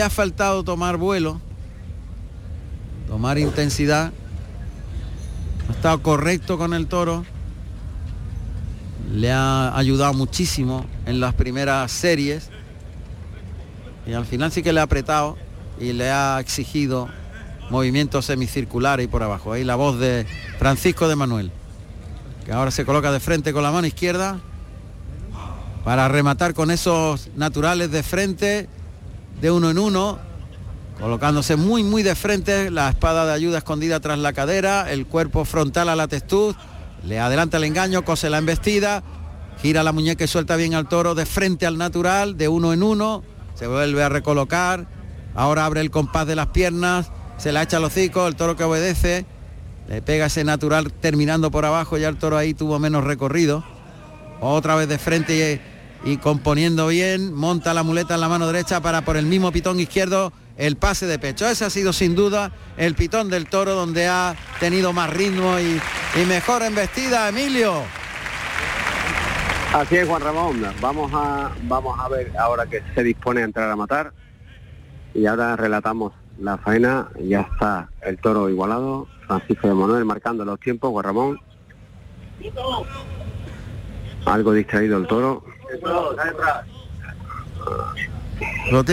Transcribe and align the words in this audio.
Ha 0.00 0.08
faltado 0.08 0.64
tomar 0.64 0.96
vuelo, 0.96 1.42
tomar 3.06 3.38
intensidad. 3.38 4.12
Ha 5.68 5.72
estado 5.72 6.02
correcto 6.02 6.56
con 6.56 6.72
el 6.72 6.86
toro. 6.86 7.26
Le 9.12 9.30
ha 9.30 9.76
ayudado 9.76 10.14
muchísimo 10.14 10.86
en 11.04 11.20
las 11.20 11.34
primeras 11.34 11.92
series. 11.92 12.48
Y 14.06 14.14
al 14.14 14.24
final 14.24 14.50
sí 14.50 14.62
que 14.62 14.72
le 14.72 14.80
ha 14.80 14.84
apretado 14.84 15.36
y 15.78 15.92
le 15.92 16.10
ha 16.10 16.40
exigido 16.40 17.08
movimientos 17.68 18.24
semicirculares 18.24 19.04
y 19.04 19.08
por 19.08 19.22
abajo. 19.22 19.52
Ahí 19.52 19.64
la 19.64 19.74
voz 19.74 19.98
de 19.98 20.26
Francisco 20.58 21.08
de 21.08 21.16
Manuel, 21.16 21.52
que 22.46 22.52
ahora 22.52 22.70
se 22.70 22.86
coloca 22.86 23.12
de 23.12 23.20
frente 23.20 23.52
con 23.52 23.62
la 23.62 23.70
mano 23.70 23.86
izquierda 23.86 24.40
para 25.84 26.08
rematar 26.08 26.54
con 26.54 26.70
esos 26.70 27.28
naturales 27.36 27.90
de 27.90 28.02
frente, 28.02 28.68
de 29.40 29.50
uno 29.50 29.70
en 29.70 29.78
uno, 29.78 30.18
colocándose 30.98 31.56
muy 31.56 31.82
muy 31.82 32.02
de 32.02 32.14
frente, 32.14 32.70
la 32.70 32.90
espada 32.90 33.26
de 33.26 33.32
ayuda 33.32 33.58
escondida 33.58 34.00
tras 34.00 34.18
la 34.18 34.32
cadera, 34.32 34.90
el 34.92 35.06
cuerpo 35.06 35.44
frontal 35.44 35.88
a 35.88 35.96
la 35.96 36.08
textud, 36.08 36.54
le 37.04 37.18
adelanta 37.18 37.56
el 37.56 37.64
engaño, 37.64 38.04
cose 38.04 38.28
la 38.28 38.38
embestida, 38.38 39.02
gira 39.62 39.82
la 39.82 39.92
muñeca 39.92 40.24
y 40.24 40.28
suelta 40.28 40.56
bien 40.56 40.74
al 40.74 40.88
toro 40.88 41.14
de 41.14 41.24
frente 41.24 41.66
al 41.66 41.78
natural, 41.78 42.36
de 42.36 42.48
uno 42.48 42.72
en 42.72 42.82
uno, 42.82 43.22
se 43.54 43.66
vuelve 43.66 44.02
a 44.02 44.08
recolocar, 44.08 44.86
ahora 45.34 45.64
abre 45.64 45.80
el 45.80 45.90
compás 45.90 46.26
de 46.26 46.36
las 46.36 46.48
piernas, 46.48 47.10
se 47.38 47.52
la 47.52 47.62
echa 47.62 47.78
al 47.78 47.84
hocico, 47.84 48.26
el 48.26 48.36
toro 48.36 48.56
que 48.56 48.64
obedece, 48.64 49.24
le 49.88 50.02
pega 50.02 50.26
ese 50.26 50.44
natural 50.44 50.92
terminando 50.92 51.50
por 51.50 51.64
abajo, 51.64 51.96
ya 51.96 52.08
el 52.08 52.16
toro 52.18 52.36
ahí 52.36 52.52
tuvo 52.52 52.78
menos 52.78 53.04
recorrido, 53.04 53.64
otra 54.40 54.74
vez 54.74 54.88
de 54.88 54.98
frente 54.98 55.60
y, 56.04 56.16
componiendo 56.16 56.86
bien, 56.88 57.34
monta 57.34 57.74
la 57.74 57.82
muleta 57.82 58.14
en 58.14 58.20
la 58.20 58.28
mano 58.28 58.46
derecha 58.46 58.80
para 58.80 59.02
por 59.02 59.16
el 59.16 59.26
mismo 59.26 59.52
pitón 59.52 59.80
izquierdo 59.80 60.32
el 60.56 60.76
pase 60.76 61.06
de 61.06 61.18
pecho. 61.18 61.48
Ese 61.48 61.64
ha 61.64 61.70
sido 61.70 61.92
sin 61.92 62.14
duda 62.14 62.52
el 62.76 62.94
pitón 62.94 63.30
del 63.30 63.46
toro 63.46 63.74
donde 63.74 64.08
ha 64.08 64.34
tenido 64.60 64.92
más 64.92 65.10
ritmo 65.10 65.58
y, 65.58 65.80
y 66.20 66.26
mejor 66.26 66.62
embestida, 66.62 67.28
Emilio. 67.28 67.82
Así 69.72 69.96
es, 69.96 70.08
Juan 70.08 70.20
Ramón. 70.20 70.66
Vamos 70.80 71.12
a, 71.14 71.52
vamos 71.62 71.96
a 71.98 72.08
ver 72.08 72.32
ahora 72.36 72.66
que 72.66 72.82
se 72.92 73.04
dispone 73.04 73.42
a 73.42 73.44
entrar 73.44 73.70
a 73.70 73.76
matar. 73.76 74.12
Y 75.14 75.26
ahora 75.26 75.54
relatamos 75.54 76.12
la 76.38 76.58
faena. 76.58 77.08
Ya 77.20 77.42
está 77.42 77.88
el 78.02 78.18
toro 78.18 78.50
igualado. 78.50 79.06
Francisco 79.28 79.68
de 79.68 79.74
Manuel 79.74 80.04
marcando 80.04 80.44
los 80.44 80.58
tiempos. 80.58 80.90
Juan 80.90 81.04
Ramón. 81.04 81.40
Algo 84.24 84.52
distraído 84.52 84.98
el 84.98 85.06
toro. 85.06 85.44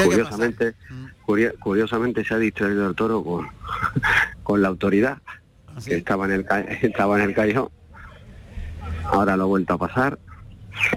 Curiosamente, 0.06 0.76
curio- 1.26 1.54
curiosamente 1.60 2.24
se 2.26 2.34
ha 2.34 2.38
distraído 2.38 2.88
el 2.90 2.96
toro 2.96 3.24
con, 3.24 3.48
con 4.44 4.62
la 4.62 4.68
autoridad 4.68 5.18
Así 5.76 5.90
que 5.90 5.96
es. 5.96 6.00
estaba 6.00 6.26
en 6.26 6.32
el 6.32 6.46
estaba 6.82 7.18
en 7.18 7.30
el 7.30 7.36
callejón. 7.36 7.70
Ahora 9.06 9.38
lo 9.38 9.44
ha 9.44 9.48
vuelto 9.48 9.74
a 9.74 9.78
pasar. 9.78 10.20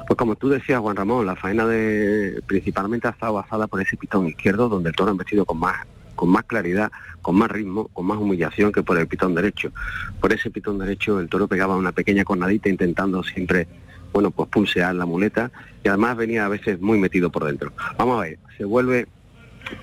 Pues 0.06 0.16
como 0.18 0.36
tú 0.36 0.48
decías, 0.50 0.80
Juan 0.80 0.96
Ramón, 0.96 1.24
la 1.24 1.36
faena 1.36 1.64
de 1.66 2.42
principalmente 2.46 3.08
ha 3.08 3.12
estado 3.12 3.34
basada 3.34 3.66
por 3.66 3.80
ese 3.80 3.96
pitón 3.96 4.26
izquierdo, 4.26 4.68
donde 4.68 4.90
el 4.90 4.96
toro 4.96 5.12
ha 5.12 5.14
vestido 5.14 5.44
con 5.46 5.58
más 5.58 5.86
con 6.16 6.28
más 6.28 6.44
claridad, 6.44 6.92
con 7.22 7.34
más 7.36 7.50
ritmo, 7.50 7.88
con 7.94 8.04
más 8.04 8.18
humillación 8.18 8.72
que 8.72 8.82
por 8.82 8.98
el 8.98 9.06
pitón 9.08 9.34
derecho. 9.34 9.72
Por 10.20 10.34
ese 10.34 10.50
pitón 10.50 10.78
derecho 10.78 11.18
el 11.18 11.30
toro 11.30 11.48
pegaba 11.48 11.76
una 11.76 11.92
pequeña 11.92 12.24
cornadita 12.24 12.68
intentando 12.68 13.22
siempre, 13.22 13.66
bueno, 14.12 14.30
pues 14.30 14.48
pulsear 14.48 14.94
la 14.94 15.06
muleta 15.06 15.50
y 15.84 15.88
además 15.88 16.16
venía 16.16 16.44
a 16.44 16.48
veces 16.48 16.80
muy 16.80 16.98
metido 16.98 17.30
por 17.30 17.44
dentro. 17.44 17.72
Vamos 17.96 18.18
a 18.18 18.22
ver, 18.22 18.38
se 18.56 18.64
vuelve 18.64 19.06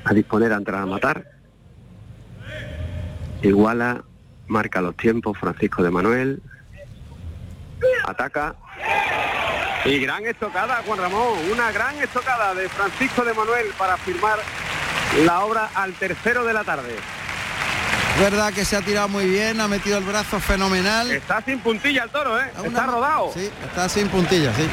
a 0.03 0.14
disponer 0.14 0.53
a 0.53 0.58
entrar 0.58 0.81
a 0.81 0.86
matar. 0.86 1.25
Iguala, 3.42 4.03
marca 4.48 4.81
los 4.81 4.95
tiempos 4.95 5.38
Francisco 5.38 5.83
de 5.83 5.92
Manuel. 5.92 6.42
Ataca. 8.05 8.55
Y 9.86 9.99
gran 9.99 10.26
estocada, 10.26 10.82
Juan 10.86 10.99
Ramón, 10.99 11.39
una 11.52 11.71
gran 11.71 11.95
estocada 11.99 12.54
de 12.54 12.67
Francisco 12.67 13.23
de 13.23 13.33
Manuel 13.33 13.67
para 13.77 13.95
firmar 13.98 14.39
la 15.23 15.45
obra 15.45 15.70
al 15.76 15.94
tercero 15.94 16.44
de 16.44 16.54
la 16.54 16.64
tarde. 16.64 16.95
Verdad 18.20 18.52
que 18.52 18.66
se 18.66 18.76
ha 18.76 18.82
tirado 18.82 19.08
muy 19.08 19.26
bien, 19.26 19.61
ha 19.61 19.67
metido 19.67 19.98
el 20.00 20.04
brazo 20.04 20.39
fenomenal. 20.39 21.11
Está 21.11 21.42
sin 21.42 21.60
puntilla 21.60 22.04
el 22.04 22.10
toro, 22.10 22.39
¿eh? 22.39 22.52
Una 22.58 22.67
Está 22.67 22.86
rodado. 22.88 23.32
Sí, 23.33 23.52
está 23.64 23.88
sin 23.88 24.08
puntillas, 24.10 24.55
sí. 24.55 24.67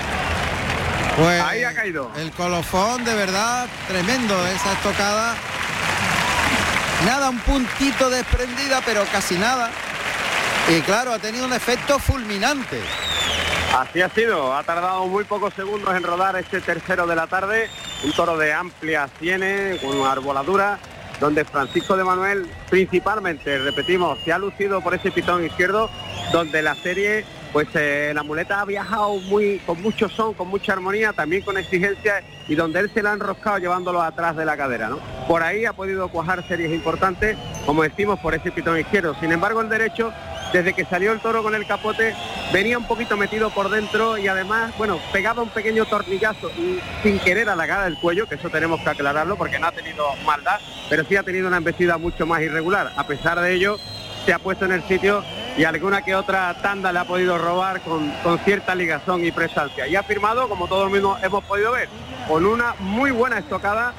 Pues 1.16 1.42
Ahí 1.42 1.62
ha 1.62 1.74
caído. 1.74 2.10
El 2.16 2.30
colofón, 2.32 3.04
de 3.04 3.14
verdad, 3.14 3.66
tremendo 3.86 4.34
esa 4.46 4.72
estocada. 4.72 5.34
Nada, 7.04 7.28
un 7.28 7.38
puntito 7.40 8.08
desprendida, 8.08 8.80
pero 8.84 9.04
casi 9.12 9.36
nada. 9.36 9.70
Y 10.68 10.80
claro, 10.80 11.12
ha 11.12 11.18
tenido 11.18 11.44
un 11.44 11.52
efecto 11.52 11.98
fulminante. 11.98 12.80
Así 13.76 14.00
ha 14.00 14.08
sido, 14.08 14.54
ha 14.54 14.62
tardado 14.62 15.06
muy 15.06 15.24
pocos 15.24 15.52
segundos 15.52 15.94
en 15.94 16.02
rodar 16.02 16.36
este 16.36 16.60
tercero 16.60 17.06
de 17.06 17.16
la 17.16 17.26
tarde, 17.26 17.68
un 18.04 18.12
toro 18.12 18.38
de 18.38 18.52
amplias 18.52 19.10
sienes, 19.18 19.80
con 19.80 19.98
una 19.98 20.12
arboladura, 20.12 20.78
donde 21.20 21.44
Francisco 21.44 21.96
de 21.96 22.04
Manuel 22.04 22.46
principalmente, 22.70 23.58
repetimos, 23.58 24.18
se 24.24 24.32
ha 24.32 24.38
lucido 24.38 24.80
por 24.80 24.94
ese 24.94 25.10
pitón 25.10 25.44
izquierdo, 25.44 25.90
donde 26.32 26.62
la 26.62 26.74
serie, 26.74 27.24
pues 27.52 27.68
eh, 27.74 28.12
la 28.14 28.22
muleta 28.22 28.60
ha 28.60 28.64
viajado 28.64 29.16
muy 29.20 29.58
con 29.60 29.80
mucho 29.80 30.08
son, 30.08 30.34
con 30.34 30.48
mucha 30.48 30.72
armonía, 30.72 31.12
también 31.12 31.42
con 31.42 31.56
exigencia, 31.56 32.22
y 32.48 32.54
donde 32.54 32.80
él 32.80 32.90
se 32.92 33.02
la 33.02 33.10
ha 33.10 33.14
enroscado 33.14 33.58
llevándolo 33.58 34.02
atrás 34.02 34.36
de 34.36 34.44
la 34.44 34.56
cadera, 34.56 34.88
¿no? 34.88 34.98
Por 35.28 35.42
ahí 35.42 35.64
ha 35.64 35.72
podido 35.72 36.08
cuajar 36.08 36.46
series 36.46 36.72
importantes, 36.72 37.36
como 37.64 37.82
decimos, 37.82 38.18
por 38.20 38.34
ese 38.34 38.50
pitón 38.50 38.78
izquierdo. 38.78 39.14
Sin 39.20 39.32
embargo, 39.32 39.60
el 39.60 39.68
derecho 39.68 40.12
desde 40.54 40.72
que 40.72 40.84
salió 40.84 41.10
el 41.10 41.18
toro 41.18 41.42
con 41.42 41.56
el 41.56 41.66
capote, 41.66 42.14
venía 42.52 42.78
un 42.78 42.86
poquito 42.86 43.16
metido 43.16 43.50
por 43.50 43.70
dentro 43.70 44.16
y 44.16 44.28
además, 44.28 44.72
bueno, 44.78 45.00
pegaba 45.12 45.42
un 45.42 45.48
pequeño 45.48 45.84
tornillazo 45.84 46.48
y 46.56 46.78
sin 47.02 47.18
querer 47.18 47.48
a 47.48 47.56
la 47.56 47.66
cara 47.66 47.86
del 47.86 47.98
cuello, 47.98 48.28
que 48.28 48.36
eso 48.36 48.48
tenemos 48.50 48.80
que 48.80 48.88
aclararlo 48.88 49.36
porque 49.36 49.58
no 49.58 49.66
ha 49.66 49.72
tenido 49.72 50.06
maldad, 50.24 50.60
pero 50.88 51.02
sí 51.08 51.16
ha 51.16 51.24
tenido 51.24 51.48
una 51.48 51.56
embestida 51.56 51.98
mucho 51.98 52.24
más 52.24 52.40
irregular. 52.40 52.92
A 52.94 53.04
pesar 53.04 53.40
de 53.40 53.52
ello, 53.52 53.80
se 54.24 54.32
ha 54.32 54.38
puesto 54.38 54.64
en 54.64 54.70
el 54.70 54.84
sitio 54.84 55.24
y 55.56 55.64
alguna 55.64 56.02
que 56.02 56.14
otra 56.14 56.54
tanda 56.62 56.92
le 56.92 57.00
ha 57.00 57.04
podido 57.04 57.36
robar 57.36 57.80
con, 57.80 58.08
con 58.22 58.38
cierta 58.38 58.76
ligazón 58.76 59.24
y 59.24 59.32
prestancia. 59.32 59.88
Y 59.88 59.96
ha 59.96 60.04
firmado, 60.04 60.48
como 60.48 60.68
todos 60.68 60.88
mismos 60.88 61.20
hemos 61.24 61.42
podido 61.42 61.72
ver, 61.72 61.88
con 62.28 62.46
una 62.46 62.76
muy 62.78 63.10
buena 63.10 63.38
estocada 63.38 63.92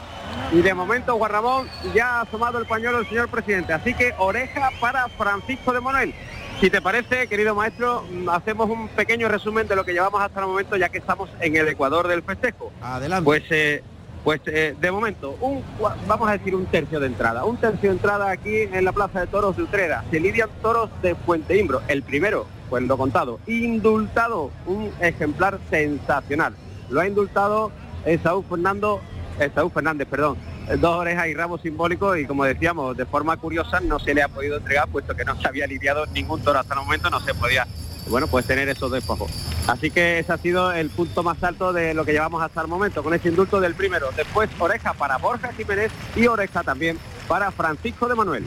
y 0.51 0.61
de 0.61 0.73
momento, 0.73 1.17
Juan 1.17 1.31
Ramón, 1.31 1.69
ya 1.93 2.19
ha 2.19 2.22
asomado 2.22 2.59
el 2.59 2.66
pañuelo 2.66 2.99
el 2.99 3.09
señor 3.09 3.29
presidente. 3.29 3.73
Así 3.73 3.93
que 3.93 4.13
oreja 4.17 4.69
para 4.79 5.07
Francisco 5.09 5.73
de 5.73 5.81
Manuel. 5.81 6.13
Si 6.61 6.69
te 6.69 6.81
parece, 6.81 7.27
querido 7.27 7.53
maestro, 7.53 8.05
mm, 8.09 8.29
hacemos 8.29 8.69
un 8.69 8.88
pequeño 8.88 9.27
resumen 9.27 9.67
de 9.67 9.75
lo 9.75 9.83
que 9.83 9.91
llevamos 9.91 10.21
hasta 10.21 10.39
el 10.39 10.47
momento, 10.47 10.77
ya 10.77 10.88
que 10.88 10.99
estamos 10.99 11.29
en 11.41 11.57
el 11.57 11.67
Ecuador 11.67 12.07
del 12.07 12.23
festejo. 12.23 12.71
Adelante. 12.81 13.25
Pues, 13.25 13.43
eh, 13.49 13.83
pues 14.23 14.39
eh, 14.45 14.73
de 14.79 14.91
momento, 14.91 15.38
un, 15.41 15.61
vamos 16.07 16.29
a 16.29 16.31
decir 16.31 16.55
un 16.55 16.66
tercio 16.66 17.01
de 17.01 17.07
entrada. 17.07 17.43
Un 17.43 17.57
tercio 17.57 17.89
de 17.89 17.95
entrada 17.97 18.31
aquí 18.31 18.61
en 18.61 18.85
la 18.85 18.93
Plaza 18.93 19.19
de 19.19 19.27
Toros 19.27 19.57
de 19.57 19.63
Utrera. 19.63 20.05
Se 20.09 20.19
lidian 20.19 20.49
toros 20.61 20.89
de 21.01 21.13
Fuente 21.16 21.57
Imbro. 21.57 21.81
El 21.89 22.03
primero, 22.03 22.47
pues 22.69 22.83
lo 22.83 22.97
contado, 22.97 23.39
indultado, 23.47 24.49
un 24.66 24.91
ejemplar 25.01 25.59
sensacional. 25.69 26.55
Lo 26.89 27.01
ha 27.01 27.07
indultado 27.07 27.72
Esaú 28.05 28.43
Fernando, 28.43 29.01
Esaú 29.39 29.69
Fernández, 29.69 30.07
perdón. 30.07 30.37
Eh, 30.69 30.77
Dos 30.77 30.99
orejas 30.99 31.27
y 31.27 31.33
rabo 31.33 31.57
simbólico 31.57 32.15
y 32.15 32.25
como 32.25 32.43
decíamos, 32.43 32.95
de 32.97 33.05
forma 33.05 33.37
curiosa 33.37 33.79
no 33.79 33.99
se 33.99 34.13
le 34.13 34.23
ha 34.23 34.27
podido 34.27 34.57
entregar 34.57 34.87
puesto 34.87 35.15
que 35.15 35.25
no 35.25 35.39
se 35.39 35.47
había 35.47 35.67
lidiado 35.67 36.05
ningún 36.07 36.41
toro 36.41 36.59
hasta 36.59 36.73
el 36.73 36.81
momento, 36.81 37.09
no 37.09 37.19
se 37.19 37.33
podía 37.33 37.67
bueno, 38.09 38.27
pues 38.27 38.45
tener 38.45 38.69
esos 38.69 38.91
despojos. 38.91 39.31
Así 39.67 39.89
que 39.89 40.19
ese 40.19 40.31
ha 40.31 40.37
sido 40.37 40.71
el 40.71 40.89
punto 40.89 41.23
más 41.23 41.43
alto 41.43 41.73
de 41.73 41.93
lo 41.93 42.05
que 42.05 42.11
llevamos 42.11 42.41
hasta 42.41 42.61
el 42.61 42.67
momento, 42.67 43.03
con 43.03 43.13
ese 43.13 43.29
indulto 43.29 43.59
del 43.59 43.73
primero. 43.73 44.09
Después 44.15 44.49
oreja 44.59 44.93
para 44.93 45.17
Borja 45.17 45.51
Jiménez 45.53 45.91
y 46.15 46.27
oreja 46.27 46.63
también 46.63 46.99
para 47.27 47.51
Francisco 47.51 48.07
de 48.07 48.16
Manuel. 48.16 48.45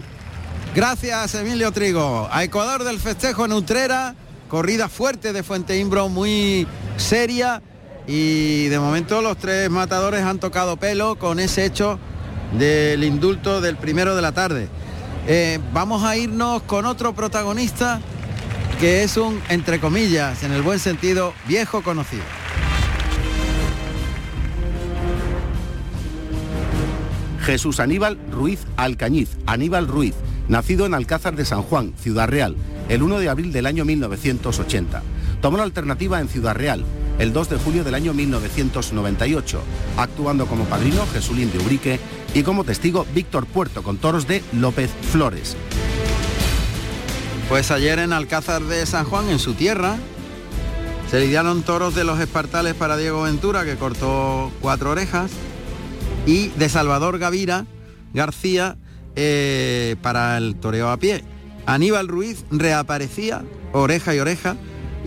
Gracias, 0.75 1.35
Emilio 1.35 1.73
Trigo. 1.73 2.29
A 2.31 2.45
Ecuador 2.45 2.85
del 2.85 3.01
festejo 3.01 3.47
en 3.47 3.53
Utrera, 3.53 4.15
corrida 4.49 4.89
fuerte 4.89 5.33
de 5.33 5.43
Fuente 5.43 5.77
Imbro, 5.77 6.09
muy 6.09 6.69
seria. 6.97 7.63
Y 8.09 8.69
de 8.69 8.79
momento 8.81 9.21
los 9.21 9.37
tres 9.37 9.69
matadores 9.69 10.23
han 10.23 10.39
tocado 10.39 10.79
pelo 10.79 11.17
con 11.17 11.39
ese 11.39 11.67
hecho 11.67 11.99
del 12.59 13.05
indulto 13.05 13.61
del 13.61 13.77
primero 13.77 14.17
de 14.17 14.23
la 14.23 14.33
tarde. 14.33 14.69
Eh, 15.27 15.61
vamos 15.75 16.03
a 16.03 16.17
irnos 16.17 16.63
con 16.63 16.87
otro 16.87 17.15
protagonista 17.15 18.01
que 18.81 19.03
es 19.03 19.19
un, 19.19 19.43
entre 19.51 19.79
comillas, 19.79 20.43
en 20.43 20.53
el 20.53 20.63
buen 20.63 20.79
sentido, 20.79 21.35
viejo 21.47 21.83
conocido. 21.83 22.23
Jesús 27.45 27.81
Aníbal 27.81 28.19
Ruiz 28.31 28.61
Alcañiz, 28.77 29.37
Aníbal 29.47 29.87
Ruiz, 29.87 30.15
nacido 30.49 30.87
en 30.87 30.95
Alcázar 30.95 31.37
de 31.37 31.45
San 31.45 31.63
Juan, 31.63 31.93
Ciudad 32.01 32.29
Real, 32.29 32.57
el 32.89 33.03
1 33.03 33.19
de 33.19 33.29
abril 33.29 33.53
del 33.53 33.67
año 33.67 33.85
1980. 33.85 35.03
Tomó 35.43 35.57
la 35.59 35.65
alternativa 35.65 36.21
en 36.21 36.29
Ciudad 36.29 36.55
Real, 36.55 36.85
el 37.19 37.33
2 37.33 37.51
de 37.51 37.57
julio 37.59 37.85
del 37.85 37.95
año 37.95 38.15
1998, 38.15 39.61
actuando 39.97 40.47
como 40.47 40.65
padrino 40.65 41.07
Jesulín 41.13 41.51
de 41.53 41.59
Ubrique 41.59 42.01
y 42.35 42.43
como 42.43 42.65
testigo 42.65 43.07
Víctor 43.15 43.47
Puerto 43.47 43.83
con 43.83 43.99
toros 43.99 44.27
de 44.27 44.43
López 44.53 44.91
Flores. 45.11 45.57
Pues 47.49 47.71
ayer 47.71 47.99
en 47.99 48.13
Alcázar 48.13 48.63
de 48.63 48.85
San 48.87 49.05
Juan, 49.05 49.29
en 49.31 49.39
su 49.39 49.55
tierra, 49.55 49.97
se 51.11 51.21
lidiaron 51.21 51.63
toros 51.63 51.95
de 51.95 52.05
los 52.05 52.21
espartales 52.21 52.75
para 52.75 52.97
Diego 52.97 53.23
Ventura, 53.23 53.65
que 53.65 53.77
cortó 53.77 54.53
cuatro 54.61 54.91
orejas, 54.91 55.31
y 56.27 56.49
de 56.49 56.69
Salvador 56.69 57.19
Gavira 57.19 57.65
García 58.13 58.77
eh, 59.17 59.97
para 60.03 60.37
el 60.37 60.57
toreo 60.57 60.91
a 60.91 60.99
pie. 60.99 61.25
Aníbal 61.67 62.09
Ruiz 62.09 62.45
reaparecía, 62.51 63.43
oreja 63.73 64.15
y 64.15 64.19
oreja, 64.19 64.57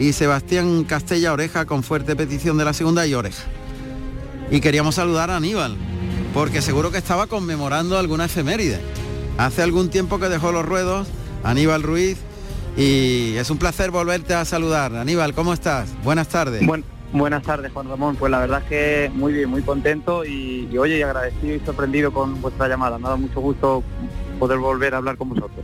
y 0.02 0.14
Sebastián 0.14 0.84
Castella 0.84 1.32
oreja 1.32 1.66
con 1.66 1.84
fuerte 1.84 2.16
petición 2.16 2.58
de 2.58 2.66
la 2.66 2.74
segunda 2.74 3.06
y 3.06 3.14
oreja. 3.14 3.44
Y 4.50 4.60
queríamos 4.60 4.96
saludar 4.96 5.30
a 5.30 5.38
Aníbal, 5.38 5.78
porque 6.34 6.64
seguro 6.64 6.90
que 6.92 6.98
estaba 6.98 7.28
conmemorando 7.28 8.00
alguna 8.00 8.26
efeméride. 8.26 8.80
Hace 9.38 9.62
algún 9.62 9.92
tiempo 9.92 10.18
que 10.18 10.28
dejó 10.28 10.52
los 10.52 10.66
ruedos, 10.66 11.08
Aníbal 11.44 11.84
Ruiz, 11.84 12.18
y 12.76 13.36
es 13.38 13.52
un 13.52 13.60
placer 13.60 13.92
volverte 13.92 14.34
a 14.34 14.44
saludar. 14.44 14.96
Aníbal, 14.96 15.36
¿cómo 15.36 15.54
estás? 15.54 15.94
Buenas 16.04 16.30
tardes. 16.30 16.64
buenas 17.14 17.44
tardes, 17.44 17.72
Juan 17.72 17.88
Ramón. 17.88 18.16
Pues 18.16 18.32
la 18.32 18.40
verdad 18.40 18.64
es 18.64 18.70
que 18.70 19.12
muy 19.14 19.34
bien, 19.34 19.52
muy 19.52 19.62
contento 19.62 20.26
y, 20.26 20.68
y 20.72 20.78
oye, 20.80 20.98
y 20.98 21.04
agradecido 21.04 21.56
y 21.56 21.60
sorprendido 21.60 22.12
con 22.12 22.42
vuestra 22.42 22.68
llamada. 22.68 22.98
Me 22.98 23.06
ha 23.06 23.10
dado 23.10 23.20
mucho 23.20 23.40
gusto 23.40 23.84
poder 24.40 24.58
volver 24.58 24.96
a 24.96 24.98
hablar 24.98 25.16
con 25.16 25.30
vosotros. 25.30 25.64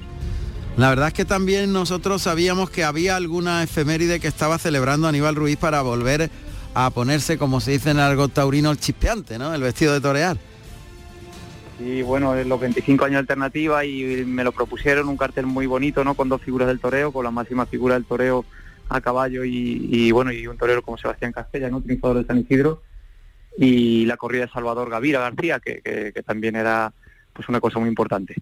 La 0.78 0.90
verdad 0.90 1.08
es 1.08 1.14
que 1.16 1.26
también 1.26 1.74
nosotros 1.74 2.22
sabíamos 2.22 2.70
que 2.70 2.84
había 2.84 3.16
alguna 3.16 3.64
efeméride 3.64 4.20
que 4.20 4.28
estaba 4.28 4.60
celebrando 4.60 5.08
Aníbal 5.08 5.36
Ruiz 5.36 5.58
para 5.58 5.82
volver 5.82 6.30
a 6.76 6.92
ponerse, 6.92 7.40
como 7.40 7.60
se 7.62 7.72
dice 7.72 7.90
en 7.90 7.98
algo 7.98 8.28
taurino, 8.28 8.70
el 8.70 8.78
chispeante, 8.78 9.40
¿no? 9.40 9.56
El 9.56 9.62
vestido 9.64 9.92
de 9.92 10.02
torear. 10.02 10.38
Y 11.80 12.04
bueno, 12.04 12.36
los 12.44 12.60
25 12.60 13.06
años 13.06 13.14
de 13.14 13.20
alternativa 13.22 13.84
y 13.86 14.24
me 14.28 14.44
lo 14.44 14.52
propusieron, 14.52 15.10
un 15.10 15.18
cartel 15.18 15.48
muy 15.48 15.66
bonito, 15.66 16.04
¿no? 16.04 16.14
Con 16.14 16.30
dos 16.30 16.44
figuras 16.44 16.68
del 16.68 16.80
toreo, 16.80 17.12
con 17.12 17.24
la 17.24 17.32
máxima 17.32 17.66
figura 17.66 17.96
del 17.96 18.06
toreo 18.06 18.46
a 18.88 19.02
caballo 19.02 19.44
y, 19.44 20.12
bueno, 20.12 20.32
y 20.32 20.46
un 20.46 20.58
torero 20.58 20.84
como 20.84 21.00
Sebastián 21.00 21.32
Castella, 21.32 21.72
¿no? 21.72 21.82
Triunfador 21.82 22.20
de 22.20 22.26
San 22.26 22.38
Isidro. 22.38 22.84
Y 23.58 24.06
la 24.06 24.18
corrida 24.18 24.46
de 24.46 24.52
Salvador 24.52 24.92
Gavira 24.92 25.22
García, 25.22 25.60
que, 25.60 25.82
que 25.82 26.24
también 26.24 26.56
era 26.56 26.94
pues 27.34 27.50
una 27.50 27.60
cosa 27.60 27.80
muy 27.80 27.90
importante. 27.90 28.36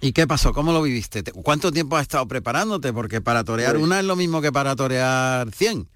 ¿Y 0.00 0.12
qué 0.12 0.26
pasó? 0.26 0.52
¿Cómo 0.52 0.72
lo 0.72 0.82
viviste? 0.82 1.22
¿Cuánto 1.22 1.72
tiempo 1.72 1.96
has 1.96 2.02
estado 2.02 2.26
preparándote? 2.26 2.92
Porque 2.92 3.20
para 3.20 3.44
torear 3.44 3.72
pues 3.72 3.84
una 3.84 4.00
es 4.00 4.06
lo 4.06 4.16
mismo 4.16 4.40
que 4.40 4.52
para 4.52 4.74
torear 4.76 5.50
100. 5.50 5.86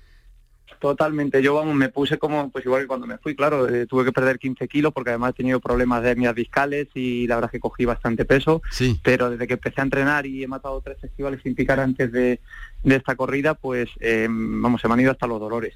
Totalmente, 0.81 1.43
yo 1.43 1.55
vamos, 1.55 1.75
me 1.75 1.89
puse 1.89 2.19
como, 2.19 2.51
pues 2.51 2.67
igual 2.67 2.83
que 2.83 2.89
cuando 2.89 3.07
me 3.07 3.17
fui, 3.17 3.35
claro, 3.35 3.69
eh, 3.69 3.87
tuve 3.87 4.05
que 4.05 4.13
perder 4.13 4.39
15 4.39 4.69
kilos 4.69 4.93
porque 4.93 5.11
además 5.11 5.31
he 5.31 5.39
tenido 5.39 5.59
problemas 5.59 6.03
de 6.03 6.11
hernias 6.11 6.35
discales 6.35 6.89
y 6.95 7.27
la 7.27 7.37
verdad 7.37 7.49
es 7.49 7.53
que 7.53 7.61
cogí 7.61 7.87
bastante 7.87 8.27
peso, 8.27 8.61
sí. 8.71 9.01
pero 9.03 9.31
desde 9.31 9.47
que 9.47 9.55
empecé 9.55 9.81
a 9.81 9.85
entrenar 9.85 10.27
y 10.27 10.43
he 10.43 10.49
matado 10.49 10.83
tres 10.83 11.01
festivales 11.01 11.41
sin 11.43 11.55
picar 11.55 11.81
antes 11.81 12.13
de, 12.13 12.41
esta 12.85 13.17
corrida, 13.17 13.55
pues 13.55 13.89
eh, 14.01 14.27
vamos, 14.29 14.83
se 14.83 14.89
me 14.89 14.95
han 14.95 15.01
ido 15.01 15.13
hasta 15.13 15.27
los 15.27 15.41
dolores. 15.41 15.75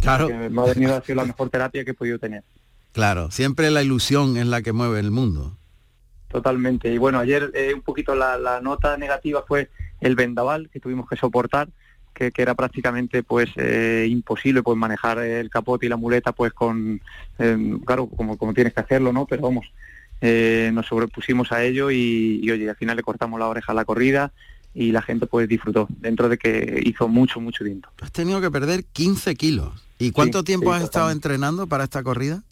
Claro. 0.00 0.28
Me 0.28 0.60
ha 0.60 0.64
venido 0.64 0.96
a 0.96 1.02
ser 1.02 1.16
la 1.16 1.24
mejor 1.24 1.50
terapia 1.50 1.84
que 1.84 1.92
he 1.92 1.94
podido 1.94 2.18
tener. 2.18 2.42
Claro, 2.92 3.30
siempre 3.30 3.70
la 3.70 3.82
ilusión 3.82 4.36
es 4.36 4.46
la 4.46 4.62
que 4.62 4.72
mueve 4.72 4.98
el 4.98 5.10
mundo. 5.10 5.57
Totalmente. 6.28 6.92
Y 6.92 6.98
bueno, 6.98 7.18
ayer 7.18 7.50
eh, 7.54 7.72
un 7.74 7.82
poquito 7.82 8.14
la, 8.14 8.60
nota 8.62 8.96
negativa 8.96 9.44
fue 9.46 9.70
el 10.00 10.14
vendaval 10.14 10.68
que 10.70 10.80
tuvimos 10.80 11.08
que 11.08 11.16
soportar, 11.16 11.68
que, 12.12 12.32
era 12.36 12.54
prácticamente 12.54 13.22
pues 13.22 13.48
eh, 13.56 14.06
imposible 14.10 14.62
pues 14.62 14.76
manejar 14.76 15.18
el 15.18 15.50
capote 15.50 15.86
y 15.86 15.88
la 15.88 15.96
muleta 15.96 16.32
pues 16.32 16.52
con, 16.52 17.00
em, 17.38 17.80
claro, 17.80 18.08
como, 18.08 18.36
como 18.36 18.52
tienes 18.52 18.74
que 18.74 18.80
hacerlo, 18.80 19.12
¿no? 19.12 19.26
Pero 19.26 19.42
vamos, 19.42 19.72
eh, 20.20 20.70
nos 20.72 20.86
sobrepusimos 20.86 21.52
a 21.52 21.64
ello 21.64 21.90
y, 21.90 22.48
oye, 22.50 22.68
al 22.68 22.76
final 22.76 22.96
le 22.96 23.02
cortamos 23.02 23.38
la 23.38 23.48
oreja 23.48 23.72
a 23.72 23.74
la 23.74 23.84
corrida 23.84 24.32
y 24.74 24.92
la 24.92 25.00
gente 25.00 25.26
pues 25.26 25.48
disfrutó, 25.48 25.86
dentro 26.00 26.28
de 26.28 26.38
que 26.38 26.82
hizo 26.84 27.08
mucho, 27.08 27.40
mucho 27.40 27.64
viento. 27.64 27.88
Has 28.00 28.12
tenido 28.12 28.40
que 28.40 28.50
perder 28.50 28.84
15 28.84 29.34
kilos. 29.36 29.72
¿Y 29.98 30.10
cuánto 30.10 30.44
tiempo 30.44 30.72
has 30.72 30.82
estado 30.82 31.10
entrenando 31.10 31.66
para 31.66 31.84
esta 31.84 32.02
corrida? 32.02 32.42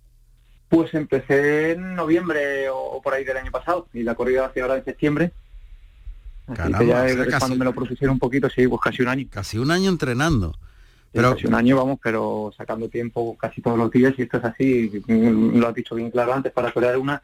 Pues 0.69 0.93
empecé 0.95 1.73
en 1.73 1.95
noviembre 1.95 2.69
o, 2.71 3.01
por 3.03 3.15
ahí 3.15 3.25
del 3.25 3.37
año 3.37 3.51
pasado 3.51 3.87
y 3.93 4.03
la 4.03 4.15
corrida 4.15 4.47
hacia 4.47 4.63
ahora 4.63 4.77
en 4.77 4.85
septiembre. 4.85 5.33
Así 6.49 6.73
que 6.73 6.87
ya 6.87 7.39
cuando 7.39 7.57
me 7.57 7.65
lo 7.65 7.73
propusieron 7.73 8.15
un 8.15 8.19
poquito, 8.19 8.49
sí, 8.51 8.67
pues 8.67 8.81
casi 8.81 9.03
un 9.03 9.09
año. 9.09 9.27
Casi 9.31 9.59
un 9.59 9.71
año 9.71 9.91
entrenando. 9.91 10.57
Pero... 11.13 11.35
casi 11.35 11.47
un 11.47 11.55
año 11.55 11.77
vamos, 11.77 11.99
pero 12.03 12.53
sacando 12.57 12.89
tiempo 12.89 13.37
casi 13.39 13.63
todos 13.63 13.79
los 13.79 13.91
días 13.91 14.15
y 14.19 14.23
esto 14.23 14.39
es 14.39 14.45
así, 14.45 15.03
lo 15.09 15.69
has 15.69 15.75
dicho 15.75 15.95
bien 15.95 16.11
claro 16.11 16.35
antes, 16.35 16.53
para 16.53 16.71
torear 16.73 16.99
una, 16.99 17.23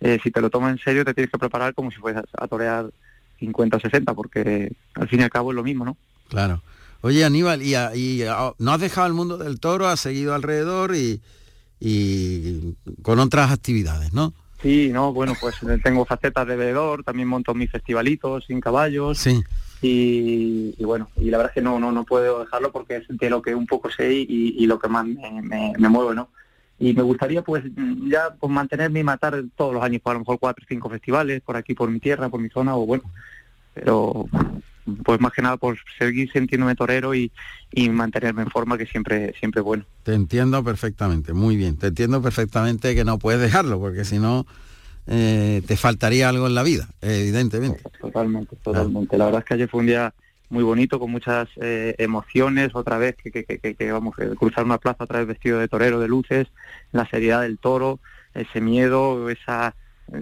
eh, 0.00 0.18
si 0.22 0.30
te 0.30 0.40
lo 0.40 0.48
tomas 0.48 0.72
en 0.72 0.78
serio 0.78 1.04
te 1.04 1.12
tienes 1.12 1.30
que 1.30 1.38
preparar 1.38 1.74
como 1.74 1.90
si 1.90 1.96
fueras 1.96 2.24
a 2.38 2.46
torear 2.46 2.90
50 3.40 3.76
o 3.76 3.80
60, 3.80 4.14
porque 4.14 4.72
al 4.94 5.08
fin 5.08 5.20
y 5.20 5.22
al 5.24 5.30
cabo 5.30 5.50
es 5.50 5.56
lo 5.56 5.64
mismo, 5.64 5.84
¿no? 5.84 5.96
Claro. 6.28 6.62
Oye 7.00 7.24
Aníbal, 7.24 7.62
y, 7.62 7.74
y 7.74 8.24
no 8.58 8.72
has 8.72 8.80
dejado 8.80 9.08
el 9.08 9.12
mundo 9.12 9.38
del 9.38 9.58
toro, 9.58 9.88
has 9.88 9.98
seguido 9.98 10.34
alrededor 10.34 10.94
y, 10.94 11.20
y 11.84 12.76
con 13.02 13.18
otras 13.18 13.50
actividades, 13.50 14.12
¿no? 14.12 14.32
Sí, 14.62 14.90
no, 14.92 15.12
bueno, 15.12 15.34
pues 15.40 15.56
tengo 15.82 16.04
facetas 16.04 16.46
de 16.46 16.56
bebedor, 16.56 17.02
también 17.02 17.28
monto 17.28 17.54
mis 17.54 17.70
festivalitos 17.70 18.44
sin 18.46 18.60
caballos. 18.60 19.18
Sí. 19.18 19.42
Y, 19.84 20.84
bueno, 20.84 21.08
y 21.16 21.24
la 21.24 21.38
verdad 21.38 21.50
es 21.50 21.54
que 21.54 21.62
no, 21.62 21.80
no, 21.80 21.90
no 21.90 22.04
puedo 22.04 22.44
dejarlo 22.44 22.70
porque 22.70 22.98
es 22.98 23.04
de 23.08 23.28
lo 23.28 23.42
que 23.42 23.52
un 23.52 23.66
poco 23.66 23.90
sé 23.90 24.12
y, 24.12 24.64
lo 24.66 24.78
que 24.78 24.86
más 24.86 25.04
me, 25.04 25.42
me, 25.42 25.88
mueve, 25.88 26.14
¿no? 26.14 26.28
Y 26.78 26.94
me 26.94 27.02
gustaría 27.02 27.42
pues 27.42 27.64
ya 28.08 28.32
pues, 28.38 28.52
mantenerme 28.52 29.00
y 29.00 29.04
matar 29.04 29.42
todos 29.56 29.74
los 29.74 29.82
años, 29.82 30.00
por 30.00 30.12
a 30.12 30.14
lo 30.14 30.20
mejor 30.20 30.38
cuatro 30.38 30.64
o 30.64 30.68
cinco 30.68 30.88
festivales, 30.88 31.42
por 31.42 31.56
aquí, 31.56 31.74
por 31.74 31.90
mi 31.90 31.98
tierra, 31.98 32.28
por 32.28 32.40
mi 32.40 32.48
zona, 32.48 32.76
o 32.76 32.86
bueno, 32.86 33.02
pero 33.74 34.28
pues 35.04 35.20
más 35.20 35.32
que 35.32 35.42
nada 35.42 35.56
por 35.56 35.78
seguir 35.98 36.30
sintiéndome 36.32 36.74
torero 36.74 37.14
y, 37.14 37.30
mantenerme 37.90 38.42
en 38.42 38.50
forma 38.50 38.76
que 38.76 38.86
siempre 38.86 39.34
siempre 39.38 39.60
es 39.60 39.64
bueno. 39.64 39.84
Te 40.02 40.14
entiendo 40.14 40.62
perfectamente, 40.62 41.32
muy 41.32 41.56
bien. 41.56 41.76
Te 41.76 41.88
entiendo 41.88 42.20
perfectamente 42.20 42.94
que 42.94 43.04
no 43.04 43.18
puedes 43.18 43.40
dejarlo 43.40 43.80
porque 43.80 44.04
si 44.04 44.18
no 44.18 44.46
eh, 45.06 45.62
te 45.66 45.76
faltaría 45.76 46.28
algo 46.28 46.46
en 46.46 46.54
la 46.54 46.62
vida, 46.62 46.88
evidentemente. 47.00 47.82
Totalmente, 48.00 48.56
totalmente. 48.56 49.16
La 49.16 49.26
verdad 49.26 49.40
es 49.40 49.44
que 49.46 49.54
ayer 49.54 49.68
fue 49.68 49.80
un 49.80 49.86
día 49.86 50.12
muy 50.50 50.62
bonito, 50.62 51.00
con 51.00 51.10
muchas 51.10 51.48
eh, 51.62 51.94
emociones, 51.96 52.74
otra 52.74 52.98
vez 52.98 53.16
que, 53.16 53.30
que, 53.30 53.44
que, 53.44 53.74
que 53.74 53.92
vamos 53.92 54.14
a 54.18 54.34
cruzar 54.34 54.64
una 54.64 54.78
plaza 54.78 55.04
otra 55.04 55.20
vez 55.20 55.28
vestido 55.28 55.58
de 55.58 55.68
torero, 55.68 55.98
de 55.98 56.08
luces, 56.08 56.48
la 56.92 57.08
seriedad 57.08 57.40
del 57.40 57.58
toro, 57.58 58.00
ese 58.34 58.60
miedo, 58.60 59.30
esa 59.30 59.74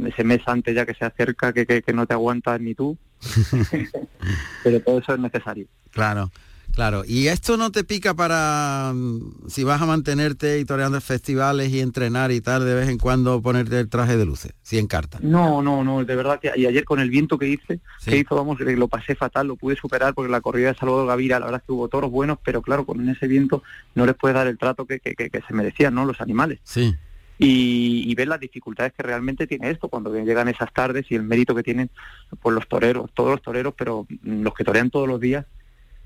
ese 0.06 0.24
mes 0.24 0.40
antes 0.46 0.74
ya 0.74 0.86
que 0.86 0.94
se 0.94 1.04
acerca, 1.04 1.52
que, 1.52 1.66
que, 1.66 1.92
no 1.92 2.06
te 2.06 2.14
aguantas 2.14 2.61
ni 2.61 2.75
tú. 2.75 2.96
Pero 4.64 4.80
todo 4.80 4.98
eso 4.98 5.14
es 5.14 5.20
necesario. 5.20 5.66
Claro. 5.90 6.30
Claro, 6.74 7.02
y 7.06 7.26
esto 7.26 7.56
no 7.56 7.72
te 7.72 7.82
pica 7.82 8.14
para 8.14 8.92
mm, 8.94 9.48
si 9.48 9.64
vas 9.64 9.82
a 9.82 9.86
mantenerte 9.86 10.60
y 10.60 10.64
toreando 10.64 11.00
festivales 11.00 11.70
y 11.70 11.80
entrenar 11.80 12.30
y 12.30 12.40
tal, 12.40 12.64
de 12.64 12.74
vez 12.74 12.88
en 12.88 12.98
cuando 12.98 13.42
ponerte 13.42 13.80
el 13.80 13.88
traje 13.88 14.16
de 14.16 14.24
luces, 14.24 14.52
si 14.62 14.78
en 14.78 14.86
carta. 14.86 15.18
No, 15.20 15.62
no, 15.62 15.82
no, 15.82 16.04
de 16.04 16.16
verdad 16.16 16.38
que 16.38 16.52
y 16.54 16.66
ayer 16.66 16.84
con 16.84 17.00
el 17.00 17.10
viento 17.10 17.38
que 17.38 17.48
hice, 17.48 17.80
que 18.04 18.18
hizo, 18.18 18.36
vamos, 18.36 18.60
lo 18.60 18.88
pasé 18.88 19.16
fatal, 19.16 19.48
lo 19.48 19.56
pude 19.56 19.74
superar 19.76 20.14
porque 20.14 20.30
la 20.30 20.40
corrida 20.40 20.72
de 20.72 20.78
Salvador 20.78 21.08
Gavira, 21.08 21.40
la 21.40 21.46
verdad 21.46 21.60
es 21.60 21.66
que 21.66 21.72
hubo 21.72 21.88
toros 21.88 22.10
buenos, 22.10 22.38
pero 22.44 22.62
claro, 22.62 22.86
con 22.86 23.06
ese 23.08 23.26
viento 23.26 23.62
no 23.96 24.06
les 24.06 24.14
puedes 24.14 24.36
dar 24.36 24.46
el 24.46 24.56
trato 24.56 24.86
que, 24.86 25.00
que, 25.00 25.14
que 25.14 25.42
se 25.46 25.52
merecían, 25.52 25.94
¿no? 25.94 26.04
Los 26.04 26.20
animales. 26.20 26.60
Sí 26.62 26.94
y, 27.42 28.14
ver 28.14 28.28
las 28.28 28.38
dificultades 28.38 28.92
que 28.92 29.02
realmente 29.02 29.47
tiene 29.47 29.70
esto 29.70 29.88
cuando 29.88 30.14
llegan 30.14 30.49
esas 30.49 30.70
tardes 30.75 31.06
y 31.09 31.14
el 31.14 31.23
mérito 31.23 31.54
que 31.54 31.62
tienen 31.62 31.88
pues 32.42 32.54
los 32.54 32.68
toreros, 32.68 33.11
todos 33.14 33.30
los 33.30 33.42
toreros, 33.42 33.73
pero 33.75 34.06
los 34.23 34.52
que 34.52 34.62
torean 34.62 34.90
todos 34.90 35.09
los 35.09 35.18
días 35.18 35.47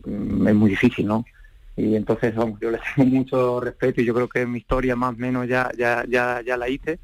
mm, 0.04 0.46
es 0.46 0.54
muy 0.54 0.70
difícil, 0.70 1.06
¿no? 1.08 1.24
Y 1.76 1.96
entonces, 1.96 2.36
vamos, 2.36 2.60
yo 2.60 2.70
les 2.70 2.80
tengo 2.94 3.10
mucho 3.10 3.60
respeto 3.60 4.00
y 4.00 4.04
yo 4.04 4.14
creo 4.14 4.28
que 4.28 4.46
mi 4.46 4.58
historia 4.58 4.94
más 4.94 5.14
o 5.14 5.16
menos 5.16 5.48
ya, 5.48 5.70
ya, 5.76 6.04
ya, 6.08 6.40
ya 6.40 6.56
la 6.56 6.68
hice. 6.68 7.00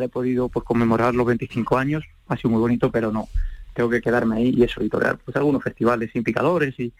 He 0.00 0.08
podido 0.08 0.48
pues 0.48 0.64
conmemorar 0.64 1.14
los 1.14 1.26
25 1.26 1.76
años, 1.76 2.04
ha 2.28 2.36
sido 2.36 2.50
muy 2.50 2.60
bonito, 2.60 2.90
pero 2.90 3.10
no, 3.10 3.28
tengo 3.74 3.90
que 3.90 4.00
quedarme 4.00 4.36
ahí 4.36 4.54
y 4.56 4.62
eso, 4.62 4.82
y 4.82 4.88
torear 4.88 5.18
pues 5.18 5.36
algunos 5.36 5.62
festivales 5.62 6.10
sin 6.12 6.22
picadores 6.22 6.78
y, 6.78 6.92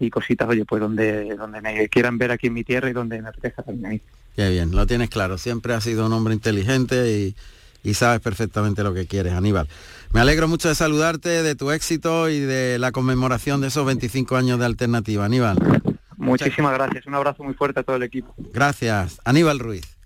y 0.00 0.10
cositas, 0.10 0.48
oye, 0.48 0.64
pues 0.64 0.80
donde, 0.80 1.36
donde 1.36 1.60
me 1.62 1.88
quieran 1.88 2.18
ver 2.18 2.32
aquí 2.32 2.48
en 2.48 2.54
mi 2.54 2.64
tierra 2.64 2.90
y 2.90 2.92
donde 2.92 3.22
me 3.22 3.28
apetezca 3.28 3.62
también 3.62 3.92
ahí. 3.92 4.02
Qué 4.36 4.50
bien, 4.50 4.72
lo 4.72 4.86
tienes 4.86 5.08
claro. 5.08 5.38
Siempre 5.38 5.72
has 5.72 5.82
sido 5.82 6.06
un 6.06 6.12
hombre 6.12 6.34
inteligente 6.34 7.34
y, 7.82 7.94
sabes 7.94 8.20
perfectamente 8.20 8.82
lo 8.82 8.92
que 8.92 9.06
quieres, 9.06 9.32
Aníbal. 9.32 9.66
Me 10.12 10.20
alegro 10.20 10.46
mucho 10.46 10.68
de 10.68 10.74
saludarte, 10.74 11.42
de 11.42 11.54
tu 11.54 11.70
éxito 11.70 12.28
y 12.28 12.40
de 12.40 12.78
la 12.78 12.92
conmemoración 12.92 13.62
de 13.62 13.68
esos 13.68 13.86
25 13.86 14.36
años 14.36 14.58
de 14.58 14.66
alternativa, 14.66 15.24
Aníbal. 15.24 15.56
Muchísimas 16.18 16.74
gracias. 16.74 17.06
Un 17.06 17.14
abrazo 17.14 17.44
muy 17.44 17.54
fuerte 17.54 17.80
a 17.80 17.82
todo 17.82 17.96
el 17.96 18.02
equipo. 18.02 18.34
Gracias. 18.52 19.20
Aníbal 19.24 19.58
Ruiz. 19.58 19.96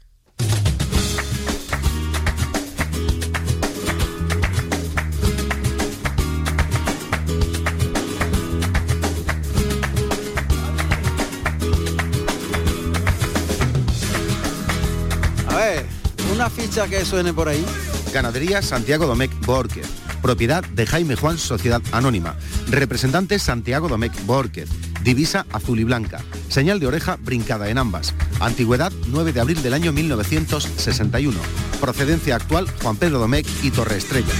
Ficha 16.50 16.88
que 16.88 17.04
suene 17.04 17.33
por 17.33 17.49
ahí. 17.49 17.64
Ganadería 18.12 18.62
Santiago 18.62 19.07
Domecq 19.07 19.33
Borquez. 19.47 19.87
Propiedad 20.23 20.62
de 20.64 20.87
Jaime 20.87 21.16
Juan 21.16 21.38
Sociedad 21.38 21.80
Anónima. 21.92 22.37
Representante 22.69 23.38
Santiago 23.38 23.88
Domecq 23.88 24.14
Borquez. 24.26 24.69
Divisa 25.02 25.47
azul 25.52 25.80
y 25.80 25.85
blanca. 25.85 26.23
Señal 26.49 26.78
de 26.80 26.87
oreja 26.87 27.16
brincada 27.16 27.71
en 27.71 27.78
ambas. 27.78 28.14
Antigüedad 28.38 28.92
9 29.09 29.33
de 29.33 29.40
abril 29.40 29.62
del 29.62 29.75
año 29.75 29.92
1961. 29.92 31.38
Procedencia 31.80 32.37
actual 32.37 32.66
Juan 32.83 32.97
Pedro 32.97 33.19
Domecq 33.19 33.47
y 33.62 33.71
Torre 33.71 33.97
Estrella. 33.97 34.35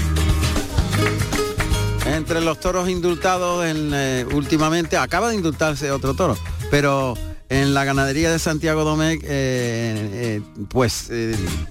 Entre 2.05 2.41
los 2.41 2.59
toros 2.59 2.89
indultados 2.89 3.65
en, 3.65 3.91
eh, 3.93 4.25
últimamente, 4.33 4.97
acaba 4.97 5.29
de 5.29 5.35
indultarse 5.35 5.91
otro 5.91 6.13
toro, 6.13 6.37
pero 6.69 7.15
en 7.51 7.73
la 7.73 7.83
ganadería 7.83 8.31
de 8.31 8.39
Santiago 8.39 8.85
Domecq, 8.85 9.23
eh, 9.23 9.27
eh, 9.29 10.41
pues 10.69 11.11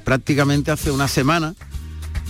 prácticamente 0.04 0.70
hace 0.70 0.90
una 0.90 1.08
semana 1.08 1.54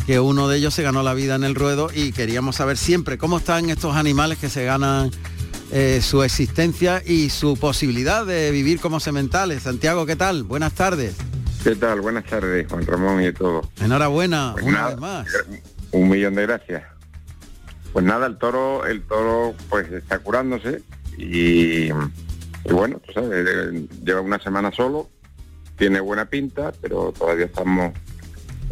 que 0.07 0.21
uno 0.21 0.47
de 0.47 0.59
ellos 0.59 0.73
se 0.73 0.85
ganó 0.85 1.02
la 1.02 1.14
vida 1.14 1.35
en 1.35 1.42
el 1.42 1.57
ruedo 1.57 1.90
y 1.92 2.12
queríamos 2.12 2.54
saber 2.57 2.76
siempre 2.76 3.19
cómo 3.19 3.38
están 3.38 3.69
estos 3.69 3.97
animales 3.97 4.38
que 4.38 4.49
se 4.49 4.64
ganan 4.64 5.11
su 6.00 6.23
existencia 6.25 7.02
y 7.04 7.30
su 7.30 7.57
posibilidad 7.57 8.25
de 8.25 8.50
vivir 8.50 8.80
como 8.80 8.99
sementales. 8.99 9.64
Santiago, 9.64 10.07
¿qué 10.07 10.16
tal? 10.16 10.45
Buenas 10.45 10.73
tardes. 10.73 11.16
¿Qué 11.62 11.75
tal? 11.76 12.00
Buenas 12.00 12.25
tardes, 12.25 12.66
Juan 12.69 12.87
Ramón 12.87 13.23
y 13.23 13.33
todo. 13.33 13.69
Enhorabuena, 13.80 14.52
pues 14.54 14.64
una 14.64 14.88
vez 14.88 14.99
más. 14.99 15.28
Un 15.90 16.09
millón 16.09 16.37
de 16.37 16.42
gracias. 16.42 16.85
Pues 17.92 18.04
nada, 18.04 18.26
el 18.26 18.38
toro, 18.38 18.87
el 18.87 19.02
toro 19.02 19.54
pues 19.69 19.90
está 19.90 20.21
curándose 20.21 20.83
y, 21.19 21.90
bueno, 22.64 23.00
tú 23.04 23.12
sabes, 23.12 23.46
eh, 23.48 23.86
lleva 24.04 24.20
una 24.20 24.38
semana 24.38 24.72
solo, 24.72 25.08
tiene 25.76 26.00
buena 26.00 26.26
pinta, 26.26 26.72
pero 26.80 27.12
todavía 27.12 27.46
estamos 27.46 27.92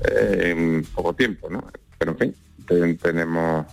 eh, 0.04 0.54
en 0.56 0.84
poco 0.94 1.14
tiempo, 1.14 1.48
¿no? 1.50 1.64
Pero 1.98 2.12
en 2.12 2.18
fin, 2.18 2.96
tenemos 3.00 3.66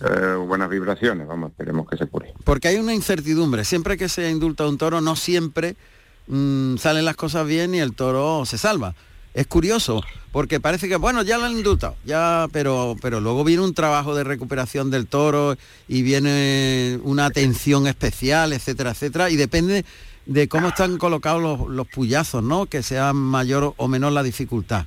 eh, 0.00 0.34
buenas 0.46 0.68
vibraciones, 0.68 1.26
vamos, 1.26 1.50
esperemos 1.50 1.88
que 1.88 1.96
se 1.96 2.06
cure. 2.06 2.32
Porque 2.44 2.68
hay 2.68 2.76
una 2.76 2.94
incertidumbre, 2.94 3.64
siempre 3.64 3.96
que 3.96 4.08
se 4.08 4.30
indulta 4.30 4.68
un 4.68 4.78
toro, 4.78 5.00
no 5.00 5.16
siempre 5.16 5.76
mm, 6.26 6.76
salen 6.76 7.04
las 7.04 7.16
cosas 7.16 7.46
bien 7.46 7.74
y 7.74 7.80
el 7.80 7.94
toro 7.94 8.44
se 8.44 8.58
salva. 8.58 8.94
Es 9.34 9.46
curioso, 9.46 10.02
porque 10.32 10.58
parece 10.58 10.88
que, 10.88 10.96
bueno, 10.96 11.22
ya 11.22 11.38
lo 11.38 11.44
han 11.44 11.52
indultado, 11.52 11.96
ya, 12.04 12.46
pero, 12.52 12.96
pero 13.00 13.20
luego 13.20 13.44
viene 13.44 13.62
un 13.62 13.74
trabajo 13.74 14.14
de 14.14 14.24
recuperación 14.24 14.90
del 14.90 15.06
toro 15.06 15.56
y 15.86 16.02
viene 16.02 16.98
una 17.02 17.26
atención 17.26 17.86
especial, 17.86 18.52
etcétera, 18.52 18.90
etcétera, 18.90 19.30
y 19.30 19.36
depende 19.36 19.84
de 20.26 20.48
cómo 20.48 20.68
están 20.68 20.98
colocados 20.98 21.42
los, 21.42 21.68
los 21.68 21.86
puyazos, 21.86 22.42
¿no? 22.42 22.66
Que 22.66 22.82
sea 22.82 23.12
mayor 23.12 23.74
o 23.76 23.88
menor 23.88 24.12
la 24.12 24.22
dificultad. 24.22 24.86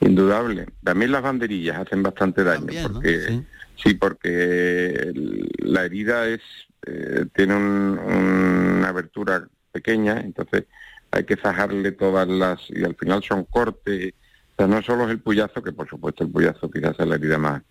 Indudable. 0.00 0.66
También 0.82 1.12
las 1.12 1.22
banderillas 1.22 1.78
hacen 1.78 2.02
bastante 2.02 2.44
daño, 2.44 2.66
porque 2.92 3.42
sí. 3.82 3.94
porque 3.94 5.12
la 5.58 5.84
herida 5.84 6.26
es 6.26 6.40
eh, 6.86 7.26
tiene 7.34 7.56
una 7.56 8.88
abertura 8.88 9.46
pequeña, 9.72 10.20
entonces 10.20 10.64
hay 11.10 11.24
que 11.24 11.36
zajarle 11.36 11.92
todas 11.92 12.28
las, 12.28 12.60
y 12.70 12.84
al 12.84 12.94
final 12.94 13.22
son 13.22 13.44
cortes, 13.44 14.14
o 14.52 14.54
sea, 14.56 14.66
no 14.66 14.82
solo 14.82 15.04
es 15.04 15.10
el 15.10 15.20
puyazo, 15.20 15.62
que 15.62 15.72
por 15.72 15.88
supuesto 15.88 16.24
el 16.24 16.30
puyazo 16.30 16.70
quizás 16.70 16.98
es 16.98 17.06
la 17.06 17.16
herida 17.16 17.38
más, 17.38 17.62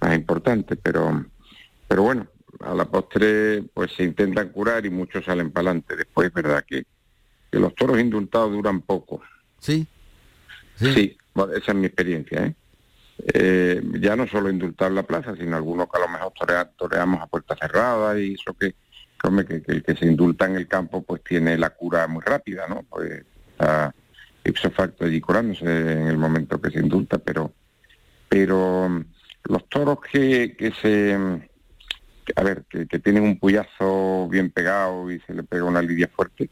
más 0.00 0.14
importante, 0.14 0.76
pero, 0.76 1.24
pero 1.86 2.02
bueno, 2.02 2.26
a 2.60 2.74
la 2.74 2.86
postre 2.86 3.62
pues 3.74 3.92
se 3.92 4.04
intentan 4.04 4.48
curar 4.50 4.84
y 4.86 4.90
muchos 4.90 5.24
salen 5.24 5.50
para 5.50 5.70
adelante. 5.70 5.96
Después 5.96 6.28
es 6.28 6.34
verdad 6.34 6.64
que, 6.66 6.84
que, 7.50 7.58
los 7.58 7.74
toros 7.74 7.98
indultados 8.00 8.52
duran 8.52 8.80
poco. 8.82 9.20
Sí. 9.60 9.86
Sí, 10.76 11.16
esa 11.56 11.72
es 11.72 11.74
mi 11.74 11.86
experiencia, 11.86 12.46
¿eh? 12.46 12.54
¿eh? 13.34 13.82
ya 14.00 14.14
no 14.14 14.28
solo 14.28 14.48
indultar 14.48 14.92
la 14.92 15.02
plaza, 15.02 15.34
sino 15.36 15.56
algunos 15.56 15.88
que 15.88 15.98
a 15.98 16.06
lo 16.06 16.08
mejor 16.08 16.32
toreamos 16.76 17.20
a 17.20 17.26
puerta 17.26 17.56
cerrada 17.56 18.18
y 18.18 18.34
eso 18.34 18.54
que, 18.54 18.76
que, 19.18 19.62
que, 19.62 19.72
el 19.72 19.82
que 19.82 19.96
se 19.96 20.06
indulta 20.06 20.46
en 20.46 20.56
el 20.56 20.66
campo 20.66 21.02
pues 21.02 21.22
tiene 21.22 21.56
la 21.58 21.70
cura 21.70 22.06
muy 22.06 22.22
rápida, 22.24 22.66
¿no? 22.68 22.84
Pues 22.88 23.24
está 23.52 23.94
ipso 24.44 24.70
facto 24.70 25.04
allí 25.04 25.20
curándose 25.20 25.64
en 25.66 26.06
el 26.06 26.16
momento 26.16 26.60
que 26.60 26.70
se 26.70 26.80
indulta, 26.80 27.18
pero 27.18 27.52
pero 28.28 28.88
mm, 28.88 29.04
los 29.44 29.68
toros 29.68 29.98
que, 30.00 30.54
que 30.56 30.72
se 30.72 31.16
mm, 31.16 31.40
a 32.36 32.42
ver, 32.42 32.64
que, 32.68 32.98
tienen 32.98 33.22
un 33.22 33.38
puyazo 33.38 34.28
bien 34.28 34.50
pegado 34.50 35.10
y 35.10 35.20
se 35.20 35.34
le 35.34 35.42
pega 35.42 35.64
una 35.64 35.82
lidia 35.82 36.08
fuerte, 36.08 36.50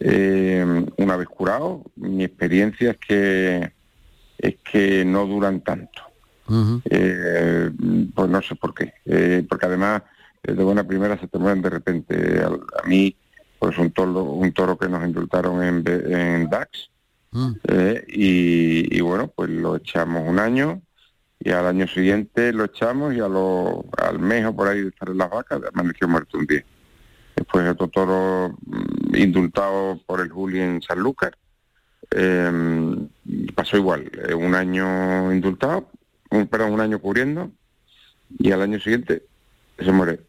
eh, 0.00 0.86
una 0.96 1.16
vez 1.16 1.28
curado, 1.28 1.82
mi 1.96 2.24
experiencia 2.24 2.92
es 2.92 2.98
que 2.98 3.72
es 4.38 4.56
que 4.70 5.04
no 5.04 5.26
duran 5.26 5.60
tanto. 5.60 6.02
Eh, 6.90 7.70
pues 8.14 8.28
no 8.28 8.42
sé 8.42 8.54
por 8.56 8.74
qué, 8.74 8.92
eh, 9.06 9.46
porque 9.48 9.66
además 9.66 10.02
de 10.52 10.62
buena 10.62 10.84
primera 10.84 11.18
se 11.18 11.26
te 11.26 11.38
mueren 11.38 11.62
de 11.62 11.70
repente. 11.70 12.42
A, 12.42 12.86
mí, 12.86 13.16
pues 13.58 13.78
un 13.78 13.90
toro, 13.92 14.24
un 14.24 14.52
toro 14.52 14.76
que 14.76 14.88
nos 14.88 15.04
indultaron 15.04 15.62
en, 15.62 15.84
en 15.86 16.50
DAX, 16.50 16.90
mm. 17.32 17.52
eh, 17.68 18.04
y, 18.08 19.00
bueno, 19.00 19.28
pues 19.28 19.50
lo 19.50 19.76
echamos 19.76 20.28
un 20.28 20.38
año 20.38 20.82
y 21.40 21.50
al 21.50 21.66
año 21.66 21.86
siguiente 21.88 22.52
lo 22.52 22.64
echamos 22.64 23.14
y 23.14 23.20
a 23.20 23.28
lo, 23.28 23.84
al 23.96 24.18
mes 24.18 24.44
o 24.46 24.54
por 24.54 24.68
ahí 24.68 24.82
de 24.82 24.88
estar 24.88 25.08
en 25.08 25.18
las 25.18 25.30
vacas 25.30 25.60
amaneció 25.72 26.08
muerto 26.08 26.38
un 26.38 26.46
día. 26.46 26.64
Después 27.36 27.68
otro 27.68 27.88
toro 27.88 28.56
mm, 28.66 29.16
indultado 29.16 30.00
por 30.06 30.20
el 30.20 30.30
Juli 30.30 30.60
en 30.60 30.82
Sanlúcar, 30.82 31.36
em, 32.10 33.08
pasó 33.54 33.76
igual, 33.76 34.10
eh, 34.28 34.34
un 34.34 34.54
año 34.54 35.32
indultado, 35.32 35.88
un, 36.30 36.46
perdón, 36.46 36.72
un 36.74 36.80
año 36.80 36.98
cubriendo 36.98 37.50
y 38.38 38.52
al 38.52 38.62
año 38.62 38.78
siguiente 38.78 39.24
se 39.78 39.90
muere 39.90 40.20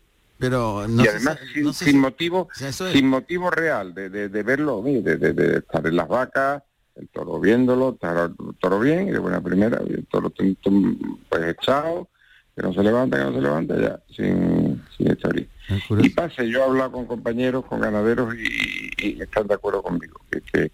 pero 0.45 0.85
y 0.87 1.07
además 1.07 1.39
sin, 1.73 1.99
motivo 1.99 2.47
sin 2.53 3.07
motivo 3.07 3.49
real 3.49 3.95
de, 3.95 4.09
de, 4.09 4.43
verlo 4.43 4.81
de, 4.83 5.57
estar 5.57 5.85
en 5.87 5.95
las 5.95 6.07
vacas 6.07 6.61
el 6.95 7.07
toro 7.09 7.39
viéndolo 7.39 7.93
estar 7.93 8.29
el 8.29 8.55
toro 8.59 8.79
bien 8.79 9.07
y 9.07 9.11
de 9.11 9.17
buena 9.17 9.41
primera 9.41 9.81
y 9.87 9.93
el 9.93 10.05
toro 10.05 10.29
pues 10.29 11.43
echado 11.47 12.09
que 12.55 12.61
no 12.61 12.73
se 12.73 12.83
levanta 12.83 13.17
que 13.17 13.23
no 13.23 13.33
se 13.33 13.41
levanta 13.41 13.75
ya 13.79 13.99
sin 14.15 14.83
sin 14.95 15.11
echar 15.11 15.35
y 15.39 16.09
pase 16.09 16.47
yo 16.47 16.59
he 16.59 16.63
hablado 16.63 16.91
con 16.91 17.05
compañeros 17.07 17.65
con 17.65 17.79
ganaderos 17.79 18.35
y, 18.35 19.19
están 19.19 19.47
de 19.47 19.55
acuerdo 19.55 19.81
conmigo 19.81 20.21
que, 20.29 20.41
que, 20.41 20.71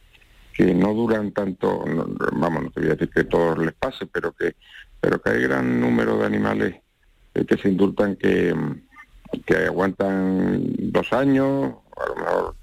que 0.54 0.74
no 0.74 0.94
duran 0.94 1.32
tanto 1.32 1.86
vamos 2.34 2.64
no 2.64 2.72
te 2.72 2.82
voy 2.82 2.90
a 2.90 2.94
decir 2.94 3.10
que 3.10 3.24
todos 3.24 3.58
les 3.58 3.74
pase 3.74 4.06
pero 4.06 4.34
que 4.34 4.56
pero 5.00 5.22
que 5.22 5.30
hay 5.30 5.44
gran 5.44 5.80
número 5.80 6.18
de 6.18 6.26
animales 6.26 6.76
que 7.34 7.58
se 7.58 7.70
indultan 7.70 8.18
que 8.18 8.54
que 9.46 9.56
aguantan 9.66 10.64
dos 10.92 11.12
años, 11.14 11.74
a 11.98 12.10
lo 12.10 12.16
mejor. 12.16 12.56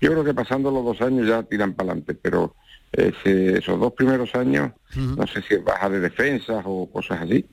Yo 0.00 0.10
creo 0.10 0.24
que 0.24 0.34
pasando 0.34 0.70
los 0.70 0.84
dos 0.84 1.00
años 1.00 1.26
ya 1.26 1.42
tiran 1.42 1.72
para 1.72 1.92
adelante, 1.92 2.14
pero 2.14 2.54
esos 2.92 3.78
dos 3.78 3.92
primeros 3.92 4.34
años, 4.34 4.72
no 4.94 5.26
sé 5.26 5.42
si 5.42 5.54
es 5.54 5.64
baja 5.64 5.88
de 5.88 6.00
defensas 6.00 6.62
o 6.64 6.88
cosas 6.90 7.22
así, 7.22 7.44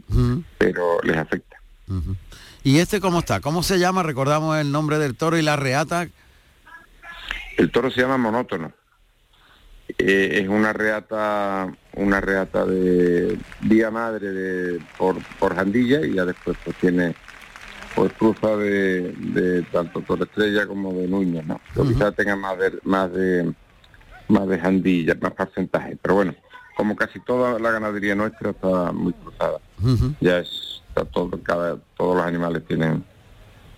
pero 0.57 1.01
les 1.03 1.17
afecta. 1.17 1.57
¿Y 2.63 2.79
este 2.79 3.01
cómo 3.01 3.19
está? 3.19 3.41
¿Cómo 3.41 3.63
se 3.63 3.77
llama? 3.77 4.03
Recordamos 4.03 4.57
el 4.57 4.71
nombre 4.71 4.97
del 4.99 5.15
toro 5.15 5.37
y 5.37 5.41
la 5.41 5.55
reata. 5.55 6.07
El 7.57 7.71
toro 7.71 7.91
se 7.91 8.01
llama 8.01 8.17
monótono. 8.17 8.71
Eh, 9.97 10.39
es 10.41 10.47
una 10.47 10.71
reata, 10.71 11.71
una 11.95 12.21
reata 12.21 12.65
de 12.65 13.37
día 13.61 13.91
madre 13.91 14.31
de 14.31 14.79
por, 14.97 15.17
por 15.37 15.55
Jandilla 15.55 16.05
y 16.05 16.13
ya 16.13 16.25
después 16.25 16.57
pues 16.63 16.75
tiene 16.77 17.15
pues 17.95 18.11
cruza 18.13 18.55
de, 18.57 19.11
de 19.11 19.61
tanto 19.63 20.01
Torre 20.01 20.23
Estrella 20.23 20.67
como 20.67 20.93
de 20.93 21.07
Núñez, 21.07 21.45
¿no? 21.45 21.59
Pero 21.73 21.87
quizás 21.87 22.15
tenga 22.15 22.35
más 22.35 22.57
de, 22.57 22.79
más 22.83 23.11
de 23.13 23.53
más 24.27 24.47
de 24.47 24.59
jandilla, 24.59 25.15
más 25.21 25.33
porcentaje. 25.33 25.97
Pero 26.01 26.15
bueno, 26.15 26.35
como 26.75 26.95
casi 26.95 27.19
toda 27.19 27.59
la 27.59 27.71
ganadería 27.71 28.15
nuestra 28.15 28.51
está 28.51 28.91
muy 28.91 29.13
cruzada. 29.13 29.59
Ya 30.21 30.39
es, 30.39 30.81
está 30.89 31.05
todo, 31.05 31.31
cada, 31.43 31.77
todos 31.97 32.17
los 32.17 32.25
animales 32.25 32.63
tienen, 32.67 33.03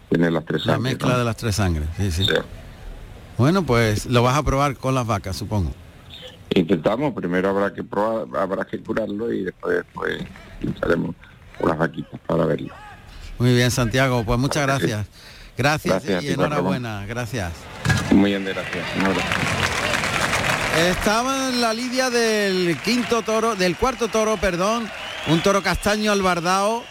tienen 0.09 0.33
las 0.33 0.45
tres 0.45 0.63
sangres. 0.63 0.83
La 0.83 0.89
mezcla 0.89 1.17
de 1.17 1.25
las 1.25 1.37
tres 1.37 1.55
sangres, 1.55 1.87
sí, 1.97 2.11
sí, 2.11 2.27
Bueno, 3.37 3.65
pues 3.65 4.05
lo 4.05 4.23
vas 4.23 4.37
a 4.37 4.43
probar 4.43 4.77
con 4.77 4.95
las 4.95 5.05
vacas, 5.05 5.35
supongo. 5.35 5.71
Intentamos, 6.53 7.13
primero 7.13 7.49
habrá 7.49 7.73
que 7.73 7.83
probar, 7.83 8.27
habrá 8.39 8.65
que 8.65 8.79
curarlo 8.79 9.33
y 9.33 9.43
después 9.43 9.83
pues 9.93 10.23
unas 11.59 11.77
vaquitas 11.77 12.19
para 12.25 12.45
verlo. 12.45 12.73
Muy 13.37 13.53
bien, 13.53 13.71
Santiago, 13.71 14.23
pues 14.23 14.39
muchas 14.39 14.63
gracias. 14.63 15.07
Gracias, 15.57 16.03
y 16.23 16.29
enhorabuena, 16.29 17.05
gracias. 17.05 17.53
Muy 18.11 18.31
bien, 18.31 18.43
gracias. 18.43 18.85
Estaba 20.77 21.49
en 21.49 21.61
la 21.61 21.73
lidia 21.73 22.09
del 22.09 22.77
quinto 22.83 23.21
toro, 23.21 23.55
del 23.55 23.77
cuarto 23.77 24.09
toro, 24.09 24.35
perdón, 24.37 24.89
un 25.27 25.41
toro 25.41 25.63
castaño 25.63 26.11
albardao, 26.11 26.83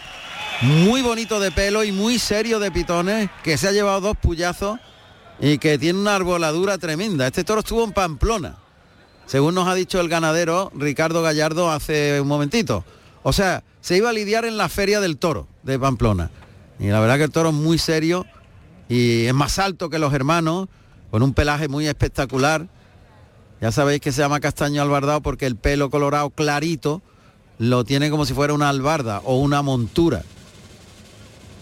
muy 0.61 1.01
bonito 1.01 1.39
de 1.39 1.51
pelo 1.51 1.83
y 1.83 1.91
muy 1.91 2.17
serio 2.17 2.59
de 2.59 2.71
pitones, 2.71 3.29
que 3.43 3.57
se 3.57 3.67
ha 3.67 3.71
llevado 3.71 4.01
dos 4.01 4.17
puyazos 4.17 4.79
y 5.39 5.59
que 5.59 5.77
tiene 5.77 5.99
una 5.99 6.15
arboladura 6.15 6.77
tremenda. 6.79 7.27
Este 7.27 7.43
toro 7.43 7.59
estuvo 7.59 7.83
en 7.83 7.91
Pamplona 7.91 8.57
según 9.25 9.55
nos 9.55 9.67
ha 9.67 9.73
dicho 9.73 9.99
el 9.99 10.09
ganadero 10.09 10.71
Ricardo 10.75 11.21
Gallardo 11.21 11.71
hace 11.71 12.21
un 12.21 12.27
momentito. 12.27 12.85
O 13.27 13.33
sea, 13.33 13.63
se 13.81 13.97
iba 13.97 14.11
a 14.11 14.13
lidiar 14.13 14.45
en 14.45 14.55
la 14.55 14.69
feria 14.69 14.99
del 14.99 15.17
toro 15.17 15.47
de 15.63 15.79
Pamplona. 15.79 16.29
Y 16.77 16.89
la 16.89 16.99
verdad 16.99 17.17
que 17.17 17.23
el 17.23 17.31
toro 17.31 17.49
es 17.49 17.55
muy 17.55 17.79
serio 17.79 18.23
y 18.87 19.25
es 19.25 19.33
más 19.33 19.57
alto 19.57 19.89
que 19.89 19.97
los 19.97 20.13
hermanos, 20.13 20.67
con 21.09 21.23
un 21.23 21.33
pelaje 21.33 21.67
muy 21.67 21.87
espectacular. 21.87 22.67
Ya 23.61 23.71
sabéis 23.71 23.99
que 24.01 24.11
se 24.11 24.21
llama 24.21 24.39
castaño 24.39 24.79
albardado 24.79 25.21
porque 25.21 25.47
el 25.47 25.55
pelo 25.55 25.89
colorado 25.89 26.29
clarito 26.29 27.01
lo 27.57 27.83
tiene 27.83 28.11
como 28.11 28.27
si 28.27 28.35
fuera 28.35 28.53
una 28.53 28.69
albarda 28.69 29.21
o 29.23 29.39
una 29.39 29.63
montura. 29.63 30.21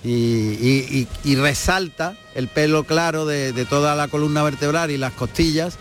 Y, 0.04 1.08
resalta 1.38 2.18
el 2.36 2.50
pelo 2.50 2.84
claro 2.84 3.26
de, 3.26 3.54
de 3.54 3.64
toda 3.64 3.96
la 3.96 4.10
columna 4.10 4.44
vertebral 4.44 4.92
y 4.92 4.98
las 4.98 5.14
costillas 5.14 5.78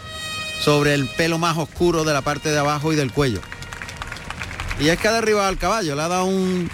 sobre 0.61 0.95
el 0.95 1.09
pelo 1.09 1.39
más 1.39 1.59
oscuro 1.59 2.05
de 2.05 2.12
la 2.12 2.23
parte 2.23 2.53
de 2.53 2.59
abajo 2.61 2.93
y 2.93 2.97
del 2.97 3.11
cuello. 3.11 3.41
Y 4.83 4.89
es 4.89 4.99
que 4.99 5.07
ha 5.07 5.12
derribado 5.12 5.47
al 5.47 5.59
caballo, 5.59 5.95
le 5.95 6.03
ha 6.03 6.09
dado 6.09 6.25
un, 6.25 6.69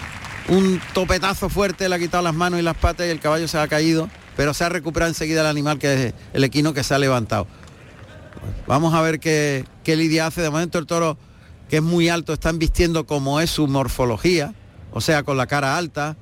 un 0.49 0.81
topetazo 0.95 1.51
fuerte, 1.51 1.89
le 1.89 1.95
ha 1.95 1.99
quitado 1.99 2.23
las 2.23 2.35
manos 2.35 2.59
y 2.59 2.63
las 2.63 2.77
patas 2.77 3.07
y 3.07 3.11
el 3.11 3.21
caballo 3.21 3.47
se 3.47 3.59
ha 3.59 3.69
caído, 3.69 4.09
pero 4.35 4.55
se 4.55 4.65
ha 4.65 4.71
recuperado 4.71 5.11
enseguida 5.11 5.43
el 5.43 5.47
animal 5.47 5.79
que 5.79 6.07
es 6.07 6.15
el 6.33 6.43
equino 6.43 6.73
que 6.73 6.83
se 6.83 6.95
ha 6.95 6.99
levantado. 6.99 7.47
Vamos 8.67 8.95
a 8.95 9.03
ver 9.03 9.21
qué, 9.21 9.67
qué 9.85 9.95
lidia 9.95 10.27
hace. 10.27 10.41
De 10.41 10.49
momento 10.49 10.79
el 10.79 10.87
toro, 10.87 11.19
que 11.69 11.77
es 11.77 11.83
muy 11.83 12.09
alto, 12.09 12.33
está 12.33 12.51
vistiendo 12.53 13.05
como 13.05 13.41
es 13.41 13.51
su 13.51 13.69
morfología, 13.69 14.55
o 14.91 15.03
sea, 15.03 15.23
con 15.23 15.37
la 15.37 15.47
cara 15.47 15.77
alta, 15.77 16.17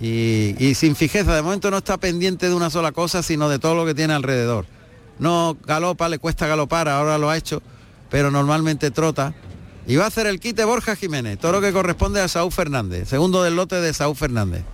y, 0.00 0.74
sin 0.74 0.96
fijeza. 0.96 1.32
De 1.32 1.42
momento 1.42 1.70
no 1.70 1.78
está 1.78 1.96
pendiente 1.96 2.48
de 2.48 2.54
una 2.54 2.70
sola 2.70 2.90
cosa, 2.90 3.22
sino 3.22 3.48
de 3.48 3.60
todo 3.60 3.76
lo 3.76 3.86
que 3.86 3.94
tiene 3.94 4.14
alrededor 4.14 4.66
no 5.18 5.56
galopa, 5.64 6.08
le 6.08 6.18
cuesta 6.18 6.46
galopar, 6.46 6.88
ahora 6.88 7.18
lo 7.18 7.30
ha 7.30 7.36
hecho, 7.36 7.62
pero 8.10 8.30
normalmente 8.30 8.90
trota. 8.90 9.34
Y 9.86 9.96
va 9.96 10.04
a 10.04 10.08
hacer 10.08 10.26
el 10.26 10.40
quite 10.40 10.64
Borja 10.64 10.96
Jiménez, 10.96 11.38
toro 11.38 11.60
que 11.60 11.72
corresponde 11.72 12.20
a 12.20 12.26
Saúl 12.26 12.50
Fernández, 12.50 13.08
segundo 13.08 13.44
del 13.44 13.54
lote 13.54 13.76
de 13.80 13.94
Saúl 13.94 14.16
Fernández. 14.16 14.64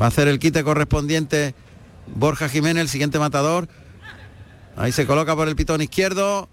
Va 0.00 0.06
a 0.06 0.08
hacer 0.08 0.26
el 0.26 0.40
quite 0.40 0.64
correspondiente 0.64 1.54
Borja 2.08 2.48
Jiménez, 2.48 2.82
el 2.82 2.88
siguiente 2.88 3.20
matador. 3.20 3.68
Ahí 4.76 4.90
se 4.90 5.06
coloca 5.06 5.36
por 5.36 5.46
el 5.46 5.54
pitón 5.54 5.82
izquierdo, 5.82 6.48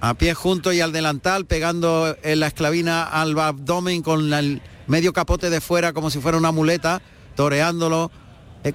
a 0.00 0.14
pie 0.14 0.34
junto 0.34 0.72
y 0.72 0.80
al 0.80 0.92
delantal, 0.92 1.44
pegando 1.44 2.16
en 2.22 2.38
la 2.38 2.46
esclavina 2.46 3.02
al 3.02 3.36
abdomen 3.36 4.02
con 4.02 4.32
el 4.32 4.62
medio 4.86 5.12
capote 5.12 5.50
de 5.50 5.60
fuera 5.60 5.92
como 5.92 6.10
si 6.10 6.20
fuera 6.20 6.38
una 6.38 6.52
muleta, 6.52 7.02
toreándolo 7.34 8.12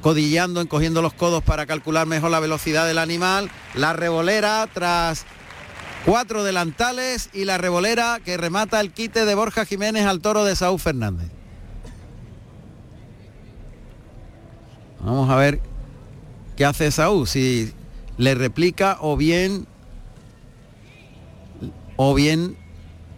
codillando, 0.01 0.61
encogiendo 0.61 1.01
los 1.01 1.13
codos 1.13 1.43
para 1.43 1.65
calcular 1.65 2.05
mejor 2.05 2.29
la 2.29 2.39
velocidad 2.39 2.85
del 2.85 2.99
animal. 2.99 3.49
La 3.73 3.93
revolera 3.93 4.67
tras 4.71 5.25
cuatro 6.05 6.43
delantales 6.43 7.29
y 7.33 7.45
la 7.45 7.57
revolera 7.57 8.19
que 8.23 8.37
remata 8.37 8.79
el 8.79 8.91
quite 8.91 9.25
de 9.25 9.35
Borja 9.35 9.65
Jiménez 9.65 10.05
al 10.05 10.21
toro 10.21 10.43
de 10.45 10.55
Saúl 10.55 10.79
Fernández. 10.79 11.29
Vamos 15.01 15.29
a 15.29 15.35
ver 15.35 15.61
qué 16.55 16.65
hace 16.65 16.91
Saúl, 16.91 17.27
si 17.27 17.73
le 18.17 18.35
replica 18.35 18.97
o 18.99 19.15
bien 19.15 19.65
o 21.95 22.13
bien 22.13 22.57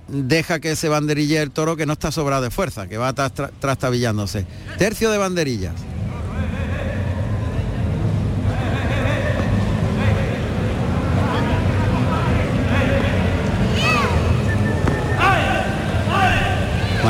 deja 0.07 0.59
que 0.59 0.75
se 0.75 0.89
banderille 0.89 1.41
el 1.41 1.51
toro 1.51 1.75
que 1.75 1.85
no 1.85 1.93
está 1.93 2.11
sobrado 2.11 2.43
de 2.43 2.51
fuerza, 2.51 2.87
que 2.87 2.97
va 2.97 3.13
trastabillándose. 3.13 4.45
Tercio 4.77 5.09
de 5.09 5.17
banderillas. 5.17 5.73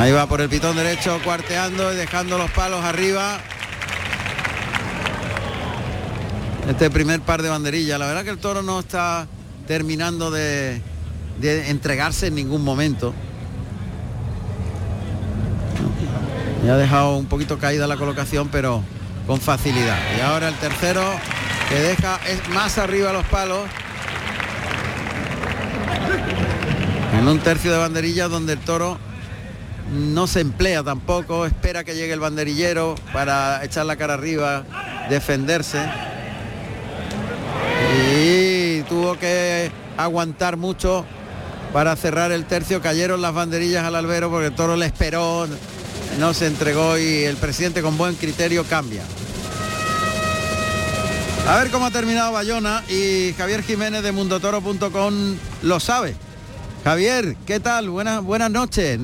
Ahí 0.01 0.11
va 0.11 0.25
por 0.25 0.41
el 0.41 0.49
pitón 0.49 0.75
derecho, 0.75 1.19
cuarteando 1.23 1.93
y 1.93 1.95
dejando 1.95 2.39
los 2.39 2.49
palos 2.49 2.83
arriba. 2.83 3.37
Este 6.67 6.89
primer 6.89 7.21
par 7.21 7.43
de 7.43 7.49
banderillas. 7.49 7.99
La 7.99 8.07
verdad 8.07 8.23
que 8.23 8.31
el 8.31 8.39
toro 8.39 8.63
no 8.63 8.79
está 8.79 9.27
terminando 9.67 10.31
de, 10.31 10.81
entregarse 11.43 12.25
en 12.25 12.33
ningún 12.33 12.63
momento. 12.63 13.13
Ya 16.65 16.73
ha 16.73 16.77
dejado 16.77 17.17
un 17.17 17.27
poquito 17.27 17.59
caída 17.59 17.85
la 17.85 17.97
colocación, 17.97 18.49
pero 18.49 18.83
con 19.27 19.39
facilidad. 19.39 19.99
Y 20.17 20.21
ahora 20.21 20.47
el 20.47 20.55
tercero 20.55 21.03
que 21.69 21.75
deja 21.75 22.19
es 22.27 22.49
más 22.49 22.79
arriba 22.79 23.13
los 23.13 23.25
palos. 23.27 23.69
En 27.19 27.27
un 27.27 27.37
tercio 27.37 27.71
de 27.71 27.77
banderillas 27.77 28.31
donde 28.31 28.53
el 28.53 28.59
toro 28.61 28.97
no 29.91 30.25
se 30.25 30.39
emplea 30.39 30.83
tampoco, 30.83 31.45
espera 31.45 31.83
que 31.83 31.95
llegue 31.95 32.13
el 32.13 32.19
banderillero 32.19 32.95
para 33.11 33.63
echar 33.63 33.85
la 33.85 33.97
cara 33.97 34.13
arriba, 34.13 34.63
defenderse. 35.09 35.79
Y 38.15 38.81
tuvo 38.83 39.17
que 39.19 39.69
aguantar 39.97 40.55
mucho 40.55 41.05
para 41.73 41.95
cerrar 41.95 42.31
el 42.31 42.45
tercio, 42.45 42.81
cayeron 42.81 43.21
las 43.21 43.33
banderillas 43.33 43.83
al 43.83 43.95
albero 43.95 44.29
porque 44.29 44.47
el 44.47 44.55
toro 44.55 44.77
le 44.77 44.85
esperó, 44.85 45.47
no 46.19 46.33
se 46.33 46.47
entregó 46.47 46.97
y 46.97 47.23
el 47.23 47.35
presidente 47.35 47.81
con 47.81 47.97
buen 47.97 48.15
criterio 48.15 48.63
cambia. 48.63 49.03
A 51.47 51.57
ver 51.57 51.69
cómo 51.69 51.87
ha 51.87 51.91
terminado 51.91 52.31
Bayona 52.31 52.83
y 52.87 53.33
Javier 53.37 53.63
Jiménez 53.63 54.03
de 54.03 54.11
mundotoro.com 54.11 55.13
lo 55.63 55.79
sabe. 55.79 56.15
Javier, 56.85 57.35
¿qué 57.45 57.59
tal? 57.59 57.89
Buenas, 57.89 58.23
buenas 58.23 58.51
noches 58.51 58.99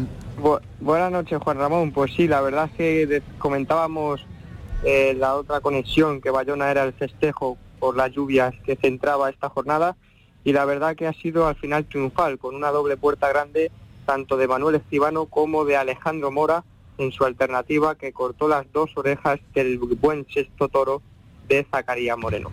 buenas 0.80 1.12
noches, 1.12 1.40
Juan 1.42 1.58
Ramón. 1.58 1.92
Pues 1.92 2.14
sí, 2.14 2.28
la 2.28 2.42
verdad 2.42 2.70
es 2.72 2.78
que 2.78 3.22
comentábamos 3.38 4.26
eh, 4.84 5.16
la 5.18 5.36
otra 5.36 5.60
conexión, 5.60 6.22
que 6.22 6.30
Bayona 6.30 6.70
era 6.72 6.84
el 6.84 6.94
festejo 6.94 7.58
por 7.80 7.96
las 7.96 8.12
lluvias 8.12 8.54
que 8.66 8.76
centraba 8.76 9.30
esta 9.30 9.50
jornada, 9.50 9.96
y 10.44 10.54
la 10.54 10.66
verdad 10.66 10.96
que 10.96 11.08
ha 11.08 11.14
sido 11.14 11.48
al 11.48 11.56
final 11.56 11.86
triunfal, 11.86 12.38
con 12.38 12.56
una 12.56 12.70
doble 12.70 12.98
puerta 12.98 13.30
grande, 13.30 13.72
tanto 14.06 14.38
de 14.38 14.48
Manuel 14.48 14.76
Escribano 14.76 15.26
como 15.26 15.66
de 15.66 15.78
Alejandro 15.78 16.32
Mora, 16.32 16.64
en 16.98 17.12
su 17.12 17.26
alternativa 17.26 17.96
que 17.96 18.12
cortó 18.12 18.48
las 18.48 18.66
dos 18.72 18.92
orejas 18.96 19.40
del 19.54 19.78
buen 19.78 20.26
sexto 20.34 20.68
toro 20.68 21.02
de 21.48 21.66
Zacarías 21.70 22.18
Moreno. 22.18 22.52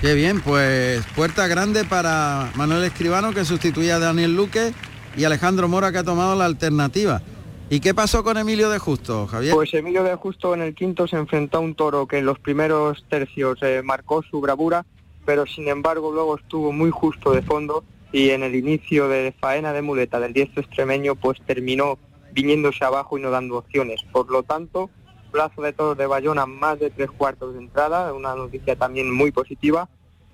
Qué 0.00 0.14
bien, 0.14 0.40
pues 0.40 1.04
puerta 1.14 1.46
grande 1.46 1.84
para 1.84 2.50
Manuel 2.54 2.84
Escribano 2.84 3.34
que 3.34 3.44
sustituía 3.44 3.96
a 3.96 3.98
Daniel 3.98 4.34
Luque 4.34 4.72
y 5.16 5.24
Alejandro 5.24 5.68
Mora 5.68 5.92
que 5.92 5.98
ha 5.98 6.04
tomado 6.04 6.36
la 6.36 6.44
alternativa. 6.44 7.20
¿Y 7.68 7.80
qué 7.80 7.94
pasó 7.94 8.24
con 8.24 8.36
Emilio 8.36 8.68
de 8.68 8.78
Justo, 8.78 9.26
Javier? 9.28 9.54
Pues 9.54 9.72
Emilio 9.74 10.02
de 10.02 10.14
Justo 10.16 10.54
en 10.54 10.62
el 10.62 10.74
quinto 10.74 11.06
se 11.06 11.16
enfrentó 11.16 11.58
a 11.58 11.60
un 11.60 11.74
toro 11.74 12.06
que 12.06 12.18
en 12.18 12.26
los 12.26 12.38
primeros 12.38 13.04
tercios 13.08 13.58
eh, 13.62 13.80
marcó 13.84 14.22
su 14.22 14.40
bravura, 14.40 14.84
pero 15.24 15.46
sin 15.46 15.68
embargo 15.68 16.10
luego 16.12 16.36
estuvo 16.36 16.72
muy 16.72 16.90
justo 16.90 17.32
de 17.32 17.42
fondo 17.42 17.84
y 18.12 18.30
en 18.30 18.42
el 18.42 18.56
inicio 18.56 19.08
de 19.08 19.32
faena 19.38 19.72
de 19.72 19.82
muleta 19.82 20.18
del 20.18 20.32
diestro 20.32 20.62
extremeño 20.62 21.14
pues 21.14 21.40
terminó 21.46 21.96
viniéndose 22.32 22.84
abajo 22.84 23.18
y 23.18 23.22
no 23.22 23.30
dando 23.30 23.58
opciones. 23.58 24.02
Por 24.10 24.30
lo 24.30 24.42
tanto, 24.42 24.90
plazo 25.30 25.62
de 25.62 25.72
toros 25.72 25.96
de 25.96 26.06
Bayona 26.06 26.46
más 26.46 26.80
de 26.80 26.90
tres 26.90 27.10
cuartos 27.10 27.54
de 27.54 27.60
entrada, 27.60 28.12
una 28.12 28.34
noticia 28.34 28.74
también 28.74 29.12
muy 29.12 29.30
positiva. 29.30 29.88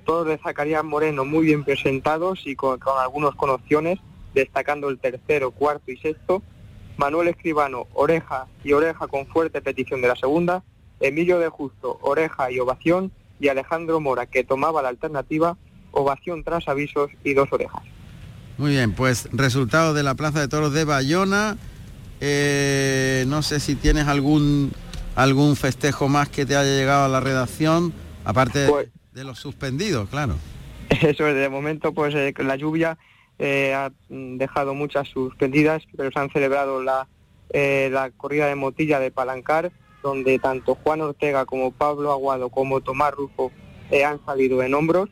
Todos 0.06 0.26
de 0.26 0.38
Zacarías 0.38 0.84
Moreno 0.84 1.24
muy 1.24 1.44
bien 1.46 1.64
presentados 1.64 2.46
y 2.46 2.56
con, 2.56 2.78
con 2.78 2.98
algunos 2.98 3.34
con 3.34 3.50
opciones 3.50 3.98
destacando 4.36 4.90
el 4.90 4.98
tercero, 4.98 5.50
cuarto 5.50 5.90
y 5.90 5.96
sexto, 5.96 6.42
Manuel 6.98 7.28
Escribano, 7.28 7.86
oreja 7.94 8.46
y 8.62 8.72
oreja 8.72 9.08
con 9.08 9.26
fuerte 9.26 9.62
petición 9.62 10.02
de 10.02 10.08
la 10.08 10.16
segunda, 10.16 10.62
Emilio 11.00 11.38
de 11.38 11.48
Justo, 11.48 11.98
oreja 12.02 12.50
y 12.50 12.60
ovación, 12.60 13.10
y 13.40 13.48
Alejandro 13.48 13.98
Mora, 13.98 14.26
que 14.26 14.44
tomaba 14.44 14.82
la 14.82 14.90
alternativa, 14.90 15.56
ovación 15.90 16.44
tras 16.44 16.68
avisos 16.68 17.10
y 17.24 17.34
dos 17.34 17.48
orejas. 17.50 17.82
Muy 18.58 18.72
bien, 18.72 18.92
pues 18.92 19.28
resultado 19.32 19.94
de 19.94 20.02
la 20.02 20.14
Plaza 20.14 20.40
de 20.40 20.48
Toros 20.48 20.72
de 20.72 20.84
Bayona. 20.84 21.56
Eh, 22.20 23.24
no 23.28 23.42
sé 23.42 23.60
si 23.60 23.74
tienes 23.74 24.06
algún 24.06 24.72
algún 25.14 25.56
festejo 25.56 26.08
más 26.08 26.28
que 26.28 26.44
te 26.44 26.56
haya 26.56 26.76
llegado 26.76 27.06
a 27.06 27.08
la 27.08 27.20
redacción, 27.20 27.92
aparte 28.24 28.60
de, 28.60 28.68
pues 28.68 28.88
los 29.12 29.38
suspendidos, 29.38 30.08
claro. 30.10 30.36
Eso 30.90 31.26
es, 31.26 31.34
de 31.34 31.48
momento 31.48 31.92
pues 31.92 32.14
eh, 32.14 32.34
la 32.38 32.56
lluvia 32.56 32.98
eh, 33.38 33.74
ha 33.74 33.92
dejado 34.08 34.74
muchas 34.74 35.08
suspendidas, 35.08 35.82
pero 35.96 36.10
se 36.10 36.18
han 36.18 36.30
celebrado 36.30 36.82
la, 36.82 37.06
eh, 37.50 37.88
la 37.92 38.10
corrida 38.10 38.46
de 38.46 38.54
motilla 38.54 38.98
de 39.00 39.10
Palancar, 39.10 39.72
donde 40.02 40.38
tanto 40.38 40.76
Juan 40.76 41.00
Ortega 41.00 41.44
como 41.44 41.72
Pablo 41.72 42.12
Aguado 42.12 42.48
como 42.48 42.80
Tomás 42.80 43.12
Rufo 43.12 43.52
eh, 43.90 44.04
han 44.04 44.24
salido 44.24 44.62
en 44.62 44.74
hombros. 44.74 45.10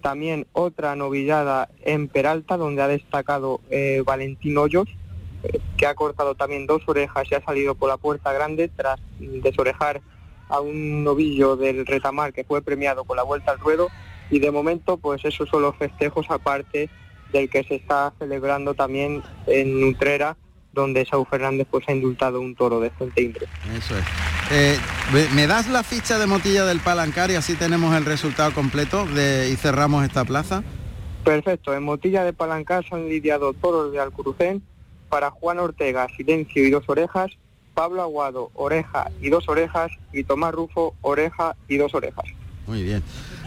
también 0.00 0.46
otra 0.52 0.94
novillada 0.94 1.68
en 1.82 2.06
Peralta, 2.06 2.56
donde 2.56 2.82
ha 2.82 2.88
destacado 2.88 3.60
Valentín 4.04 4.56
Hoyos, 4.56 4.88
que 5.76 5.86
ha 5.86 5.94
cortado 5.94 6.36
también 6.36 6.66
dos 6.66 6.82
orejas 6.86 7.26
y 7.30 7.34
ha 7.34 7.42
salido 7.42 7.74
por 7.74 7.88
la 7.88 7.96
puerta 7.96 8.32
grande 8.32 8.68
tras 8.68 9.00
desorejar 9.18 10.02
a 10.48 10.60
un 10.60 11.04
novillo 11.04 11.56
del 11.56 11.84
retamar 11.86 12.32
que 12.32 12.44
fue 12.44 12.62
premiado 12.62 13.04
con 13.04 13.16
la 13.16 13.22
vuelta 13.22 13.52
al 13.52 13.58
ruedo 13.58 13.88
y 14.30 14.38
de 14.38 14.50
momento 14.50 14.96
pues 14.96 15.24
esos 15.24 15.48
son 15.48 15.62
los 15.62 15.76
festejos 15.76 16.26
aparte 16.30 16.90
del 17.32 17.48
que 17.50 17.64
se 17.64 17.76
está 17.76 18.12
celebrando 18.18 18.74
también 18.74 19.22
en 19.46 19.80
Nutrera 19.80 20.36
donde 20.72 21.04
Saúl 21.06 21.26
Fernández 21.28 21.66
pues 21.70 21.84
ha 21.88 21.92
indultado 21.92 22.40
un 22.40 22.54
toro 22.54 22.80
de 22.80 22.90
Fuente 22.90 23.22
Imbre. 23.22 23.46
Eso 23.76 23.96
es. 23.96 24.04
Eh, 24.50 24.78
¿Me 25.34 25.46
das 25.46 25.68
la 25.68 25.82
ficha 25.82 26.18
de 26.18 26.26
Motilla 26.26 26.64
del 26.64 26.80
Palancar 26.80 27.30
y 27.30 27.34
así 27.34 27.54
tenemos 27.54 27.94
el 27.94 28.04
resultado 28.04 28.52
completo 28.54 29.04
de, 29.06 29.50
y 29.50 29.56
cerramos 29.56 30.04
esta 30.04 30.24
plaza? 30.24 30.62
Perfecto, 31.24 31.74
en 31.74 31.82
Motilla 31.82 32.24
de 32.24 32.32
Palancar 32.32 32.88
se 32.88 32.94
han 32.94 33.08
lidiado 33.08 33.52
toros 33.52 33.92
de 33.92 34.00
Alcurucén 34.00 34.62
para 35.08 35.30
Juan 35.30 35.58
Ortega, 35.58 36.06
Silencio 36.16 36.66
y 36.66 36.70
dos 36.70 36.84
orejas, 36.86 37.32
Pablo 37.74 38.02
Aguado, 38.02 38.50
oreja 38.54 39.10
y 39.20 39.28
dos 39.28 39.48
orejas, 39.48 39.90
y 40.12 40.24
Tomás 40.24 40.54
Rufo, 40.54 40.94
oreja 41.02 41.56
y 41.66 41.76
dos 41.76 41.94
orejas. 41.94 42.24
Muy 42.66 42.82
bien. 42.82 43.02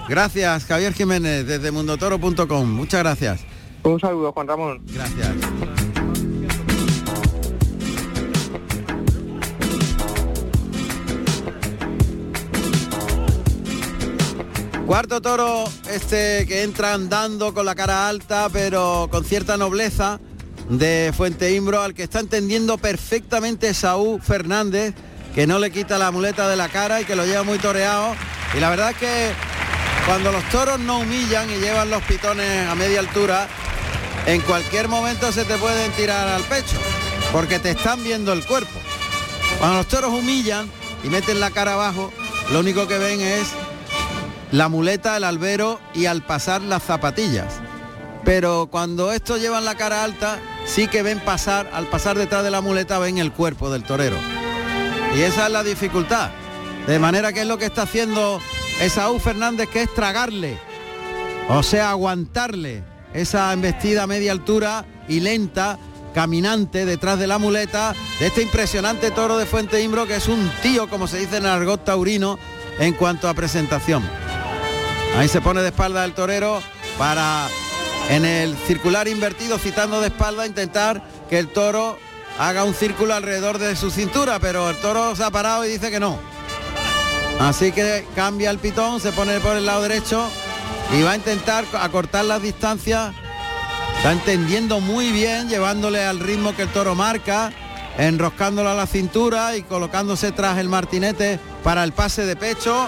Gracias, 0.10 0.66
Javier 0.66 0.94
Jiménez, 0.94 1.46
desde 1.46 1.72
mundotoro.com. 1.72 2.70
Muchas 2.70 3.02
gracias. 3.02 3.46
Un 3.84 4.00
saludo, 4.00 4.32
Juan 4.32 4.48
Ramón. 4.48 4.82
Gracias. 4.88 5.36
Cuarto 14.86 15.22
toro, 15.22 15.64
este 15.90 16.46
que 16.48 16.64
entra 16.64 16.94
andando 16.94 17.54
con 17.54 17.66
la 17.66 17.76
cara 17.76 18.10
alta, 18.10 18.50
pero 18.52 19.08
con 19.10 19.24
cierta 19.24 19.56
nobleza 19.56 20.20
de 20.70 21.14
Fuente 21.16 21.54
Imbro, 21.54 21.82
al 21.82 21.94
que 21.94 22.04
está 22.04 22.20
entendiendo 22.20 22.78
perfectamente 22.78 23.74
Saúl 23.74 24.22
Fernández, 24.22 24.94
que 25.34 25.48
no 25.48 25.60
le 25.60 25.72
quita 25.72 25.98
la 25.98 26.12
muleta 26.12 26.50
de 26.50 26.58
la 26.58 26.68
cara 26.68 27.00
y 27.00 27.06
que 27.06 27.16
lo 27.16 27.26
lleva 27.26 27.44
muy 27.44 27.58
toreado. 27.58 28.16
Y 28.56 28.60
la 28.60 28.70
verdad 28.70 28.92
es 28.92 28.98
que 28.98 29.32
cuando 30.06 30.32
los 30.32 30.44
toros 30.50 30.78
no 30.80 31.00
humillan 31.00 31.50
y 31.50 31.60
llevan 31.60 31.90
los 31.90 32.04
pitones 32.04 32.68
a 32.68 32.76
media 32.76 33.00
altura, 33.00 33.48
en 34.26 34.42
cualquier 34.42 34.88
momento 34.88 35.32
se 35.32 35.46
te 35.46 35.58
pueden 35.58 35.92
tirar 35.94 36.28
al 36.28 36.44
pecho, 36.44 36.78
porque 37.32 37.60
te 37.60 37.72
están 37.72 38.04
viendo 38.04 38.34
el 38.34 38.46
cuerpo. 38.46 38.80
Cuando 39.60 39.78
los 39.78 39.88
toros 39.88 40.14
humillan 40.14 40.70
y 41.04 41.10
meten 41.10 41.40
la 41.40 41.52
cara 41.52 41.74
abajo, 41.74 42.12
lo 42.52 42.60
único 42.60 42.88
que 42.88 42.98
ven 42.98 43.22
es 43.22 43.48
la 44.52 44.70
muleta, 44.70 45.18
el 45.18 45.24
albero 45.24 45.80
y 45.94 46.06
al 46.06 46.24
pasar 46.24 46.62
las 46.62 46.84
zapatillas. 46.84 47.54
Pero 48.24 48.68
cuando 48.70 49.12
estos 49.12 49.42
llevan 49.42 49.66
la 49.66 49.76
cara 49.76 50.04
alta, 50.04 50.40
sí 50.66 50.88
que 50.88 51.02
ven 51.02 51.20
pasar, 51.20 51.70
al 51.74 51.88
pasar 51.88 52.18
detrás 52.18 52.44
de 52.44 52.52
la 52.52 52.62
muleta 52.62 53.00
ven 53.00 53.18
el 53.18 53.32
cuerpo 53.32 53.72
del 53.72 53.84
torero. 53.84 54.18
Y 55.16 55.22
esa 55.22 55.48
es 55.48 55.52
la 55.52 55.64
dificultad. 55.64 56.30
De 56.86 57.00
manera 57.00 57.34
que 57.34 57.42
es 57.42 57.48
lo 57.48 57.58
que 57.58 57.66
está 57.66 57.84
haciendo 57.84 58.40
Esaú 58.80 59.20
Fernández, 59.20 59.70
que 59.70 59.84
es 59.84 59.94
tragarle, 59.94 60.58
o 61.50 61.64
sea, 61.64 61.90
aguantarle 61.92 62.91
esa 63.14 63.52
embestida 63.54 64.04
a 64.04 64.08
media 64.08 64.32
altura 64.32 64.86
y 65.08 65.20
lenta, 65.20 65.78
caminante 66.14 66.86
detrás 66.86 67.20
de 67.20 67.28
la 67.28 67.38
muleta 67.38 67.94
de 68.20 68.28
este 68.28 68.42
impresionante 68.42 69.12
toro 69.12 69.38
de 69.38 69.46
Fuente 69.46 69.82
Imbro, 69.82 70.08
que 70.08 70.16
es 70.16 70.28
un 70.28 70.52
tío, 70.62 70.90
como 70.90 71.08
se 71.08 71.20
dice 71.20 71.38
en 71.38 71.46
el 71.46 71.52
argot 71.52 71.84
taurino, 71.84 72.38
en 72.80 72.94
cuanto 72.94 73.28
a 73.30 73.34
presentación. 73.34 74.04
Ahí 75.18 75.28
se 75.28 75.42
pone 75.42 75.62
de 75.62 75.70
espalda 75.70 76.06
el 76.06 76.14
torero 76.14 76.62
para 76.98 77.48
en 78.10 78.26
el 78.26 78.58
circular 78.58 79.08
invertido, 79.08 79.58
citando 79.58 80.02
de 80.02 80.08
espalda, 80.08 80.46
intentar 80.46 81.04
que 81.30 81.40
el 81.40 81.48
toro 81.48 81.98
haga 82.40 82.64
un 82.64 82.74
círculo 82.74 83.14
alrededor 83.14 83.58
de 83.58 83.76
su 83.76 83.92
cintura, 83.92 84.40
pero 84.40 84.70
el 84.70 84.78
toro 84.78 85.16
se 85.16 85.24
ha 85.24 85.32
parado 85.32 85.66
y 85.66 85.70
dice 85.70 85.92
que 85.92 86.00
no. 86.00 86.18
Así 87.40 87.72
que 87.72 88.06
cambia 88.16 88.52
el 88.52 88.60
pitón, 88.60 89.00
se 89.00 89.12
pone 89.12 89.40
por 89.40 89.56
el 89.56 89.66
lado 89.66 89.82
derecho 89.82 90.30
y 90.94 91.04
va 91.04 91.12
a 91.12 91.16
intentar 91.16 91.66
acortar 91.80 92.26
las 92.26 92.42
distancias. 92.42 93.14
Está 93.98 94.12
entendiendo 94.12 94.80
muy 94.80 95.12
bien, 95.12 95.48
llevándole 95.48 96.04
al 96.04 96.20
ritmo 96.20 96.56
que 96.56 96.64
el 96.64 96.70
toro 96.70 96.96
marca, 96.96 97.52
enroscándolo 97.98 98.70
a 98.70 98.74
la 98.74 98.88
cintura 98.88 99.56
y 99.56 99.64
colocándose 99.64 100.32
tras 100.32 100.58
el 100.58 100.70
martinete 100.70 101.40
para 101.64 101.84
el 101.84 101.92
pase 101.92 102.26
de 102.26 102.36
pecho. 102.36 102.88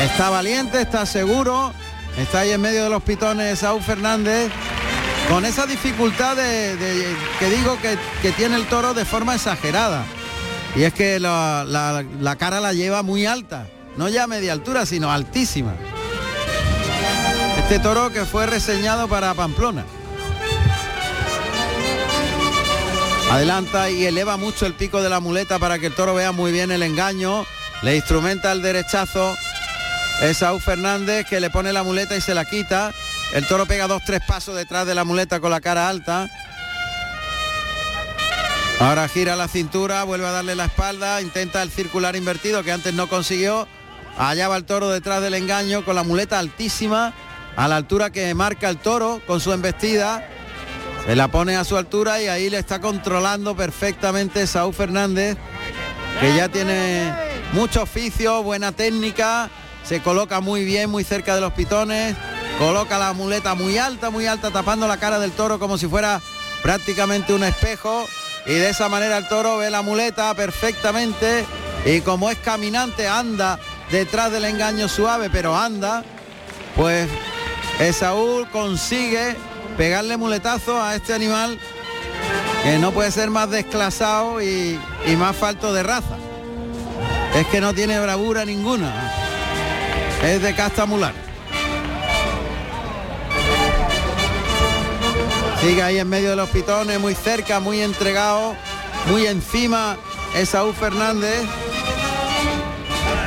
Está 0.00 0.30
valiente, 0.30 0.80
está 0.82 1.06
seguro, 1.06 1.72
está 2.18 2.40
ahí 2.40 2.50
en 2.50 2.60
medio 2.60 2.84
de 2.84 2.90
los 2.90 3.02
pitones 3.02 3.60
Saúl 3.60 3.82
Fernández, 3.82 4.50
con 5.28 5.44
esa 5.44 5.66
dificultad 5.66 6.36
de, 6.36 7.16
que 7.38 7.50
digo 7.50 7.78
que, 7.80 8.32
tiene 8.32 8.56
el 8.56 8.66
toro 8.66 8.94
de 8.94 9.04
forma 9.04 9.34
exagerada. 9.34 10.04
Y 10.76 10.84
es 10.84 10.94
que 10.94 11.18
la, 11.18 11.64
la 11.66 12.36
cara 12.36 12.60
la 12.60 12.72
lleva 12.72 13.02
muy 13.02 13.26
alta, 13.26 13.66
no 13.96 14.08
ya 14.08 14.24
a 14.24 14.26
media 14.26 14.52
altura, 14.52 14.86
sino 14.86 15.10
altísima. 15.10 15.72
Este 17.72 17.84
toro 17.84 18.12
que 18.12 18.26
fue 18.26 18.44
reseñado 18.44 19.08
para 19.08 19.32
Pamplona. 19.32 19.86
Adelanta 23.30 23.88
y 23.88 24.04
eleva 24.04 24.36
mucho 24.36 24.66
el 24.66 24.74
pico 24.74 25.00
de 25.00 25.08
la 25.08 25.20
muleta 25.20 25.58
para 25.58 25.78
que 25.78 25.86
el 25.86 25.94
toro 25.94 26.14
vea 26.14 26.32
muy 26.32 26.52
bien 26.52 26.70
el 26.70 26.82
engaño. 26.82 27.46
Le 27.80 27.96
instrumenta 27.96 28.52
el 28.52 28.60
derechazo 28.60 29.34
es 30.20 30.36
Saúl 30.36 30.60
Fernández 30.60 31.24
que 31.26 31.40
le 31.40 31.48
pone 31.48 31.72
la 31.72 31.82
muleta 31.82 32.14
y 32.14 32.20
se 32.20 32.34
la 32.34 32.44
quita. 32.44 32.92
El 33.32 33.46
toro 33.46 33.64
pega 33.64 33.86
dos, 33.86 34.02
tres 34.04 34.20
pasos 34.28 34.54
detrás 34.54 34.86
de 34.86 34.94
la 34.94 35.04
muleta 35.04 35.40
con 35.40 35.50
la 35.50 35.62
cara 35.62 35.88
alta. 35.88 36.28
Ahora 38.80 39.08
gira 39.08 39.34
la 39.34 39.48
cintura, 39.48 40.04
vuelve 40.04 40.26
a 40.26 40.32
darle 40.32 40.56
la 40.56 40.66
espalda, 40.66 41.22
intenta 41.22 41.62
el 41.62 41.70
circular 41.70 42.16
invertido 42.16 42.62
que 42.62 42.72
antes 42.72 42.92
no 42.92 43.08
consiguió. 43.08 43.66
Allá 44.18 44.46
va 44.48 44.58
el 44.58 44.64
toro 44.66 44.90
detrás 44.90 45.22
del 45.22 45.32
engaño 45.32 45.86
con 45.86 45.94
la 45.94 46.02
muleta 46.02 46.38
altísima, 46.38 47.14
a 47.56 47.68
la 47.68 47.76
altura 47.76 48.10
que 48.10 48.34
marca 48.34 48.68
el 48.68 48.78
toro 48.78 49.20
con 49.26 49.40
su 49.40 49.52
embestida. 49.52 50.28
Se 51.06 51.16
la 51.16 51.28
pone 51.28 51.56
a 51.56 51.64
su 51.64 51.76
altura 51.76 52.22
y 52.22 52.28
ahí 52.28 52.48
le 52.48 52.58
está 52.58 52.80
controlando 52.80 53.56
perfectamente 53.56 54.46
Saúl 54.46 54.72
Fernández, 54.72 55.36
que 56.20 56.34
ya 56.36 56.48
tiene 56.48 57.12
mucho 57.52 57.82
oficio, 57.82 58.42
buena 58.42 58.72
técnica. 58.72 59.50
Se 59.82 60.00
coloca 60.00 60.40
muy 60.40 60.64
bien, 60.64 60.90
muy 60.90 61.02
cerca 61.02 61.34
de 61.34 61.40
los 61.40 61.52
pitones, 61.54 62.14
coloca 62.58 62.98
la 63.00 63.12
muleta 63.14 63.56
muy 63.56 63.78
alta, 63.78 64.10
muy 64.10 64.26
alta, 64.26 64.50
tapando 64.50 64.86
la 64.86 64.98
cara 64.98 65.18
del 65.18 65.32
toro 65.32 65.58
como 65.58 65.76
si 65.76 65.88
fuera 65.88 66.20
prácticamente 66.62 67.34
un 67.34 67.42
espejo. 67.42 68.06
Y 68.46 68.54
de 68.54 68.70
esa 68.70 68.88
manera 68.88 69.18
el 69.18 69.28
toro 69.28 69.58
ve 69.58 69.70
la 69.70 69.82
muleta 69.82 70.32
perfectamente. 70.34 71.44
Y 71.84 72.00
como 72.00 72.30
es 72.30 72.38
caminante 72.38 73.08
anda 73.08 73.58
detrás 73.90 74.30
del 74.30 74.44
engaño 74.44 74.88
suave, 74.88 75.30
pero 75.30 75.56
anda, 75.56 76.04
pues 76.76 77.08
Esaúl 77.82 78.48
consigue 78.48 79.36
pegarle 79.76 80.16
muletazo 80.16 80.80
a 80.82 80.94
este 80.94 81.14
animal 81.14 81.58
que 82.62 82.78
no 82.78 82.92
puede 82.92 83.10
ser 83.10 83.30
más 83.30 83.50
desclasado 83.50 84.40
y, 84.40 84.78
y 85.06 85.16
más 85.16 85.36
falto 85.36 85.72
de 85.72 85.82
raza. 85.82 86.16
Es 87.34 87.46
que 87.46 87.60
no 87.60 87.74
tiene 87.74 87.98
bravura 87.98 88.44
ninguna 88.44 89.12
es 90.22 90.40
de 90.40 90.54
casta 90.54 90.86
mular. 90.86 91.12
Sigue 95.60 95.82
ahí 95.82 95.98
en 95.98 96.08
medio 96.08 96.30
de 96.30 96.36
los 96.36 96.48
pitones, 96.48 96.98
muy 97.00 97.14
cerca, 97.14 97.60
muy 97.60 97.80
entregado, 97.80 98.56
muy 99.08 99.26
encima 99.26 99.96
Esaú 100.34 100.72
Fernández, 100.72 101.42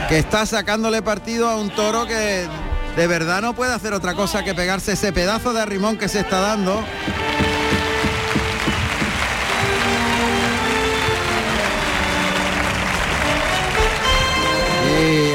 que 0.10 0.20
está 0.20 0.46
sacándole 0.46 1.02
partido 1.02 1.50
a 1.50 1.56
un 1.56 1.70
toro 1.70 2.06
que 2.06 2.48
de 2.96 3.08
verdad 3.08 3.42
no 3.42 3.54
puede 3.54 3.74
hacer 3.74 3.94
otra 3.94 4.14
cosa 4.14 4.44
que 4.44 4.54
pegarse 4.54 4.94
ese 4.94 5.12
pedazo 5.12 5.54
de 5.54 5.62
arrimón 5.62 5.98
que 5.98 6.08
se 6.08 6.20
está 6.20 6.40
dando. 6.40 6.84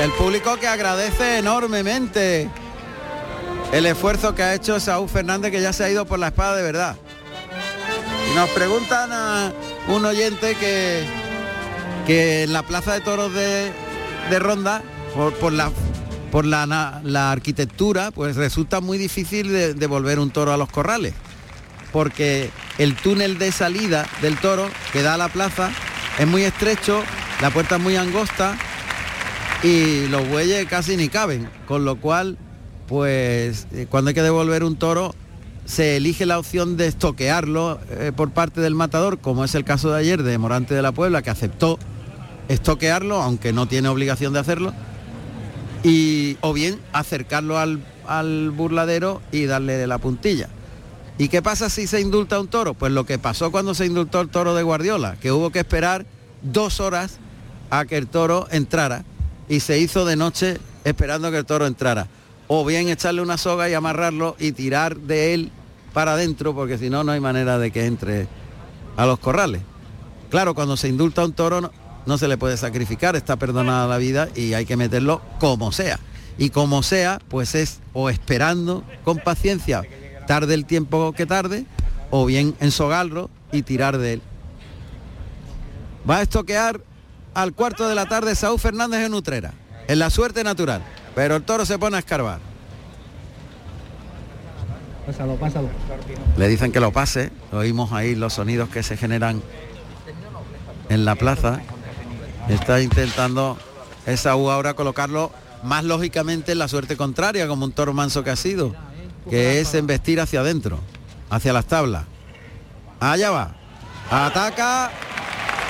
el 0.02 0.12
público 0.12 0.56
que 0.56 0.66
agradece 0.66 1.38
enormemente 1.38 2.48
el 3.72 3.86
esfuerzo 3.86 4.34
que 4.34 4.42
ha 4.42 4.54
hecho 4.54 4.80
Saúl 4.80 5.08
Fernández, 5.08 5.52
que 5.52 5.60
ya 5.60 5.72
se 5.72 5.84
ha 5.84 5.90
ido 5.90 6.06
por 6.06 6.18
la 6.18 6.28
espada 6.28 6.56
de 6.56 6.62
verdad. 6.62 6.96
Y 8.30 8.34
nos 8.34 8.48
preguntan 8.50 9.12
a 9.12 9.52
un 9.88 10.04
oyente 10.04 10.54
que, 10.54 11.04
que 12.06 12.44
en 12.44 12.52
la 12.52 12.62
plaza 12.62 12.94
de 12.94 13.00
toros 13.00 13.32
de, 13.32 13.72
Ronda, 14.38 14.82
por, 15.40 15.52
la, 15.52 15.70
por 16.30 16.44
la, 16.44 17.32
arquitectura, 17.32 18.10
pues 18.10 18.36
resulta 18.36 18.80
muy 18.80 18.98
difícil 18.98 19.48
de, 19.48 19.86
un 19.86 20.30
toro 20.30 20.52
a 20.52 20.56
los 20.56 20.68
corrales, 20.68 21.14
porque 21.92 22.50
el 22.78 22.94
túnel 22.94 23.38
de 23.38 23.52
salida 23.52 24.06
del 24.22 24.38
toro 24.38 24.68
que 24.92 25.02
da 25.02 25.14
a 25.14 25.18
la 25.18 25.28
plaza 25.28 25.70
es 26.18 26.26
muy 26.26 26.42
estrecho, 26.42 27.02
la 27.40 27.50
puerta 27.50 27.76
es 27.76 27.82
muy 27.82 27.96
angosta 27.96 28.56
y 29.62 30.06
los 30.08 30.28
bueyes 30.28 30.66
casi 30.66 30.96
ni 30.96 31.08
caben, 31.08 31.48
con 31.66 31.84
lo 31.84 31.96
cual, 31.96 32.38
pues 32.86 33.66
eh, 33.72 33.86
cuando 33.90 34.08
hay 34.08 34.14
que 34.14 34.22
devolver 34.22 34.64
un 34.64 34.76
toro, 34.76 35.14
se 35.64 35.96
elige 35.96 36.26
la 36.26 36.38
opción 36.38 36.76
de 36.76 36.86
estoquearlo 36.86 37.78
eh, 37.90 38.12
por 38.14 38.30
parte 38.30 38.60
del 38.60 38.74
matador, 38.74 39.18
como 39.18 39.44
es 39.44 39.54
el 39.54 39.64
caso 39.64 39.90
de 39.90 39.98
ayer 39.98 40.22
de 40.22 40.38
Morante 40.38 40.74
de 40.74 40.82
la 40.82 40.92
Puebla, 40.92 41.22
que 41.22 41.30
aceptó 41.30 41.78
estoquearlo, 42.48 43.22
aunque 43.22 43.52
no 43.52 43.66
tiene 43.68 43.88
obligación 43.88 44.32
de 44.32 44.40
hacerlo, 44.40 44.72
y 45.82 46.36
o 46.40 46.52
bien 46.52 46.80
acercarlo 46.92 47.58
al 47.58 47.82
al 48.10 48.50
burladero 48.50 49.22
y 49.30 49.46
darle 49.46 49.86
la 49.86 49.98
puntilla. 49.98 50.48
¿Y 51.16 51.28
qué 51.28 51.42
pasa 51.42 51.70
si 51.70 51.86
se 51.86 52.00
indulta 52.00 52.40
un 52.40 52.48
toro? 52.48 52.74
Pues 52.74 52.90
lo 52.90 53.06
que 53.06 53.18
pasó 53.18 53.52
cuando 53.52 53.72
se 53.72 53.86
indultó 53.86 54.20
el 54.20 54.28
toro 54.28 54.54
de 54.54 54.64
Guardiola, 54.64 55.16
que 55.20 55.30
hubo 55.30 55.50
que 55.50 55.60
esperar 55.60 56.06
dos 56.42 56.80
horas 56.80 57.18
a 57.70 57.84
que 57.84 57.96
el 57.96 58.08
toro 58.08 58.48
entrara 58.50 59.04
y 59.48 59.60
se 59.60 59.78
hizo 59.78 60.04
de 60.04 60.16
noche 60.16 60.58
esperando 60.82 61.30
que 61.30 61.36
el 61.36 61.46
toro 61.46 61.66
entrara. 61.66 62.08
O 62.48 62.64
bien 62.64 62.88
echarle 62.88 63.22
una 63.22 63.38
soga 63.38 63.70
y 63.70 63.74
amarrarlo 63.74 64.34
y 64.40 64.52
tirar 64.52 64.96
de 64.96 65.34
él 65.34 65.52
para 65.92 66.14
adentro, 66.14 66.52
porque 66.52 66.78
si 66.78 66.90
no, 66.90 67.04
no 67.04 67.12
hay 67.12 67.20
manera 67.20 67.58
de 67.58 67.70
que 67.70 67.86
entre 67.86 68.26
a 68.96 69.06
los 69.06 69.20
corrales. 69.20 69.62
Claro, 70.30 70.54
cuando 70.54 70.76
se 70.76 70.88
indulta 70.88 71.24
un 71.24 71.32
toro 71.32 71.70
no, 72.06 72.18
se 72.18 72.28
le 72.28 72.38
puede 72.38 72.56
sacrificar, 72.56 73.16
está 73.16 73.36
perdonada 73.36 73.86
la 73.86 73.98
vida 73.98 74.28
y 74.34 74.54
hay 74.54 74.66
que 74.66 74.76
meterlo 74.76 75.20
como 75.38 75.72
sea. 75.72 75.98
Y 76.38 76.50
como 76.50 76.82
sea, 76.82 77.20
pues 77.28 77.54
es 77.54 77.80
o 77.92 78.08
esperando 78.08 78.84
con 79.04 79.18
paciencia, 79.18 79.82
tarde 80.26 80.54
el 80.54 80.64
tiempo 80.64 81.12
que 81.12 81.26
tarde, 81.26 81.66
o 82.10 82.26
bien 82.26 82.54
ensogarlo 82.60 83.30
y 83.52 83.62
tirar 83.62 83.98
de 83.98 84.14
él. 84.14 84.22
Va 86.08 86.18
a 86.18 86.22
estoquear 86.22 86.80
al 87.34 87.52
cuarto 87.52 87.88
de 87.88 87.94
la 87.94 88.06
tarde 88.06 88.34
Saúl 88.34 88.58
Fernández 88.58 89.04
en 89.04 89.14
Utrera, 89.14 89.52
en 89.86 89.98
la 89.98 90.10
suerte 90.10 90.42
natural, 90.42 90.82
pero 91.14 91.36
el 91.36 91.42
toro 91.42 91.66
se 91.66 91.78
pone 91.78 91.96
a 91.96 92.00
escarbar. 92.00 92.40
Pásalo, 95.06 95.36
pásalo. 95.36 95.68
Le 96.36 96.48
dicen 96.48 96.72
que 96.72 96.80
lo 96.80 96.92
pase, 96.92 97.30
oímos 97.52 97.92
ahí 97.92 98.14
los 98.14 98.34
sonidos 98.34 98.68
que 98.68 98.82
se 98.82 98.96
generan 98.96 99.42
en 100.88 101.04
la 101.04 101.16
plaza. 101.16 101.60
Está 102.50 102.80
intentando 102.80 103.56
Esaú 104.06 104.50
ahora 104.50 104.74
colocarlo 104.74 105.30
más 105.62 105.84
lógicamente 105.84 106.50
en 106.50 106.58
la 106.58 106.66
suerte 106.66 106.96
contraria, 106.96 107.46
como 107.46 107.64
un 107.64 107.70
toro 107.70 107.92
manso 107.92 108.24
que 108.24 108.30
ha 108.30 108.36
sido, 108.36 108.74
que 109.28 109.60
es 109.60 109.72
embestir 109.74 110.20
hacia 110.20 110.40
adentro, 110.40 110.80
hacia 111.30 111.52
las 111.52 111.66
tablas. 111.66 112.04
Allá 112.98 113.30
va. 113.30 113.54
Ataca. 114.10 114.90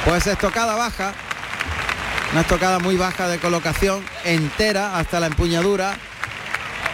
Pues 0.07 0.27
estocada 0.27 0.75
baja. 0.75 1.13
Una 2.33 2.41
estocada 2.41 2.79
muy 2.79 2.97
baja 2.97 3.29
de 3.29 3.39
colocación, 3.39 4.03
entera 4.25 4.99
hasta 4.99 5.21
la 5.21 5.27
empuñadura. 5.27 5.99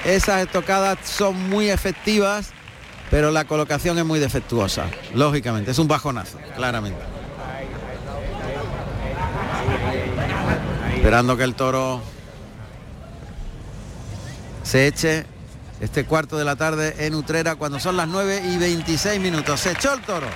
Esas 0.05 0.43
estocadas 0.43 0.99
son 1.05 1.49
muy 1.49 1.71
efectivas, 1.71 2.51
pero 3.11 3.31
la 3.31 3.45
colocación 3.45 3.99
es 3.99 4.05
muy 4.05 4.19
defectuosa, 4.19 4.87
lógicamente. 5.15 5.71
Es 5.71 5.79
un 5.79 5.87
bajonazo, 5.87 6.39
claramente. 6.57 7.16
Esperando 11.07 11.37
que 11.37 11.45
el 11.45 11.55
toro 11.55 12.03
se 14.65 14.89
eche 14.89 15.25
este 15.79 16.05
cuarto 16.05 16.37
de 16.37 16.45
la 16.45 16.57
tarde 16.57 17.07
en 17.07 17.15
Utrera 17.15 17.55
cuando 17.55 17.79
son 17.79 17.97
las 17.97 18.09
9 18.09 18.43
y 18.45 18.59
26 18.59 19.21
minutos. 19.21 19.61
Se 19.61 19.71
echó 19.71 19.95
el 19.95 20.01
toro. 20.01 20.27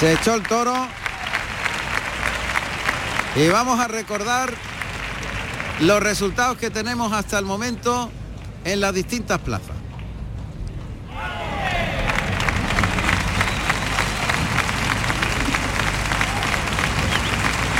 Se 0.00 0.12
echó 0.12 0.34
el 0.34 0.42
toro. 0.42 0.74
Y 3.36 3.46
vamos 3.46 3.78
a 3.78 3.86
recordar 3.86 4.52
los 5.78 6.02
resultados 6.02 6.58
que 6.58 6.70
tenemos 6.70 7.12
hasta 7.12 7.38
el 7.38 7.44
momento 7.44 8.10
en 8.64 8.80
las 8.80 8.92
distintas 8.92 9.38
plazas. 9.38 9.79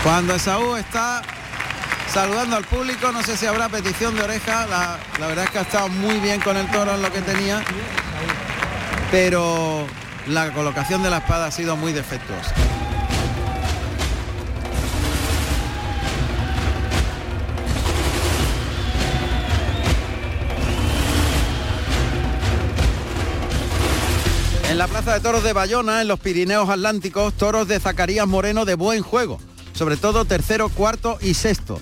Cuando 0.03 0.35
Esaú 0.35 0.77
está 0.77 1.21
saludando 2.11 2.57
al 2.57 2.65
público, 2.65 3.13
no 3.13 3.23
sé 3.23 3.37
si 3.37 3.45
habrá 3.45 3.69
petición 3.69 4.17
de 4.17 4.23
oreja, 4.23 4.67
la, 4.67 4.99
la, 5.19 5.27
verdad 5.27 5.45
es 5.45 5.51
que 5.51 5.59
ha 5.59 5.63
estado 5.63 5.89
muy 5.89 6.19
bien 6.21 6.41
con 6.41 6.57
el 6.57 6.67
toro 6.71 6.95
en 6.95 7.03
lo 7.03 7.13
que 7.13 7.21
tenía, 7.21 7.63
pero 9.11 9.87
la 10.27 10.53
colocación 10.53 11.03
de 11.03 11.11
la 11.11 11.19
espada 11.19 11.47
ha 11.47 11.51
sido 11.51 11.77
muy 11.77 11.93
defectuosa. 11.93 12.55
En 24.71 24.79
la 24.79 24.89
Plaza 24.89 25.13
de 25.13 25.21
Toros 25.21 25.43
de 25.43 25.53
Bayona, 25.53 26.01
en 26.01 26.09
los 26.09 26.19
Pirineos 26.21 26.71
Atlánticos, 26.71 27.35
toros 27.35 27.69
de 27.69 27.79
Zacarías 27.81 28.27
Moreno 28.27 28.65
de 28.65 28.77
buen 28.77 29.03
juego, 29.03 29.39
sobre 29.81 29.97
todo 29.97 30.27
tercero, 30.27 30.69
cuarto 30.69 31.17
y 31.23 31.33
sexto. 31.33 31.81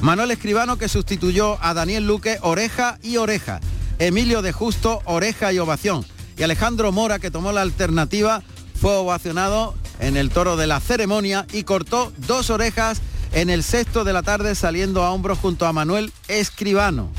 Manuel 0.00 0.32
Escribano 0.32 0.78
que 0.78 0.88
sustituyó 0.88 1.62
a 1.62 1.74
Daniel 1.74 2.04
Luque, 2.04 2.38
oreja 2.42 2.98
y 3.04 3.18
oreja. 3.18 3.60
Emilio 4.00 4.42
de 4.42 4.50
Justo, 4.50 5.00
oreja 5.04 5.52
y 5.52 5.60
ovación 5.60 6.04
y 6.36 6.42
Alejandro 6.42 6.90
Mora, 6.90 7.20
que 7.20 7.30
tomó 7.30 7.52
la 7.52 7.60
alternativa, 7.60 8.42
fue 8.80 8.96
ovacionado 8.96 9.76
en 10.00 10.16
el 10.16 10.30
toro 10.30 10.56
de 10.56 10.66
la 10.66 10.80
ceremonia 10.80 11.46
y 11.52 11.62
cortó 11.62 12.12
dos 12.26 12.50
orejas 12.50 13.00
en 13.30 13.48
el 13.48 13.62
sexto 13.62 14.02
de 14.02 14.12
la 14.12 14.24
tarde 14.24 14.56
saliendo 14.56 15.04
a 15.04 15.12
hombros 15.12 15.38
junto 15.38 15.66
a 15.66 15.72
Manuel 15.72 16.12
Escribano. 16.26 17.12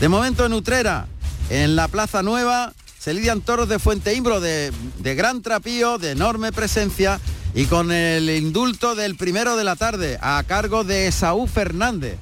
De 0.00 0.08
momento 0.08 0.46
en 0.46 0.54
Utrera, 0.54 1.08
en 1.50 1.76
la 1.76 1.88
Plaza 1.88 2.22
Nueva, 2.22 2.72
se 2.98 3.12
lidian 3.12 3.42
toros 3.42 3.68
de 3.68 3.78
Fuente 3.78 4.14
Imbro 4.14 4.40
de, 4.40 4.72
de 5.00 5.14
gran 5.14 5.42
trapío, 5.42 5.98
de 5.98 6.12
enorme 6.12 6.52
presencia 6.52 7.20
y 7.54 7.66
con 7.66 7.92
el 7.92 8.30
indulto 8.30 8.94
del 8.94 9.16
primero 9.16 9.56
de 9.56 9.64
la 9.64 9.76
tarde 9.76 10.18
a 10.20 10.42
cargo 10.46 10.84
de 10.84 11.10
Saúl 11.12 11.48
Fernández 11.48 12.18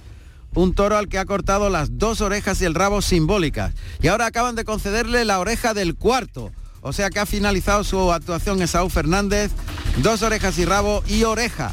un 0.54 0.74
toro 0.74 0.96
al 0.96 1.08
que 1.08 1.18
ha 1.18 1.24
cortado 1.24 1.70
las 1.70 1.98
dos 1.98 2.20
orejas 2.20 2.60
y 2.60 2.64
el 2.64 2.74
rabo 2.74 3.02
simbólicas. 3.02 3.72
Y 4.02 4.08
ahora 4.08 4.26
acaban 4.26 4.56
de 4.56 4.64
concederle 4.64 5.24
la 5.24 5.38
oreja 5.38 5.74
del 5.74 5.94
cuarto. 5.94 6.50
O 6.82 6.92
sea 6.92 7.10
que 7.10 7.20
ha 7.20 7.26
finalizado 7.26 7.84
su 7.84 8.10
actuación 8.10 8.62
Esaú 8.62 8.88
Fernández, 8.88 9.52
dos 9.98 10.22
orejas 10.22 10.58
y 10.58 10.64
rabo 10.64 11.04
y 11.06 11.24
oreja. 11.24 11.72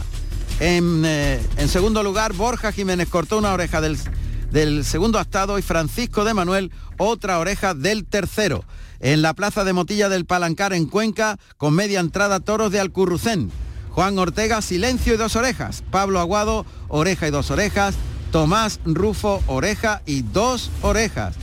En, 0.60 1.04
eh, 1.06 1.41
en 1.58 1.70
segundo 1.70 2.04
lugar, 2.04 2.34
Borja 2.34 2.72
Jiménez 2.72 3.08
cortó 3.08 3.38
una 3.38 3.54
oreja 3.54 3.80
del, 3.80 3.98
del 4.52 4.86
segundo 4.86 5.20
actado 5.20 5.60
y 5.60 5.62
Francisco 5.62 6.24
de 6.24 6.34
Manuel 6.34 6.72
otra 6.98 7.40
oreja 7.40 7.74
del 7.74 8.06
tercero. 8.06 8.64
En 9.00 9.22
la 9.22 9.34
plaza 9.34 9.64
de 9.64 9.74
Motilla 9.74 10.10
del 10.10 10.26
Palancar 10.26 10.74
en 10.74 10.86
Cuenca, 10.86 11.38
con 11.58 11.74
media 11.74 12.00
entrada 12.00 12.40
toros 12.40 12.72
de 12.72 12.80
Alcurrucén. 12.80 13.52
Juan 13.92 14.18
Ortega, 14.18 14.62
silencio 14.62 15.14
y 15.14 15.18
dos 15.18 15.36
orejas. 15.36 15.84
Pablo 15.92 16.20
Aguado, 16.20 16.66
oreja 16.88 17.28
y 17.28 17.32
dos 17.32 17.52
orejas. 17.52 17.96
Tomás 18.32 18.80
Rufo 18.86 19.42
Oreja 19.48 20.02
y 20.06 20.22
dos 20.22 20.70
orejas. 20.82 21.36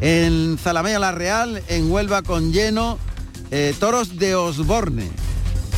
En 0.00 0.58
Zalamea 0.58 0.98
La 0.98 1.12
Real, 1.12 1.62
en 1.68 1.90
Huelva 1.90 2.22
con 2.22 2.52
lleno, 2.52 2.98
eh, 3.50 3.74
toros 3.78 4.18
de 4.18 4.34
Osborne. 4.34 5.10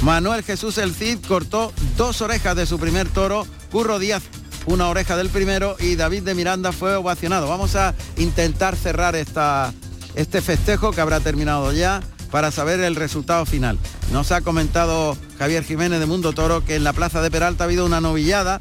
Manuel 0.02 0.42
Jesús 0.42 0.78
El 0.78 0.94
Cid 0.94 1.18
cortó 1.26 1.72
dos 1.96 2.20
orejas 2.20 2.56
de 2.56 2.66
su 2.66 2.78
primer 2.78 3.08
toro, 3.08 3.46
Curro 3.70 3.98
Díaz 3.98 4.22
una 4.66 4.88
oreja 4.88 5.16
del 5.16 5.28
primero 5.28 5.76
y 5.78 5.96
David 5.96 6.22
de 6.22 6.34
Miranda 6.34 6.72
fue 6.72 6.96
ovacionado. 6.96 7.48
Vamos 7.48 7.76
a 7.76 7.94
intentar 8.16 8.76
cerrar 8.76 9.16
esta, 9.16 9.72
este 10.14 10.40
festejo 10.40 10.92
que 10.92 11.00
habrá 11.00 11.20
terminado 11.20 11.72
ya 11.72 12.00
para 12.30 12.50
saber 12.50 12.80
el 12.80 12.96
resultado 12.96 13.46
final. 13.46 13.78
Nos 14.12 14.32
ha 14.32 14.40
comentado 14.40 15.16
Javier 15.38 15.64
Jiménez 15.64 16.00
de 16.00 16.06
Mundo 16.06 16.32
Toro 16.32 16.64
que 16.64 16.74
en 16.74 16.84
la 16.84 16.92
Plaza 16.92 17.22
de 17.22 17.30
Peralta 17.30 17.64
ha 17.64 17.66
habido 17.66 17.86
una 17.86 18.00
novillada 18.00 18.60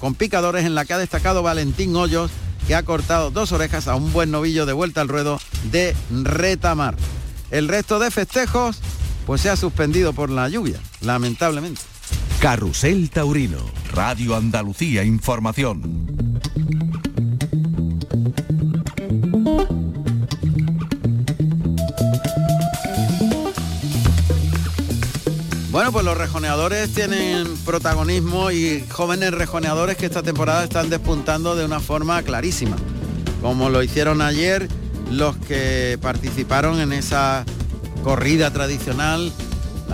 con 0.00 0.14
picadores 0.14 0.64
en 0.66 0.74
la 0.74 0.84
que 0.84 0.92
ha 0.92 0.98
destacado 0.98 1.42
Valentín 1.42 1.94
Hoyos, 1.96 2.30
que 2.66 2.74
ha 2.74 2.82
cortado 2.82 3.30
dos 3.30 3.52
orejas 3.52 3.88
a 3.88 3.94
un 3.94 4.12
buen 4.12 4.30
novillo 4.30 4.66
de 4.66 4.72
vuelta 4.72 5.00
al 5.00 5.08
ruedo 5.08 5.40
de 5.70 5.96
Retamar. 6.10 6.94
El 7.50 7.68
resto 7.68 7.98
de 7.98 8.10
festejos 8.10 8.80
pues 9.26 9.40
se 9.40 9.50
ha 9.50 9.56
suspendido 9.56 10.12
por 10.12 10.30
la 10.30 10.48
lluvia, 10.48 10.78
lamentablemente. 11.00 11.80
Carrusel 12.40 13.10
Taurino, 13.10 13.58
Radio 13.92 14.34
Andalucía 14.34 15.04
Información. 15.04 16.06
Bueno, 25.70 25.92
pues 25.92 26.02
los 26.02 26.16
rejoneadores 26.16 26.94
tienen 26.94 27.46
protagonismo 27.66 28.50
y 28.50 28.86
jóvenes 28.88 29.32
rejoneadores 29.32 29.98
que 29.98 30.06
esta 30.06 30.22
temporada 30.22 30.64
están 30.64 30.88
despuntando 30.88 31.54
de 31.54 31.66
una 31.66 31.80
forma 31.80 32.22
clarísima, 32.22 32.76
como 33.42 33.68
lo 33.68 33.82
hicieron 33.82 34.22
ayer 34.22 34.66
los 35.10 35.36
que 35.36 35.98
participaron 36.00 36.80
en 36.80 36.94
esa 36.94 37.44
corrida 38.02 38.50
tradicional, 38.50 39.30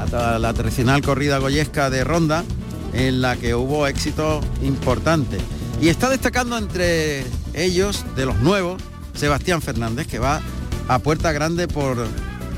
la, 0.05 0.53
tradicional 0.53 1.03
corrida 1.03 1.39
goyesca 1.39 1.91
de 1.91 2.05
Ronda, 2.05 2.45
en 2.93 3.21
la 3.21 3.37
que 3.37 3.55
hubo 3.55 3.87
éxito 3.87 4.41
importante. 4.63 5.39
Y 5.81 5.89
está 5.89 6.09
destacando 6.09 6.57
entre 6.57 7.25
ellos, 7.55 8.05
de 8.15 8.27
los 8.27 8.37
nuevos, 8.41 8.81
Sebastián 9.15 9.63
Fernández, 9.63 10.07
que 10.07 10.19
va 10.19 10.41
a 10.89 10.99
puerta 10.99 11.33
grande 11.33 11.69
por, 11.69 11.97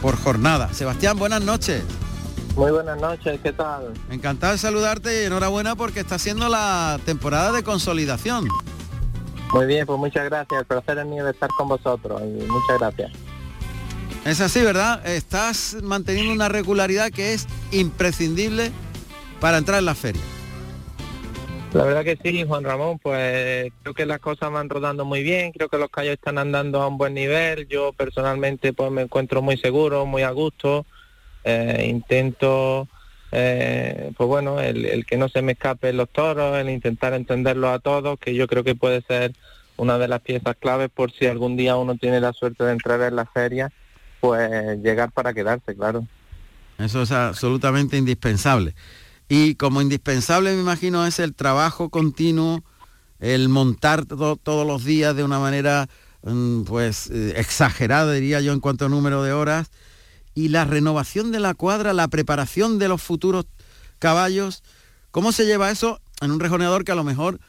por 0.02 0.16
jornada. 0.16 0.72
Sebastián, 0.72 1.18
buenas 1.18 1.42
noches. 1.42 1.82
Muy 2.56 2.72
buenas 2.72 3.00
noches, 3.00 3.38
¿qué 3.42 3.52
tal? 3.52 3.92
Encantado 4.10 4.52
de 4.52 4.58
saludarte 4.58 5.22
y 5.22 5.26
enhorabuena 5.26 5.76
porque 5.76 6.00
está 6.00 6.18
siendo 6.18 6.48
la 6.48 6.98
temporada 7.04 7.52
de 7.52 7.62
consolidación. 7.62 8.48
Muy 9.52 9.66
bien, 9.66 9.86
pues 9.86 9.98
muchas 9.98 10.24
gracias. 10.24 10.60
El 10.60 10.66
placer 10.66 10.98
es 10.98 11.06
mío 11.06 11.24
de 11.24 11.30
estar 11.30 11.48
con 11.56 11.68
vosotros 11.68 12.20
y 12.20 12.44
muchas 12.46 12.78
gracias. 12.78 13.27
Es 14.28 14.42
así, 14.42 14.60
¿verdad? 14.60 15.06
Estás 15.06 15.78
manteniendo 15.82 16.34
una 16.34 16.50
regularidad 16.50 17.10
que 17.10 17.32
es 17.32 17.46
imprescindible 17.72 18.70
para 19.40 19.56
entrar 19.56 19.78
en 19.78 19.86
la 19.86 19.94
feria. 19.94 20.20
La 21.72 21.84
verdad 21.84 22.04
que 22.04 22.18
sí, 22.22 22.44
Juan 22.46 22.62
Ramón, 22.62 22.98
pues 22.98 23.72
creo 23.82 23.94
que 23.94 24.04
las 24.04 24.18
cosas 24.18 24.52
van 24.52 24.68
rodando 24.68 25.06
muy 25.06 25.22
bien, 25.22 25.52
creo 25.52 25.70
que 25.70 25.78
los 25.78 25.88
callos 25.88 26.12
están 26.12 26.36
andando 26.36 26.82
a 26.82 26.88
un 26.88 26.98
buen 26.98 27.14
nivel, 27.14 27.68
yo 27.68 27.94
personalmente 27.94 28.74
pues 28.74 28.90
me 28.90 29.00
encuentro 29.00 29.40
muy 29.40 29.56
seguro, 29.56 30.04
muy 30.04 30.24
a 30.24 30.30
gusto, 30.30 30.84
eh, 31.44 31.86
intento, 31.88 32.86
eh, 33.32 34.12
pues 34.14 34.28
bueno, 34.28 34.60
el, 34.60 35.06
que 35.06 35.16
no 35.16 35.30
se 35.30 35.40
me 35.40 35.52
escape 35.52 35.94
los 35.94 36.10
toros, 36.10 36.58
el 36.58 36.68
intentar 36.68 37.14
entenderlos 37.14 37.70
a 37.70 37.78
todos, 37.78 38.18
que 38.18 38.34
yo 38.34 38.46
creo 38.46 38.62
que 38.62 38.74
puede 38.74 39.00
ser 39.00 39.32
una 39.78 39.96
de 39.96 40.08
las 40.08 40.20
piezas 40.20 40.54
claves 40.56 40.90
por 40.90 41.12
si 41.12 41.24
algún 41.24 41.56
día 41.56 41.76
uno 41.76 41.96
tiene 41.96 42.20
la 42.20 42.34
suerte 42.34 42.62
de 42.64 42.72
entrar 42.72 43.00
en 43.00 43.16
la 43.16 43.24
feria, 43.24 43.72
pues 44.20 44.78
llegar 44.82 45.10
para 45.12 45.32
quedarse, 45.34 45.74
claro. 45.74 46.06
Eso 46.78 47.02
es 47.02 47.10
absolutamente 47.10 47.96
indispensable. 47.96 48.74
Y 49.28 49.56
como 49.56 49.82
indispensable, 49.82 50.54
me 50.54 50.60
imagino, 50.60 51.06
es 51.06 51.18
el 51.18 51.34
trabajo 51.34 51.90
continuo, 51.90 52.64
el 53.20 53.48
montar 53.48 54.06
todos 54.06 54.66
los 54.66 54.84
días 54.84 55.14
de 55.14 55.24
una 55.24 55.38
manera 55.38 55.88
mm, 56.22 56.62
pues 56.62 57.10
eh, 57.10 57.34
exagerada, 57.36 58.12
diría 58.12 58.40
yo, 58.40 58.52
en 58.52 58.60
cuanto 58.60 58.86
a 58.86 58.88
número 58.88 59.22
de 59.22 59.32
horas, 59.32 59.70
y 60.34 60.48
la 60.48 60.64
renovación 60.64 61.32
de 61.32 61.40
la 61.40 61.54
cuadra, 61.54 61.92
la 61.92 62.08
preparación 62.08 62.78
de 62.78 62.88
los 62.88 63.02
futuros 63.02 63.46
caballos. 63.98 64.62
¿Cómo 65.10 65.32
se 65.32 65.46
lleva 65.46 65.70
eso 65.70 66.00
en 66.20 66.30
un 66.30 66.40
rejoneador 66.40 66.84
que 66.84 66.92
a 66.92 66.94
lo 66.94 67.04
mejor 67.04 67.40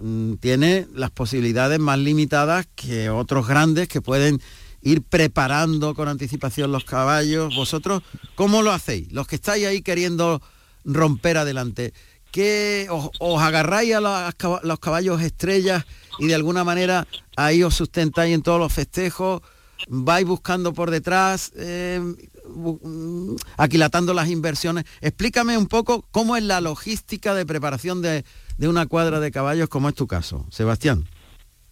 mm, 0.00 0.34
tiene 0.34 0.86
las 0.94 1.10
posibilidades 1.10 1.80
más 1.80 1.98
limitadas 1.98 2.68
que 2.76 3.10
otros 3.10 3.48
grandes 3.48 3.88
que 3.88 4.00
pueden 4.00 4.40
ir 4.82 5.02
preparando 5.02 5.94
con 5.94 6.08
anticipación 6.08 6.72
los 6.72 6.84
caballos? 6.84 7.54
¿Vosotros 7.54 8.02
cómo 8.34 8.62
lo 8.62 8.72
hacéis? 8.72 9.12
Los 9.12 9.26
que 9.26 9.36
estáis 9.36 9.66
ahí 9.66 9.82
queriendo 9.82 10.42
romper 10.84 11.38
adelante. 11.38 11.92
que 12.30 12.86
os, 12.90 13.40
agarráis 13.40 13.94
a 13.94 14.32
los 14.62 14.78
caballos 14.80 15.22
estrellas 15.22 15.84
y 16.18 16.26
de 16.26 16.34
alguna 16.34 16.62
manera 16.62 17.06
ahí 17.36 17.62
os 17.62 17.74
sustentáis 17.74 18.34
en 18.34 18.42
todos 18.42 18.60
los 18.60 18.72
festejos? 18.72 19.40
¿Vais 19.86 20.26
buscando 20.26 20.74
por 20.74 20.90
detrás, 20.90 21.52
eh, 21.56 22.00
mm, 22.02 23.36
aquilatando 23.56 24.12
las 24.12 24.28
inversiones? 24.28 24.84
Explícame 25.00 25.56
un 25.56 25.66
poco 25.66 26.04
cómo 26.10 26.36
es 26.36 26.42
la 26.42 26.60
logística 26.60 27.34
de 27.34 27.46
preparación 27.46 28.02
de, 28.02 28.24
una 28.58 28.86
cuadra 28.86 29.20
de 29.20 29.30
caballos 29.30 29.68
como 29.68 29.88
es 29.88 29.94
tu 29.94 30.06
caso, 30.06 30.46
Sebastián. 30.50 31.08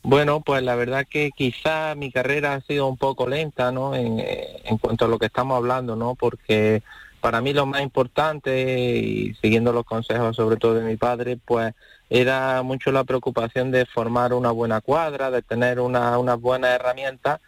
Bueno, 0.09 0.41
pues 0.41 0.63
la 0.63 0.77
verdad 0.77 1.05
que 1.05 1.33
quizá 1.33 1.97
mi 1.97 2.13
carrera 2.13 2.55
ha 2.55 2.61
sido 2.61 2.87
un 2.87 2.97
poco 2.97 3.27
lenta, 3.27 3.73
¿no? 3.73 3.93
En, 3.97 4.21
en, 4.21 4.79
cuanto 4.79 5.07
a 5.07 5.09
lo 5.09 5.19
que 5.19 5.27
estamos 5.27 5.57
hablando, 5.57 5.97
¿no? 5.97 6.15
Porque 6.15 6.85
para 7.21 7.41
mí 7.41 7.53
lo 7.53 7.67
más 7.67 7.83
importante, 7.83 9.01
y 9.01 9.35
siguiendo 9.43 9.73
los 9.73 9.85
consejos 9.85 10.37
sobre 10.37 10.59
todo 10.59 10.75
de 10.75 10.85
mi 10.85 10.97
padre, 10.97 11.39
pues 11.45 11.75
era 12.09 12.63
mucho 12.63 12.93
la 12.93 13.03
preocupación 13.03 13.73
de 13.73 13.85
formar 13.85 14.33
una 14.33 14.53
buena 14.53 14.81
cuadra, 14.81 15.33
de 15.33 15.43
tener 15.43 15.81
una, 15.81 16.17
una 16.21 16.37
buena 16.37 16.73
herramienta 16.73 17.41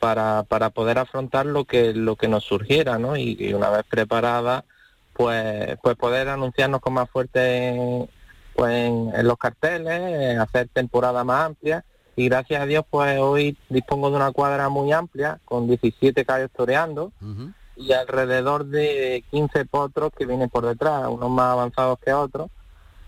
para, 0.00 0.42
para 0.42 0.70
poder 0.70 0.98
afrontar 0.98 1.46
lo 1.46 1.66
que, 1.66 1.94
lo 1.94 2.16
que 2.16 2.26
nos 2.26 2.42
surgiera, 2.42 2.98
¿no? 2.98 3.16
Y, 3.16 3.54
una 3.54 3.70
vez 3.70 3.84
preparada, 3.88 4.64
pues, 5.12 5.78
pues 5.80 5.94
poder 5.94 6.28
anunciarnos 6.28 6.80
con 6.80 6.94
más 6.94 7.08
fuerte 7.08 7.68
en, 7.68 8.10
pues 8.56 8.72
en, 8.74 9.24
los 9.24 9.38
carteles, 9.38 10.36
hacer 10.40 10.66
temporada 10.68 11.22
más 11.22 11.46
amplia 11.46 11.84
y 12.16 12.28
gracias 12.28 12.62
a 12.62 12.66
Dios 12.66 12.84
pues 12.88 13.18
hoy 13.18 13.56
dispongo 13.68 14.10
de 14.10 14.16
una 14.16 14.32
cuadra 14.32 14.68
muy 14.68 14.92
amplia 14.92 15.40
con 15.44 15.66
17 15.66 16.24
callos 16.24 16.50
toreando 16.54 17.12
y 17.76 17.92
alrededor 17.92 18.66
de 18.66 19.24
15 19.30 19.64
potros 19.64 20.12
que 20.16 20.26
vienen 20.26 20.50
por 20.50 20.66
detrás, 20.66 21.08
unos 21.08 21.30
más 21.30 21.52
avanzados 21.52 21.98
que 22.00 22.12
otros. 22.12 22.50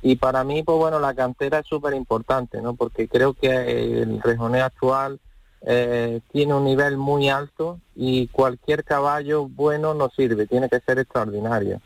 Y 0.02 0.16
para 0.16 0.44
mí, 0.44 0.62
pues 0.62 0.76
bueno, 0.76 0.98
la 1.00 1.14
cantera 1.14 1.60
es 1.60 1.66
súper 1.66 1.94
importante, 1.94 2.60
¿no? 2.60 2.74
Porque 2.74 3.08
creo 3.08 3.32
que 3.32 4.02
el 4.02 4.20
rejoneo 4.20 4.64
actual 4.64 5.18
eh, 5.62 6.20
tiene 6.30 6.54
un 6.54 6.64
nivel 6.64 6.98
muy 6.98 7.30
alto 7.30 7.80
y 7.94 8.28
cualquier 8.28 8.84
caballo 8.84 9.48
bueno 9.48 9.94
no 9.94 10.10
sirve, 10.10 10.46
tiene 10.46 10.68
que 10.68 10.80
ser 10.80 10.98
extraordinario. 10.98 11.80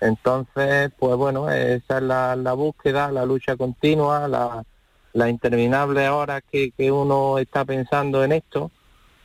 Entonces, 0.00 0.90
pues 0.98 1.16
bueno, 1.16 1.50
esa 1.50 1.98
es 1.98 2.02
la, 2.02 2.36
la 2.36 2.52
búsqueda, 2.54 3.10
la 3.10 3.24
lucha 3.24 3.56
continua, 3.56 4.26
la, 4.26 4.64
la 5.12 5.28
interminable 5.28 6.08
hora 6.08 6.40
que, 6.40 6.70
que 6.72 6.90
uno 6.90 7.38
está 7.38 7.64
pensando 7.64 8.24
en 8.24 8.32
esto 8.32 8.70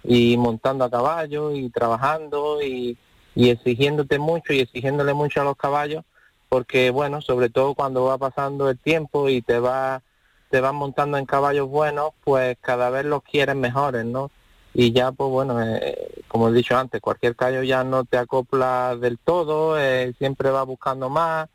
y 0.08 0.38
montando 0.38 0.86
a 0.86 0.90
caballo 0.90 1.52
y 1.52 1.70
trabajando 1.70 2.62
y, 2.62 2.98
exigiéndote 3.36 4.18
mucho 4.18 4.52
y 4.54 4.62
exigiéndole 4.62 5.14
mucho 5.14 5.42
a 5.42 5.44
los 5.44 5.56
caballos 5.56 6.04
porque 6.50 6.90
bueno 6.90 7.22
sobre 7.22 7.50
todo 7.50 7.76
cuando 7.76 8.06
va 8.06 8.18
pasando 8.18 8.68
el 8.68 8.80
tiempo 8.80 9.30
y 9.30 9.44
te 9.44 9.60
va 9.60 10.02
te 10.50 10.60
vas 10.60 10.74
montando 10.74 11.18
en 11.18 11.28
caballos 11.28 11.70
buenos 11.70 12.12
pues 12.24 12.58
cada 12.62 12.90
vez 12.90 13.06
los 13.06 13.22
quieres 13.22 13.56
mejores 13.56 14.06
no 14.06 14.32
y 14.74 14.92
ya 14.92 15.12
pues 15.12 15.30
bueno 15.30 15.62
eh, 15.62 16.24
como 16.28 16.50
he 16.50 16.54
dicho 16.54 16.76
antes 16.76 17.00
cualquier 17.00 17.36
caballo 17.36 17.62
ya 17.62 17.84
no 17.84 18.06
te 18.06 18.18
acopla 18.18 18.96
del 18.96 19.20
todo 19.20 19.80
eh, 19.80 20.16
siempre 20.18 20.50
va 20.50 20.64
buscando 20.64 21.08
más 21.10 21.48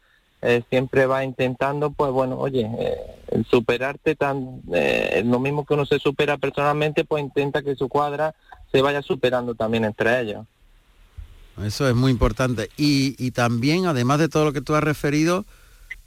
eh, 0.45 0.65
siempre 0.71 1.07
va 1.07 1.23
intentando, 1.23 1.93
pues 1.93 2.11
bueno, 2.11 2.37
oye, 2.37 2.69
eh, 2.77 3.43
superarte 3.49 4.17
tan, 4.17 4.61
eh, 4.75 5.23
lo 5.25 5.39
mismo 5.39 5.65
que 5.65 5.75
uno 5.75 5.87
se 5.87 6.01
supera 6.01 6.37
personalmente, 6.37 7.05
pues 7.05 7.23
intenta 7.23 7.63
que 7.63 7.77
su 7.77 7.89
cuadra 7.89 8.35
se 8.73 8.83
vaya 8.83 9.03
superando 9.03 9.55
también 9.55 9.85
entre 9.85 10.21
ellos. 10.21 10.45
Eso 11.63 11.89
es 11.89 11.95
muy 11.95 12.11
importante. 12.11 12.71
Y, 12.77 13.31
también, 13.31 13.87
además 13.87 14.19
de 14.19 14.29
todo 14.29 14.47
lo 14.47 14.53
que 14.53 14.63
tú 14.63 14.75
has 14.75 14.83
referido, 14.83 15.45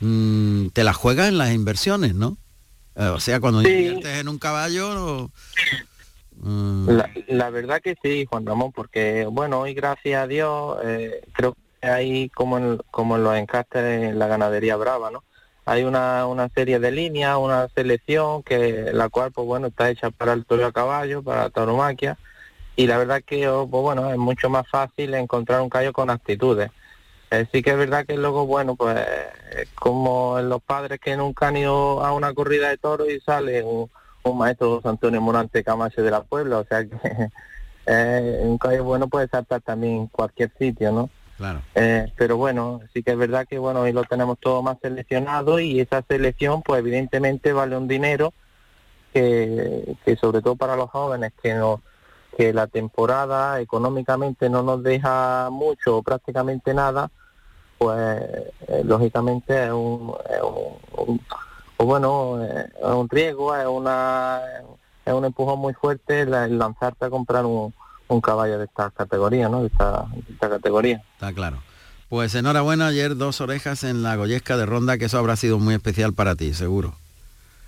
mm, 0.02 0.68
te 0.74 0.84
la 0.84 0.92
juegas 0.92 1.30
en 1.30 1.38
las 1.38 1.54
inversiones, 1.54 2.14
¿no? 2.14 2.38
o 2.98 3.20
sea, 3.20 3.40
cuando 3.40 3.62
inviertes 3.62 4.20
en 4.20 4.28
un 4.28 4.38
caballo... 4.38 5.32
Mm. 6.38 6.90
La, 6.90 7.10
la, 7.28 7.50
verdad 7.50 7.82
que 7.82 7.96
sí, 8.04 8.26
Juan 8.26 8.46
Ramón, 8.46 8.74
porque 8.74 9.26
bueno, 9.26 9.62
hoy 9.62 9.74
gracias 9.74 10.22
a 10.22 10.28
Dios 10.28 10.78
creo 11.34 11.56
hay 11.88 12.30
como 12.30 12.58
en, 12.58 12.80
como 12.92 13.16
en 13.16 13.24
los 13.24 13.36
encastes 13.36 13.84
en 13.84 14.20
la 14.20 14.28
ganadería 14.28 14.76
brava, 14.78 15.12
¿no? 15.12 15.24
Hay 15.66 15.84
una, 15.84 16.28
una 16.28 16.50
serie 16.50 16.80
de 16.80 16.92
líneas, 16.92 17.38
una 17.38 17.68
selección 17.70 18.44
que 18.44 18.92
la 18.94 19.10
cual 19.10 19.32
pues 19.32 19.48
bueno 19.48 19.68
está 19.68 19.90
hecha 19.90 20.12
para 20.12 20.34
el 20.34 20.46
toro 20.46 20.66
a 20.66 20.72
caballo, 20.72 21.24
para 21.24 21.44
la 21.44 21.50
tauromaquia 21.50 22.18
y 22.76 22.88
la 22.88 22.98
verdad 22.98 23.24
que 23.26 23.48
pues 23.48 23.70
bueno 23.70 24.12
es 24.12 24.18
mucho 24.18 24.50
más 24.50 24.68
fácil 24.70 25.14
encontrar 25.14 25.62
un 25.62 25.70
callo 25.70 25.94
con 25.94 26.10
actitudes. 26.10 26.72
Eh, 27.32 27.48
sí 27.52 27.64
que 27.64 27.72
es 27.72 27.78
verdad 27.78 28.06
que 28.06 28.18
luego 28.18 28.46
bueno 28.46 28.76
pues 28.76 29.00
como 29.74 30.40
los 30.42 30.62
padres 30.62 31.00
que 31.00 31.18
nunca 31.18 31.48
han 31.48 31.58
ido 31.58 32.04
a 32.06 32.14
una 32.14 32.34
corrida 32.34 32.70
de 32.70 32.78
toros 32.78 33.10
y 33.10 33.20
sale 33.22 33.64
un, 33.64 33.90
maestro 34.36 34.76
José 34.76 34.90
Antonio 34.90 35.22
Morante 35.22 35.64
Camacho 35.64 36.02
de 36.02 36.12
la 36.12 36.24
Puebla, 36.24 36.60
o 36.60 36.66
sea 36.66 36.84
que 36.84 36.98
eh, 37.86 38.40
un 38.44 38.58
callo 38.58 38.84
bueno 38.84 39.08
puede 39.08 39.28
saltar 39.28 39.62
también 39.62 39.94
en 39.94 40.08
cualquier 40.08 40.52
sitio, 40.58 40.92
¿no? 40.92 41.10
Claro. 41.38 41.62
Eh, 41.76 42.12
pero 42.16 42.38
bueno, 42.38 42.82
sí 42.94 43.04
que 43.04 43.12
es 43.12 43.18
verdad 43.18 43.46
que 43.48 43.58
bueno, 43.58 43.82
hoy 43.82 43.92
lo 43.92 44.04
tenemos 44.06 44.40
todo 44.40 44.62
más 44.62 44.78
seleccionado 44.82 45.60
y 45.60 45.82
esa 45.82 46.02
selección 46.08 46.62
pues 46.62 46.80
evidentemente 46.80 47.52
vale 47.52 47.76
un 47.76 47.88
dinero 47.88 48.34
que, 49.14 49.96
que 50.06 50.16
sobre 50.16 50.42
todo 50.42 50.56
para 50.56 50.76
los 50.76 50.90
jóvenes 50.90 51.34
que 51.42 51.54
no 51.54 51.82
que 52.38 52.54
la 52.54 52.68
temporada 52.68 53.62
económicamente 53.62 54.50
no 54.50 54.62
nos 54.62 54.84
deja 54.84 55.50
mucho 55.52 55.98
o 55.98 56.04
prácticamente 56.04 56.74
nada, 56.74 57.10
pues 57.78 57.98
eh, 58.68 58.84
lógicamente 58.84 59.66
es 59.66 59.72
un, 59.72 60.14
es 60.30 60.42
un, 60.42 61.22
bueno, 61.78 62.44
es 62.44 62.84
un 62.84 63.10
riesgo, 63.10 63.56
es 63.56 63.68
una 63.68 64.42
es 65.06 65.14
un 65.14 65.24
empujón 65.24 65.60
muy 65.60 65.74
fuerte 65.74 66.22
el 66.22 66.58
lanzarte 66.58 67.06
a 67.06 67.10
comprar 67.10 67.46
un, 67.46 67.74
un 68.08 68.22
caballo 68.22 68.58
de 68.58 68.66
esta 68.66 68.92
categoría, 68.92 69.50
¿no? 69.50 69.62
De 69.62 69.68
esta, 69.68 70.08
categoría. 70.40 71.02
Está 71.14 71.34
claro. 71.34 71.58
Pues 72.10 72.36
enhorabuena, 72.36 72.88
ayer 72.88 73.18
dos 73.18 73.42
orejas 73.42 73.84
en 73.84 74.04
la 74.04 74.16
Goyesca 74.16 74.58
de 74.58 74.66
Ronda, 74.66 74.98
que 74.98 75.06
eso 75.06 75.18
habrá 75.18 75.36
sido 75.36 75.58
muy 75.58 75.74
especial 75.74 76.14
para 76.14 76.36
ti, 76.36 76.54
seguro. 76.54 76.94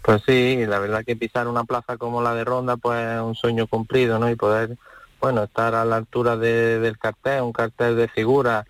Pues 0.03 0.21
sí, 0.25 0.65
la 0.65 0.79
verdad 0.79 1.03
que 1.03 1.15
pisar 1.15 1.47
una 1.47 1.63
plaza 1.63 1.97
como 1.97 2.21
la 2.21 2.33
de 2.33 2.45
Ronda, 2.45 2.77
pues 2.77 2.99
es 2.99 3.21
un 3.21 3.35
sueño 3.35 3.67
cumplido, 3.67 4.19
¿no? 4.19 4.29
Y 4.29 4.35
poder, 4.35 4.77
bueno, 5.19 5.43
estar 5.43 5.75
a 5.75 5.83
la 5.83 5.97
altura 5.97 6.37
del 6.37 6.97
cartel, 6.97 7.41
un 7.41 7.51
cartel 7.51 7.97
de 7.97 8.07
figura, 8.07 8.65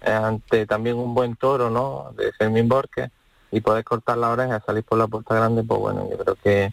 eh, 0.00 0.10
ante 0.10 0.66
también 0.66 0.96
un 0.96 1.14
buen 1.14 1.36
toro, 1.36 1.70
¿no? 1.70 2.12
De 2.16 2.32
Fermín 2.32 2.68
Borges, 2.68 3.10
y 3.52 3.60
poder 3.60 3.84
cortar 3.84 4.16
la 4.18 4.30
oreja, 4.30 4.62
salir 4.64 4.82
por 4.82 4.98
la 4.98 5.06
puerta 5.06 5.34
grande, 5.34 5.62
pues 5.62 5.78
bueno, 5.78 6.08
yo 6.10 6.16
creo 6.18 6.34
que, 6.36 6.72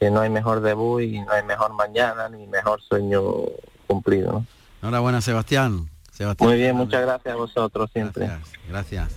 que 0.00 0.10
no 0.10 0.20
hay 0.20 0.30
mejor 0.30 0.60
debut 0.60 1.02
y 1.02 1.20
no 1.20 1.32
hay 1.32 1.44
mejor 1.44 1.72
mañana 1.72 2.28
ni 2.28 2.46
mejor 2.46 2.82
sueño 2.82 3.22
cumplido. 3.84 4.32
¿no? 4.32 4.46
Enhorabuena, 4.82 5.20
Sebastián. 5.20 5.88
Sebastián. 6.12 6.48
Muy 6.48 6.58
bien, 6.58 6.76
muchas 6.76 7.02
gracias 7.02 7.34
a 7.34 7.36
vosotros 7.36 7.90
siempre. 7.92 8.26
Gracias. 8.26 8.50
gracias. 8.68 9.08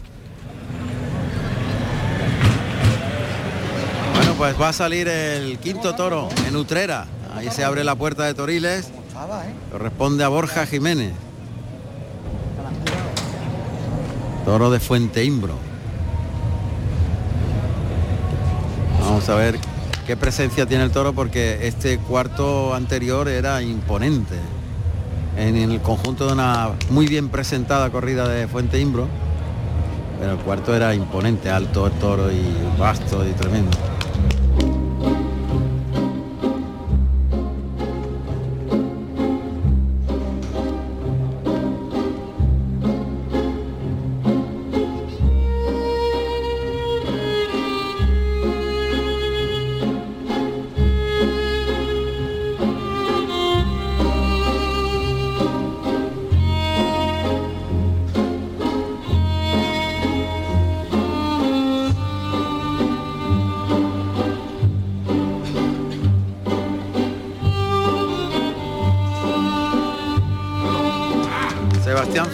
Bueno, 4.16 4.34
pues 4.38 4.60
va 4.60 4.70
a 4.70 4.74
salir 4.74 5.08
el 5.08 5.60
quinto 5.60 5.96
toro 5.96 6.30
en 6.48 6.56
Utrera. 6.56 7.06
Ahí 7.36 7.52
se 7.52 7.64
abre 7.64 7.84
la 7.84 7.96
puerta 7.96 8.24
de 8.26 8.34
Toriles. 8.34 8.92
Corresponde 9.72 10.24
a 10.24 10.28
Borja 10.28 10.66
Jiménez. 10.66 11.14
Toro 14.46 14.72
de 14.72 14.80
Fuente 14.80 15.24
Imbro. 15.24 15.56
Vamos 19.02 19.28
a 19.30 19.36
ver 19.36 19.60
qué 20.06 20.16
presencia 20.18 20.66
tiene 20.66 20.84
el 20.84 20.92
toro 20.92 21.14
porque 21.14 21.68
este 21.68 21.98
cuarto 21.98 22.74
anterior 22.74 23.28
era 23.28 23.62
imponente. 23.62 24.36
En 25.38 25.56
el 25.56 25.80
conjunto 25.82 26.26
de 26.26 26.34
una 26.34 26.72
muy 26.90 27.06
bien 27.06 27.30
presentada 27.30 27.92
corrida 27.92 28.28
de 28.28 28.48
Fuente 28.48 28.80
Imbro. 28.80 29.08
Pero 30.20 30.32
el 30.32 30.40
cuarto 30.40 30.76
era 30.76 30.96
imponente, 30.96 31.52
alto 31.52 31.86
el 31.86 31.94
toro 31.94 32.32
y 32.32 32.80
vasto 32.80 33.24
y 33.28 33.34
tremendo. 33.34 33.78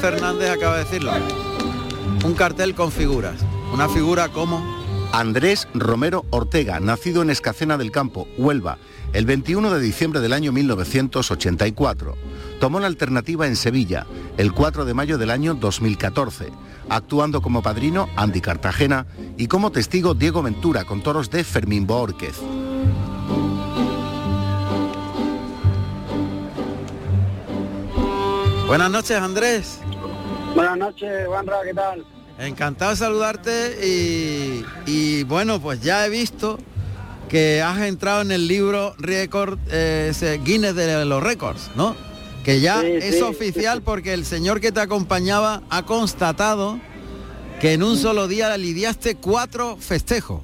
Fernández 0.04 0.50
acaba 0.50 0.80
de 0.80 0.84
decirlo. 0.84 1.14
Un 2.26 2.34
cartel 2.34 2.76
con 2.76 2.92
figuras. 2.92 3.36
Una 3.74 3.88
figura 3.88 4.28
como 4.28 4.62
Andrés 5.14 5.66
Romero 5.74 6.26
Ortega, 6.30 6.82
nacido 6.82 7.22
en 7.22 7.30
Escacena 7.30 7.78
del 7.78 7.90
Campo, 7.90 8.28
Huelva, 8.38 8.80
el 9.14 9.26
21 9.26 9.74
de 9.74 9.80
diciembre 9.80 10.20
del 10.20 10.34
año 10.34 10.52
1984. 10.52 12.18
Tomó 12.60 12.82
la 12.82 12.88
alternativa 12.88 13.48
en 13.48 13.56
Sevilla, 13.56 14.06
el 14.36 14.52
4 14.52 14.84
de 14.84 14.94
mayo 14.94 15.18
del 15.18 15.32
año 15.32 15.54
2014, 15.54 16.50
actuando 16.90 17.42
como 17.42 17.64
padrino 17.64 18.10
Andy 18.18 18.42
Cartagena 18.42 19.06
y 19.38 19.48
como 19.48 19.72
testigo 19.72 20.16
Diego 20.16 20.44
Ventura 20.44 20.84
con 20.84 21.02
toros 21.02 21.32
de 21.32 21.46
Fermín 21.46 21.88
Borquez. 21.88 22.36
Buenas 28.68 28.92
noches, 28.92 29.18
Andrés. 29.18 29.80
Buenas 30.56 30.78
noches, 30.78 31.28
Juanra, 31.28 31.58
¿qué 31.64 31.74
tal? 31.74 32.06
Encantado 32.40 32.92
de 32.92 32.98
saludarte 32.98 33.78
y, 33.86 34.66
y 34.86 35.24
bueno, 35.24 35.60
pues 35.62 35.82
ya 35.82 36.06
he 36.06 36.10
visto 36.10 36.60
que 37.30 37.62
has 37.62 37.80
entrado 37.82 38.22
en 38.22 38.32
el 38.32 38.48
libro 38.48 38.96
récord 38.98 39.58
eh, 39.72 40.12
Guinness 40.44 40.76
de 40.76 41.06
los 41.06 41.24
récords, 41.24 41.72
¿no? 41.76 41.96
Que 42.44 42.60
ya 42.60 42.82
Sí, 42.82 42.88
es 42.88 43.16
sí, 43.16 43.22
oficial 43.22 43.82
porque 43.82 44.14
el 44.14 44.26
señor 44.26 44.60
que 44.60 44.72
te 44.72 44.82
acompañaba 44.82 45.64
ha 45.70 45.84
constatado 45.86 46.80
que 47.60 47.74
en 47.74 47.84
un 47.84 47.98
solo 47.98 48.28
día 48.28 48.56
lidiaste 48.58 49.16
cuatro 49.16 49.78
festejos. 49.78 50.42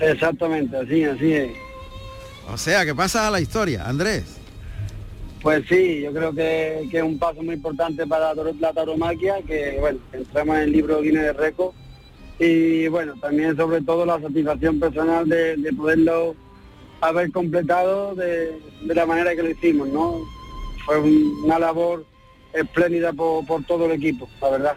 Exactamente, 0.00 0.76
así, 0.76 1.04
así 1.04 1.32
es. 1.32 1.50
O 2.52 2.56
sea, 2.56 2.84
que 2.84 2.94
pasa 2.94 3.28
a 3.28 3.30
la 3.30 3.40
historia, 3.40 3.84
Andrés. 3.86 4.24
Pues 5.42 5.64
sí, 5.68 6.00
yo 6.02 6.12
creo 6.12 6.32
que, 6.34 6.88
que 6.90 6.98
es 6.98 7.02
un 7.02 7.18
paso 7.18 7.42
muy 7.42 7.54
importante 7.54 8.06
para 8.06 8.34
la 8.34 8.72
tauromaquia, 8.72 9.36
que 9.46 9.76
bueno, 9.78 9.98
entramos 10.12 10.56
en 10.56 10.62
el 10.64 10.72
libro 10.72 11.00
Guinness 11.00 11.22
de 11.22 11.32
Récord 11.32 11.74
y 12.40 12.88
bueno, 12.88 13.14
también 13.20 13.56
sobre 13.56 13.80
todo 13.82 14.04
la 14.04 14.20
satisfacción 14.20 14.80
personal 14.80 15.28
de, 15.28 15.56
de 15.56 15.72
poderlo 15.72 16.34
haber 17.00 17.30
completado 17.30 18.14
de, 18.16 18.58
de 18.82 18.94
la 18.94 19.06
manera 19.06 19.34
que 19.36 19.42
lo 19.44 19.50
hicimos, 19.50 19.88
¿no? 19.88 20.20
Fue 20.84 20.98
un- 20.98 21.32
una 21.44 21.58
labor 21.60 22.04
espléndida 22.52 23.12
por, 23.12 23.46
por 23.46 23.64
todo 23.64 23.86
el 23.86 23.92
equipo, 23.92 24.28
la 24.40 24.50
verdad. 24.50 24.76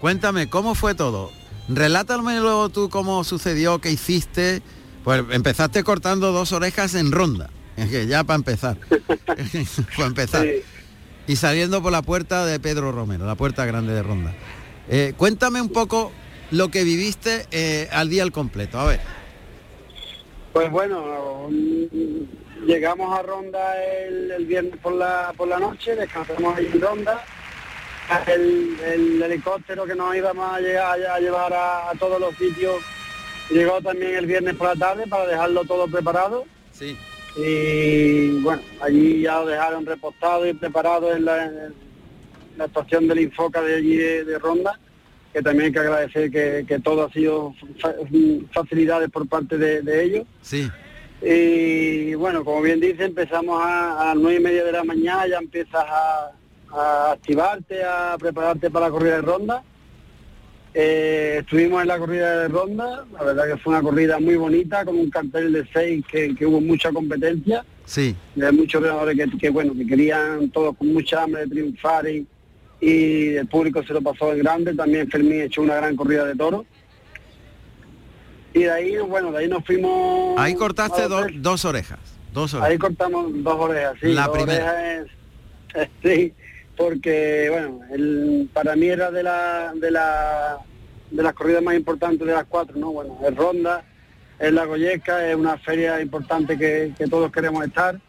Cuéntame, 0.00 0.48
¿cómo 0.48 0.74
fue 0.76 0.94
todo? 0.94 1.30
Relátamelo 1.68 2.68
tú 2.68 2.88
cómo 2.90 3.24
sucedió, 3.24 3.80
qué 3.80 3.90
hiciste. 3.90 4.62
Pues 5.04 5.24
empezaste 5.30 5.82
cortando 5.82 6.30
dos 6.32 6.52
orejas 6.52 6.94
en 6.94 7.10
ronda. 7.10 7.50
Que 7.88 8.06
ya 8.06 8.24
para 8.24 8.36
empezar. 8.36 8.76
para 9.96 10.06
empezar. 10.06 10.42
Sí. 10.42 10.62
Y 11.26 11.36
saliendo 11.36 11.82
por 11.82 11.92
la 11.92 12.02
puerta 12.02 12.44
de 12.44 12.58
Pedro 12.58 12.92
Romero, 12.92 13.26
la 13.26 13.36
puerta 13.36 13.64
grande 13.64 13.92
de 13.94 14.02
ronda. 14.02 14.34
Eh, 14.88 15.14
cuéntame 15.16 15.60
un 15.60 15.68
poco 15.68 16.12
lo 16.50 16.68
que 16.70 16.82
viviste 16.82 17.46
eh, 17.52 17.88
al 17.92 18.10
día 18.10 18.22
al 18.22 18.32
completo. 18.32 18.80
A 18.80 18.86
ver. 18.86 19.00
Pues 20.52 20.70
bueno, 20.70 21.48
llegamos 22.66 23.16
a 23.16 23.22
Ronda 23.22 23.80
el, 23.84 24.32
el 24.32 24.46
viernes 24.46 24.76
por 24.82 24.94
la, 24.94 25.32
por 25.36 25.46
la 25.46 25.60
noche, 25.60 25.94
descansamos 25.94 26.56
ahí 26.56 26.68
en 26.72 26.80
Ronda. 26.80 27.24
El, 28.26 28.76
el 28.84 29.22
helicóptero 29.22 29.86
que 29.86 29.94
nos 29.94 30.16
íbamos 30.16 30.52
a, 30.52 30.58
llegar, 30.60 31.00
a 31.00 31.20
llevar 31.20 31.52
a, 31.52 31.90
a 31.90 31.94
todos 31.94 32.18
los 32.20 32.34
sitios 32.34 32.82
llegó 33.50 33.80
también 33.80 34.16
el 34.16 34.26
viernes 34.26 34.54
por 34.56 34.68
la 34.68 34.76
tarde 34.76 35.06
para 35.06 35.26
dejarlo 35.26 35.64
todo 35.64 35.86
preparado. 35.88 36.44
Sí. 36.72 36.96
Y 37.36 38.40
bueno, 38.40 38.62
allí 38.80 39.22
ya 39.22 39.40
lo 39.40 39.46
dejaron 39.46 39.86
repostado 39.86 40.46
y 40.46 40.52
preparado 40.54 41.14
en 41.14 41.24
la, 41.24 41.44
en 41.46 41.74
la 42.56 42.64
estación 42.66 43.06
del 43.08 43.20
Infoca 43.20 43.62
de 43.62 43.76
allí 43.76 43.96
de, 43.96 44.24
de 44.24 44.38
Ronda, 44.38 44.78
que 45.32 45.40
también 45.42 45.66
hay 45.66 45.72
que 45.72 45.78
agradecer 45.78 46.30
que, 46.30 46.64
que 46.66 46.78
todo 46.80 47.04
ha 47.04 47.12
sido 47.12 47.54
fa- 47.78 47.94
facilidades 48.52 49.10
por 49.10 49.28
parte 49.28 49.56
de- 49.58 49.82
de 49.82 50.04
ellos. 50.04 50.26
Sí. 50.42 50.68
Y 51.22 52.14
bueno, 52.14 52.44
como 52.44 52.62
bien 52.62 52.80
dice, 52.80 53.04
empezamos 53.04 53.62
a, 53.62 54.00
a 54.02 54.04
las 54.06 54.16
nueve 54.16 54.40
y 54.40 54.42
media 54.42 54.64
de 54.64 54.72
la 54.72 54.84
mañana, 54.84 55.26
ya 55.28 55.38
empiezas 55.38 55.84
a, 55.86 56.32
a 56.72 57.12
activarte, 57.12 57.84
a 57.84 58.16
prepararte 58.18 58.70
para 58.70 58.86
la 58.86 58.92
corrida 58.92 59.16
de 59.16 59.22
ronda. 59.22 59.62
Eh, 60.72 61.38
estuvimos 61.40 61.82
en 61.82 61.88
la 61.88 61.98
corrida 61.98 62.42
de 62.42 62.48
ronda, 62.48 63.04
la 63.12 63.24
verdad 63.24 63.46
que 63.48 63.56
fue 63.56 63.72
una 63.72 63.82
corrida 63.82 64.20
muy 64.20 64.36
bonita, 64.36 64.84
con 64.84 64.96
un 64.98 65.10
cartel 65.10 65.52
de 65.52 65.66
seis 65.72 66.04
que, 66.10 66.34
que 66.36 66.46
hubo 66.46 66.60
mucha 66.60 66.92
competencia, 66.92 67.64
Sí. 67.84 68.14
de 68.36 68.52
muchos 68.52 68.80
ganadores 68.80 69.16
que, 69.16 69.36
que, 69.36 69.50
bueno, 69.50 69.74
que 69.74 69.84
querían 69.84 70.48
todos 70.50 70.76
con 70.76 70.92
mucha 70.92 71.24
hambre 71.24 71.40
de 71.42 71.48
triunfar 71.48 72.06
y, 72.08 72.24
y 72.80 73.34
el 73.34 73.48
público 73.48 73.82
se 73.82 73.92
lo 73.92 74.00
pasó 74.00 74.32
en 74.32 74.38
grande, 74.38 74.72
también 74.74 75.10
Fermín 75.10 75.40
echó 75.40 75.62
una 75.62 75.74
gran 75.74 75.96
corrida 75.96 76.24
de 76.24 76.36
toros. 76.36 76.64
Y 78.54 78.60
de 78.60 78.70
ahí, 78.70 78.96
bueno, 78.98 79.30
de 79.32 79.38
ahí 79.38 79.48
nos 79.48 79.64
fuimos... 79.64 80.38
Ahí 80.38 80.54
cortaste 80.54 81.02
do- 81.08 81.26
dos 81.34 81.64
orejas. 81.64 81.98
Dos 82.32 82.54
Ahí 82.54 82.60
orejas. 82.60 82.78
cortamos 82.80 83.26
dos 83.42 83.56
orejas, 83.58 83.94
sí. 84.00 84.12
La 84.12 84.30
primera. 84.30 84.72
orejas 84.72 85.06
es- 85.74 85.88
sí, 86.02 86.32
porque 86.80 87.48
bueno, 87.50 88.48
para 88.54 88.74
mí 88.74 88.86
era 88.86 89.10
de 89.10 89.22
la, 89.22 89.72
de 89.74 89.90
la 89.90 90.58
de 91.10 91.22
las 91.22 91.34
corridas 91.34 91.62
más 91.62 91.74
importantes 91.74 92.26
de 92.26 92.32
las 92.32 92.46
cuatro, 92.46 92.78
¿no? 92.78 92.90
Bueno, 92.90 93.18
es 93.22 93.36
Ronda, 93.36 93.84
es 94.38 94.50
la 94.50 94.64
Goyesca, 94.64 95.28
es 95.28 95.36
una 95.36 95.58
feria 95.58 96.00
importante 96.00 96.56
que, 96.56 96.94
todos 97.10 97.30
queremos 97.30 97.66
estar. 97.66 98.00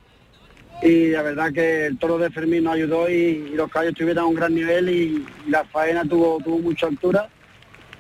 Y 0.82 1.10
la 1.10 1.22
verdad 1.22 1.52
que 1.52 1.88
el 1.88 1.98
toro 2.00 2.18
de 2.18 2.30
Fermín 2.30 2.64
nos 2.64 2.76
ayudó 2.76 3.10
y, 3.10 3.50
los 3.50 3.70
caballos 3.70 3.96
tuvieron 3.96 4.26
un 4.26 4.36
gran 4.36 4.56
nivel 4.56 4.88
y, 4.88 5.26
la 5.50 5.66
faena 5.66 6.06
tuvo, 6.06 6.38
tuvo 6.42 6.60
mucha 6.60 6.88
altura. 6.88 7.28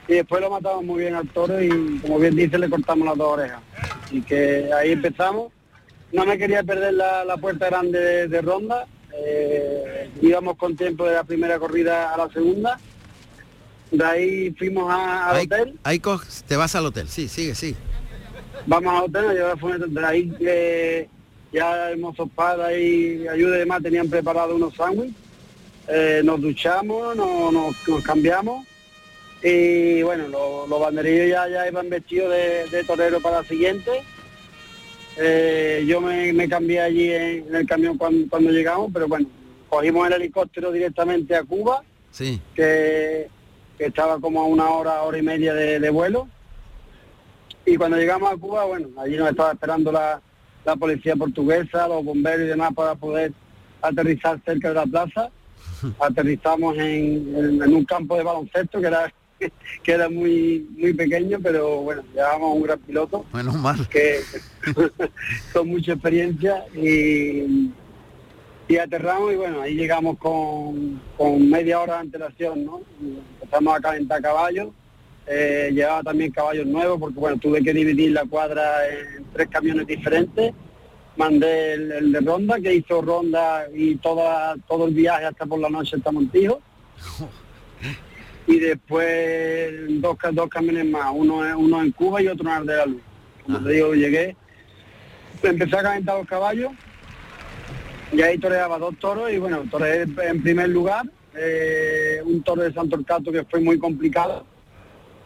Y 0.07 0.13
después 0.13 0.41
lo 0.41 0.51
matamos 0.51 0.85
muy 0.85 1.01
bien 1.01 1.15
al 1.15 1.27
toro 1.27 1.61
y 1.61 1.99
como 1.99 2.17
bien 2.17 2.35
dice 2.35 2.57
le 2.57 2.69
cortamos 2.69 3.05
las 3.05 3.17
dos 3.17 3.27
orejas. 3.27 3.59
Así 4.05 4.21
que 4.21 4.69
ahí 4.73 4.93
empezamos. 4.93 5.51
No 6.13 6.25
me 6.25 6.37
quería 6.37 6.63
perder 6.63 6.93
la, 6.93 7.25
la 7.25 7.35
puerta 7.35 7.65
grande 7.67 7.99
de, 7.99 8.27
de 8.29 8.41
ronda. 8.41 8.87
Eh, 9.15 10.09
íbamos 10.21 10.57
con 10.57 10.75
tiempo 10.75 11.05
de 11.05 11.13
la 11.15 11.23
primera 11.23 11.59
corrida 11.59 12.13
a 12.13 12.17
la 12.17 12.29
segunda. 12.31 12.79
De 13.91 14.03
ahí 14.05 14.51
fuimos 14.51 14.89
a- 14.91 15.29
al 15.29 15.41
hotel. 15.45 15.79
ahí 15.83 16.01
te 16.47 16.55
vas 16.55 16.75
al 16.75 16.85
hotel. 16.85 17.07
Sí, 17.09 17.27
sigue, 17.27 17.55
sí. 17.55 17.75
Vamos 18.65 18.93
al 18.93 19.03
hotel, 19.05 19.57
fue- 19.59 19.77
de 19.77 20.05
ahí 20.05 20.33
eh, 20.39 21.09
ya 21.51 21.89
el 21.91 21.99
mozo 21.99 22.23
Espada 22.23 22.73
y 22.77 23.27
ayuda 23.27 23.55
y 23.57 23.59
demás 23.59 23.83
tenían 23.83 24.09
preparado 24.09 24.55
unos 24.55 24.75
sándwiches. 24.75 25.15
Eh, 25.87 26.21
nos 26.23 26.39
duchamos, 26.39 27.15
no- 27.17 27.51
nos, 27.51 27.75
nos 27.87 28.03
cambiamos 28.03 28.65
y 29.43 30.03
bueno, 30.03 30.27
lo- 30.29 30.67
los 30.67 30.79
banderillos 30.79 31.27
ya, 31.27 31.49
ya 31.49 31.67
iban 31.67 31.89
vestidos 31.89 32.31
de, 32.31 32.69
de 32.69 32.83
torero 32.85 33.19
para 33.19 33.41
la 33.41 33.47
siguiente. 33.47 33.91
Eh, 35.17 35.83
yo 35.87 35.99
me, 36.01 36.31
me 36.33 36.47
cambié 36.47 36.79
allí 36.81 37.11
en, 37.11 37.47
en 37.47 37.55
el 37.55 37.65
camión 37.67 37.97
cuando, 37.97 38.29
cuando 38.29 38.51
llegamos, 38.51 38.89
pero 38.93 39.07
bueno, 39.07 39.27
cogimos 39.69 40.07
el 40.07 40.13
helicóptero 40.13 40.71
directamente 40.71 41.35
a 41.35 41.43
Cuba, 41.43 41.83
Sí. 42.11 42.41
que, 42.55 43.27
que 43.77 43.85
estaba 43.85 44.19
como 44.19 44.41
a 44.41 44.45
una 44.45 44.69
hora, 44.69 45.01
hora 45.03 45.17
y 45.17 45.21
media 45.21 45.53
de, 45.53 45.79
de 45.79 45.89
vuelo. 45.89 46.27
Y 47.65 47.73
Y 47.73 47.77
cuando 47.77 47.97
llegamos 47.97 48.31
a 48.31 48.37
Cuba, 48.37 48.65
bueno, 48.65 48.89
allí 48.97 49.17
nos 49.17 49.29
estaba 49.29 49.51
esperando 49.53 49.91
la, 49.91 50.21
la 50.65 50.75
policía 50.75 51.15
portuguesa, 51.15 51.87
los 51.87 52.03
bomberos 52.03 52.41
y 52.45 52.49
demás 52.49 52.73
para 52.73 52.95
poder 52.95 53.31
aterrizar 53.81 54.39
cerca 54.45 54.69
de 54.69 54.75
la 54.75 54.85
plaza. 54.85 55.29
Aterrizamos 55.99 56.77
en, 56.77 57.61
en 57.63 57.75
un 57.75 57.85
campo 57.85 58.15
de 58.17 58.23
baloncesto 58.23 58.79
que 58.81 58.87
era 58.87 59.13
que 59.83 59.91
era 59.91 60.09
muy 60.09 60.67
muy 60.77 60.93
pequeño, 60.93 61.39
pero 61.41 61.81
bueno, 61.81 62.03
llevábamos 62.13 62.55
un 62.55 62.63
gran 62.63 62.79
piloto. 62.79 63.25
Menos 63.33 63.55
mal. 63.55 63.87
Que 63.87 64.19
con 65.53 65.67
mucha 65.67 65.93
experiencia 65.93 66.65
y, 66.75 67.71
y 68.67 68.77
aterramos 68.77 69.33
y 69.33 69.35
bueno, 69.35 69.61
ahí 69.61 69.75
llegamos 69.75 70.17
con, 70.17 71.01
con 71.17 71.49
media 71.49 71.79
hora 71.79 71.95
de 71.95 71.99
antelación, 72.01 72.65
¿no? 72.65 72.81
Empezamos 73.41 73.77
a 73.77 73.81
calentar 73.81 74.21
caballos. 74.21 74.69
Eh, 75.27 75.71
llevaba 75.73 76.01
también 76.03 76.31
caballos 76.31 76.65
nuevos 76.65 76.99
porque 76.99 77.19
bueno, 77.19 77.37
tuve 77.37 77.63
que 77.63 77.73
dividir 77.73 78.11
la 78.11 78.25
cuadra 78.25 78.87
en 78.87 79.25
tres 79.33 79.47
camiones 79.49 79.87
diferentes. 79.87 80.53
Mandé 81.17 81.73
el, 81.73 82.11
de 82.11 82.19
Ronda, 82.21 82.59
que 82.59 82.73
hizo 82.73 83.01
Ronda 83.01 83.67
y 83.73 83.95
toda, 83.95 84.55
todo 84.67 84.87
el 84.87 84.93
viaje 84.93 85.25
hasta 85.25 85.45
por 85.45 85.59
la 85.59 85.69
noche 85.69 85.97
hasta 85.97 86.11
Montijo. 86.11 86.61
y 88.51 88.59
después 88.59 89.71
dos, 90.01 90.17
dos 90.33 90.49
camiones 90.49 90.85
más, 90.85 91.11
uno, 91.13 91.41
uno 91.57 91.81
en 91.81 91.91
Cuba 91.91 92.21
y 92.21 92.27
otro 92.27 92.53
en 92.53 92.65
de 92.65 92.75
la 92.75 92.85
Luz. 92.85 93.01
Como 93.45 93.63
te 93.63 93.69
digo, 93.69 93.93
llegué, 93.93 94.35
empecé 95.41 95.77
a 95.77 95.83
calentar 95.83 96.17
los 96.17 96.27
caballos. 96.27 96.71
Y 98.11 98.21
ahí 98.21 98.37
toreaba 98.37 98.77
dos 98.77 98.97
toros 98.99 99.31
y 99.31 99.37
bueno, 99.37 99.63
toreé 99.71 100.05
en 100.23 100.43
primer 100.43 100.67
lugar 100.67 101.05
eh, 101.33 102.21
un 102.25 102.43
toro 102.43 102.63
de 102.63 102.73
Santo 102.73 102.97
Orcato 102.97 103.31
que 103.31 103.45
fue 103.45 103.61
muy 103.61 103.79
complicado, 103.79 104.45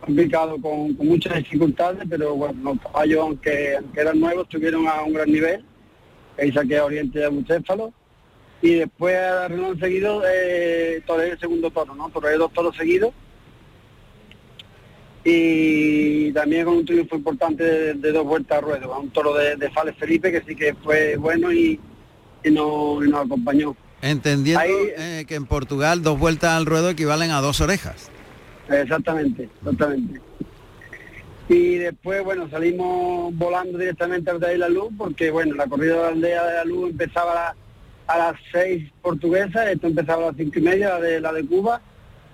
complicado 0.01 0.61
con, 0.61 0.95
muchas 0.97 1.38
dificultades, 1.38 2.03
pero 2.07 2.36
bueno, 2.36 2.59
los 2.63 2.80
caballos 2.80 3.21
aunque, 3.21 3.80
eran 3.95 4.19
nuevos 4.19 4.43
estuvieron 4.43 4.88
a 4.88 5.01
un 5.01 5.13
gran 5.13 5.32
nivel, 5.32 5.65
ahí 6.38 6.51
saqué 6.51 6.78
a 6.78 6.86
Oriente 6.86 7.17
de 7.17 7.28
Bucéfalo 7.28 7.91
y 8.66 8.74
después 8.74 9.16
a 9.16 9.47
renglón 9.47 9.80
seguido 9.80 10.24
eh, 10.28 10.95
el 11.07 11.39
segundo 11.39 11.70
toro, 11.70 11.93
¿no? 11.93 12.09
Toreé 12.09 12.36
dos 12.36 12.51
toros 12.51 12.76
seguidos 12.76 13.13
y 15.24 16.32
también 16.32 16.66
con 16.66 16.78
un 16.78 16.86
triunfo 16.86 17.16
importante 17.16 17.93
de, 17.93 18.11
dos 18.11 18.26
vueltas 18.26 18.57
a 18.57 18.61
ruedo, 18.61 18.99
un 18.99 19.11
toro 19.11 19.36
de, 19.36 19.55
de 19.55 19.70
Fales 19.70 19.95
Felipe 19.99 20.32
que 20.32 20.41
sí 20.41 20.55
que 20.55 20.74
fue 20.84 21.16
bueno 21.16 21.53
y, 21.53 21.80
y, 22.43 22.49
no, 22.49 22.99
nos 23.01 23.26
acompañó. 23.26 23.76
Entendiendo 24.01 24.63
eh, 24.66 25.26
que 25.28 25.36
en 25.36 25.45
Portugal 25.45 26.01
dos 26.01 26.18
vueltas 26.18 26.53
al 26.53 26.66
ruedo 26.66 26.89
equivalen 26.89 27.30
a 27.30 27.41
dos 27.41 27.61
orejas. 27.61 28.09
Exactamente, 28.68 29.47
exactamente. 29.59 30.22
Y 31.49 31.76
después, 31.76 32.24
bueno, 32.24 32.49
salimos 32.49 33.32
volando 33.36 33.78
directamente 33.78 34.32
a 34.32 34.57
la 34.57 34.70
luz 34.70 34.89
porque, 34.97 35.30
bueno, 35.30 35.53
la 35.53 35.68
corrida 35.68 35.97
de 35.97 36.01
la 36.01 36.07
aldea 36.07 36.45
de 36.45 36.53
la 36.55 36.66
luz 36.66 36.89
empezaba 36.89 37.49
a, 37.49 37.55
las 38.07 38.35
seis 38.51 38.91
portuguesas, 39.01 39.67
esto 39.67 39.87
empezaba 39.87 40.23
a 40.23 40.27
las 40.27 40.37
cinco 40.37 40.59
y 40.59 40.61
media, 40.61 40.89
la 40.89 40.99
de, 40.99 41.19
la 41.21 41.33
de 41.33 41.45
Cuba 41.45 41.81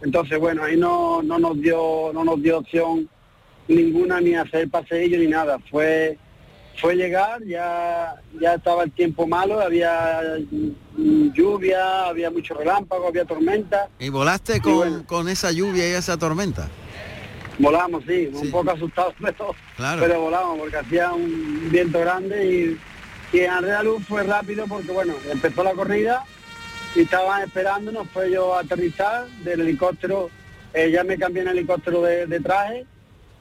entonces, 0.01 0.39
bueno, 0.39 0.63
ahí 0.63 0.77
no, 0.77 1.21
no 1.21 1.37
nos 1.37 1.59
dio 1.61 2.11
no 2.13 2.23
nos 2.23 2.41
dio 2.41 2.59
opción 2.59 3.07
ninguna 3.67 4.19
ni 4.19 4.35
hacer 4.35 4.69
paseillo 4.69 5.17
ni 5.19 5.27
nada. 5.27 5.57
Fue 5.69 6.17
fue 6.79 6.95
llegar, 6.95 7.43
ya 7.45 8.15
ya 8.39 8.55
estaba 8.55 8.83
el 8.83 8.91
tiempo 8.91 9.27
malo, 9.27 9.61
había 9.61 10.21
lluvia, 10.97 12.07
había 12.07 12.31
mucho 12.31 12.55
relámpago, 12.55 13.07
había 13.07 13.25
tormenta. 13.25 13.89
¿Y 13.99 14.09
volaste 14.09 14.59
con, 14.59 15.03
con 15.03 15.29
esa 15.29 15.51
lluvia 15.51 15.87
y 15.87 15.91
esa 15.91 16.17
tormenta? 16.17 16.67
Volamos, 17.59 18.03
sí, 18.07 18.31
un 18.33 18.49
poco 18.49 18.71
asustados, 18.71 19.13
pero, 19.21 19.53
pero 19.77 20.21
volamos 20.21 20.57
porque 20.57 20.77
hacía 20.77 21.13
un 21.13 21.69
viento 21.69 21.99
grande 21.99 22.45
y, 22.45 22.77
y 23.33 23.39
en 23.39 23.85
luz 23.85 24.03
fue 24.07 24.23
rápido 24.23 24.65
porque 24.67 24.91
bueno, 24.91 25.13
empezó 25.29 25.63
la 25.63 25.73
corrida 25.73 26.25
y 26.95 27.01
estaban 27.01 27.43
esperándonos, 27.43 28.09
fue 28.09 28.29
yo 28.29 28.53
a 28.53 28.59
aterrizar 28.59 29.27
del 29.43 29.61
helicóptero, 29.61 30.29
eh, 30.73 30.91
ya 30.91 31.03
me 31.03 31.17
cambié 31.17 31.41
en 31.43 31.49
helicóptero 31.49 32.01
de, 32.01 32.39
traje, 32.41 32.85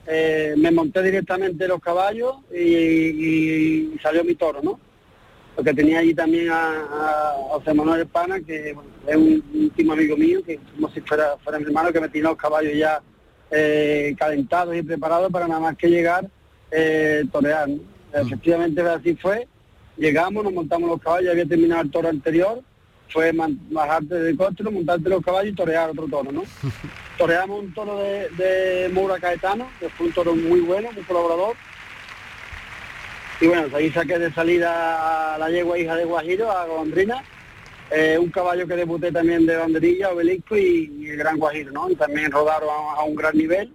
eh, 0.07 0.55
me 0.57 0.71
monté 0.71 1.03
directamente 1.03 1.67
los 1.67 1.81
caballos 1.81 2.37
y, 2.55 3.97
salió 4.01 4.23
mi 4.23 4.35
toro, 4.37 4.61
¿no? 4.63 4.79
Porque 5.57 5.75
tenía 5.75 5.99
allí 5.99 6.15
también 6.15 6.49
a, 6.51 7.35
José 7.51 7.75
Manuel 7.75 8.03
Espana, 8.03 8.39
que 8.41 8.77
es 9.07 9.17
un 9.17 9.45
último 9.53 9.93
amigo 9.93 10.17
mío, 10.17 10.41
que 10.45 10.61
como 10.75 10.89
si 10.93 11.01
fuera, 11.01 11.37
fuera 11.43 11.59
mi 11.59 11.65
hermano, 11.65 11.93
que 11.93 12.01
me 12.01 12.09
tiene 12.09 12.29
los 12.29 12.37
caballos 12.37 12.73
ya 12.75 13.03
eh, 13.51 14.15
calentados 14.17 14.77
y 14.77 14.83
preparados 14.83 15.33
para 15.33 15.49
nada 15.49 15.61
más 15.61 15.77
que 15.77 15.89
llegar, 15.89 16.31
torear. 17.33 17.69
Mm. 17.69 17.81
Efectivamente 18.13 18.81
así 18.81 19.17
fue, 19.17 19.47
llegamos, 20.01 20.43
nos 20.43 20.53
montamos 20.53 20.89
los 20.89 21.01
caballos, 21.01 21.31
había 21.31 21.47
terminado 21.47 21.83
el 21.83 21.91
toro 21.91 22.09
anterior, 22.09 22.63
fue 23.09 23.33
bajarte 23.35 24.15
del 24.15 24.29
helicóptero, 24.29 24.73
montarte 24.73 25.09
los 25.09 25.23
caballos 25.23 25.53
y 25.53 25.57
torear 25.57 25.91
otro 25.91 26.07
toro, 26.09 26.33
¿no? 26.33 26.43
Toreamos 27.19 27.61
un 27.61 27.75
toro 27.75 27.99
de, 27.99 28.31
de 28.31 28.89
Moura 28.89 29.19
Caetano, 29.19 29.69
que 29.79 29.91
fue 29.91 30.07
un 30.07 30.13
toro 30.13 30.35
muy 30.35 30.61
bueno, 30.61 30.91
muy 30.93 31.03
colaborador. 31.03 31.55
Y 33.43 33.47
bueno, 33.47 33.77
ahí 33.77 33.91
saqué 33.91 34.19
de 34.19 34.33
salida 34.33 35.35
a 35.35 35.39
la 35.39 35.51
yegua 35.51 35.79
hija 35.79 35.97
de 35.97 36.05
Guajiro, 36.05 36.51
a 36.51 36.67
Gondrina, 36.67 37.23
eh, 37.91 38.17
un 38.19 38.31
caballo 38.31 38.67
que 38.67 38.77
debuté 38.77 39.13
también 39.13 39.45
de 39.45 39.57
banderilla, 39.57 40.11
obelisco 40.11 40.57
y, 40.57 41.09
el 41.11 41.17
gran 41.17 41.37
Guajiro, 41.37 41.73
¿no? 41.73 41.91
Y 41.91 41.97
también 41.97 42.31
rodaron 42.31 42.69
a 42.97 43.03
un 43.03 43.15
gran 43.15 43.37
nivel 43.37 43.75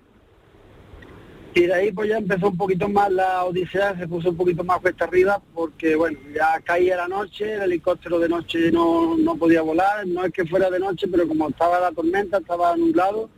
y 1.55 1.67
de 1.67 1.73
ahí 1.73 1.91
pues 1.93 2.09
ya 2.09 2.17
empezó 2.17 2.49
un 2.49 2.57
poquito 2.57 2.89
más 2.89 3.09
la 3.09 3.45
odisea, 3.45 3.97
se 3.97 4.09
puso 4.09 4.29
un 4.29 4.35
poquito 4.35 4.61
más 4.65 4.79
cuesta 4.81 5.05
arriba 5.05 5.41
porque 5.53 5.95
bueno, 5.95 6.19
ya 6.35 6.59
caía 6.59 6.97
la 6.97 7.07
noche, 7.07 7.53
el 7.53 7.61
helicóptero 7.61 8.19
de 8.19 8.27
noche 8.27 8.73
no, 8.73 9.15
podía 9.39 9.61
volar, 9.61 10.05
no 10.05 10.25
es 10.25 10.33
que 10.33 10.45
fuera 10.45 10.69
de 10.69 10.79
noche, 10.79 11.07
pero 11.07 11.25
como 11.25 11.47
estaba 11.47 11.79
la 11.79 11.93
tormenta, 11.93 12.39
estaba 12.39 12.75
nublado, 12.75 13.29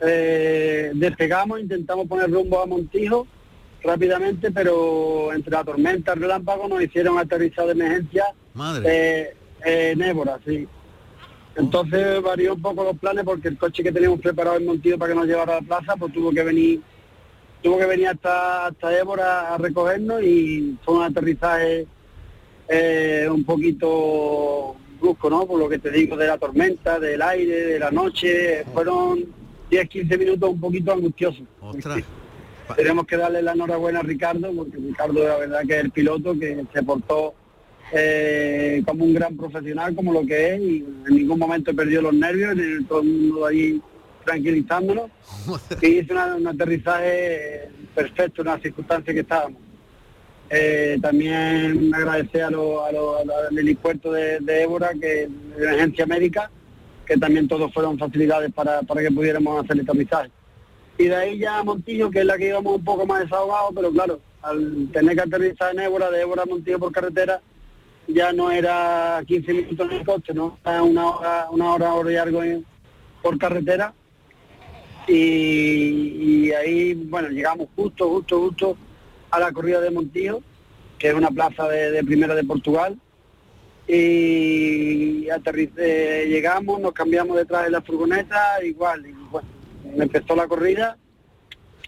eh, 0.00 0.92
despegamos, 0.94 1.60
intentamos 1.60 2.06
poner 2.08 2.30
rumbo 2.30 2.58
a 2.58 2.64
Montijo 2.64 3.26
rápidamente, 3.82 4.50
pero 4.50 5.30
entre 5.34 5.52
la 5.52 5.62
tormenta 5.62 6.14
el 6.14 6.20
relámpago 6.20 6.68
nos 6.68 6.82
hicieron 6.82 7.18
aterrizar 7.18 7.66
de 7.66 7.72
emergencia 7.72 8.24
eh, 8.82 9.36
en 9.62 10.00
Évora, 10.00 10.40
sí. 10.46 10.66
Entonces 11.54 12.22
varió 12.22 12.54
un 12.54 12.62
poco 12.62 12.82
los 12.82 12.96
planes 12.96 13.24
porque 13.24 13.48
el 13.48 13.58
coche 13.58 13.82
que 13.82 13.92
teníamos 13.92 14.20
preparado 14.20 14.56
en 14.56 14.64
Montijo 14.64 14.96
para 14.96 15.12
que 15.12 15.18
nos 15.18 15.26
llevara 15.26 15.58
a 15.58 15.60
la 15.60 15.66
plaza, 15.66 15.96
pues 15.96 16.14
tuvo 16.14 16.30
que 16.30 16.42
venir 16.42 16.80
tuvo 17.62 17.78
que 17.78 17.86
venir 17.86 18.08
hasta, 18.08 18.66
hasta 18.66 18.98
Évora 18.98 19.54
a 19.54 19.58
recogernos 19.58 20.22
y 20.22 20.76
fue 20.84 20.96
un 20.96 21.02
aterrizaje 21.04 21.86
eh, 22.68 23.28
un 23.30 23.44
poquito 23.44 24.76
brusco, 25.00 25.30
¿no? 25.30 25.46
Por 25.46 25.58
lo 25.58 25.68
que 25.68 25.78
te 25.78 25.90
digo 25.90 26.16
de 26.16 26.26
la 26.26 26.38
tormenta, 26.38 26.98
del 26.98 27.22
aire, 27.22 27.66
de 27.66 27.78
la 27.78 27.90
noche, 27.90 28.64
fueron 28.72 29.24
10, 29.70 29.88
15 29.88 30.18
minutos 30.18 30.50
un 30.50 30.60
poquito 30.60 30.92
angustiosos. 30.92 31.44
Tenemos 32.76 33.06
que 33.06 33.16
darle 33.16 33.42
la 33.42 33.52
enhorabuena 33.52 34.00
a 34.00 34.02
Ricardo, 34.02 34.50
porque 34.54 34.76
Ricardo 34.78 35.26
la 35.26 35.36
verdad 35.36 35.62
que 35.66 35.78
es 35.78 35.84
el 35.84 35.90
piloto 35.90 36.38
que 36.38 36.64
se 36.72 36.82
portó 36.82 37.34
eh, 37.92 38.82
como 38.86 39.04
un 39.04 39.14
gran 39.14 39.36
profesional, 39.36 39.94
como 39.94 40.12
lo 40.12 40.24
que 40.24 40.54
es, 40.54 40.60
y 40.60 40.86
en 41.08 41.14
ningún 41.16 41.38
momento 41.38 41.74
perdió 41.74 42.00
los 42.00 42.14
nervios, 42.14 42.56
todo 42.88 43.02
el 43.02 43.08
mundo 43.08 43.46
ahí 43.46 43.80
tranquilizándonos 44.24 45.10
y 45.82 45.86
hice 45.98 46.14
un 46.14 46.46
aterrizaje 46.46 47.68
perfecto 47.94 48.42
en 48.42 48.48
las 48.48 48.62
circunstancias 48.62 49.14
que 49.14 49.20
estábamos. 49.20 49.60
Eh, 50.54 50.98
también 51.00 51.94
agradecer 51.94 52.42
a 52.42 52.50
los 52.50 52.82
al 52.86 53.58
helipuerto 53.58 54.12
de, 54.12 54.38
de 54.40 54.62
Évora, 54.62 54.90
que 54.92 55.26
de 55.26 55.30
emergencia 55.56 56.04
médica, 56.04 56.50
que 57.06 57.16
también 57.16 57.48
todos 57.48 57.72
fueron 57.72 57.98
facilidades 57.98 58.52
para, 58.52 58.80
que 58.80 59.10
pudiéramos 59.10 59.64
hacer 59.64 59.76
el 59.78 59.82
aterrizaje. 59.82 60.30
Y 60.98 61.04
de 61.04 61.16
ahí 61.16 61.38
ya 61.38 61.58
a 61.58 61.64
Montillo, 61.64 62.10
que 62.10 62.20
es 62.20 62.26
la 62.26 62.36
que 62.36 62.48
íbamos 62.48 62.76
un 62.76 62.84
poco 62.84 63.06
más 63.06 63.22
desahogados, 63.22 63.72
pero 63.74 63.90
claro, 63.92 64.20
al 64.42 64.90
tener 64.92 65.14
que 65.16 65.22
aterrizar 65.22 65.72
en 65.72 65.80
Évora, 65.80 66.10
de 66.10 66.20
Évora 66.20 66.42
a 66.42 66.46
Montillo 66.46 66.78
por 66.78 66.92
carretera, 66.92 67.40
ya 68.08 68.32
no 68.34 68.50
era 68.50 69.22
15 69.26 69.54
minutos 69.54 69.90
en 69.90 69.96
el 69.96 70.04
coche, 70.04 70.34
¿no? 70.34 70.58
Era 70.66 70.82
una 70.82 71.06
hora, 71.06 71.46
una 71.50 71.72
hora, 71.72 71.94
hora 71.94 72.12
y 72.12 72.16
algo 72.16 72.42
por 73.22 73.38
carretera 73.38 73.94
y, 75.08 76.50
ahí, 76.52 76.94
bueno, 76.94 77.28
llegamos 77.28 77.68
justo, 77.74 78.08
justo, 78.08 78.40
justo 78.40 78.76
a 79.30 79.40
la 79.40 79.52
corrida 79.52 79.80
de 79.80 79.90
Montillo, 79.90 80.40
que 80.98 81.08
es 81.08 81.14
una 81.14 81.30
plaza 81.30 81.68
de, 81.68 82.02
primera 82.04 82.34
de 82.34 82.44
Portugal. 82.44 82.98
Y 83.88 85.26
llegamos, 86.28 86.80
nos 86.80 86.92
cambiamos 86.92 87.36
detrás 87.36 87.64
de 87.64 87.70
la 87.70 87.82
furgoneta, 87.82 88.64
igual, 88.64 89.04
y 89.06 90.00
empezó 90.00 90.36
la 90.36 90.46
corrida 90.46 90.96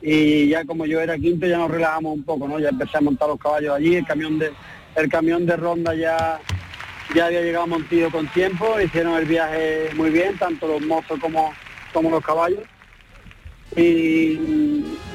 y 0.03 0.49
ya 0.49 0.67
como 0.67 0.85
yo 0.85 1.01
era 1.01 1.17
quinto 1.17 1.47
ya 1.47 1.57
nos 1.57 1.71
relajamos 1.71 2.15
un 2.15 2.25
poco, 2.25 2.47
¿no? 2.47 2.59
Ya 2.59 2.69
empecé 2.69 2.99
a 2.99 3.01
montar 3.01 3.29
los 3.29 3.39
caballos 3.39 3.75
allí, 3.75 3.97
el 3.97 4.05
camión 4.05 4.39
de, 4.39 4.53
el 4.97 5.09
camión 5.09 5.47
de 5.47 5.57
ronda 5.57 5.95
ya, 5.95 6.41
ya 7.15 7.27
había 7.27 7.41
llegado 7.41 7.65
a 7.65 7.69
Montillo 7.69 8.11
con 8.11 8.27
tiempo, 8.29 8.79
hicieron 8.81 9.15
el 9.15 9.25
viaje 9.25 9.89
muy 9.95 10.11
bien, 10.11 10.37
tanto 10.37 10.67
los 10.67 10.83
mozos 10.83 11.19
como, 11.21 11.55
como 11.93 12.11
los 12.11 12.23
caballos 12.23 12.61
y 13.77 14.37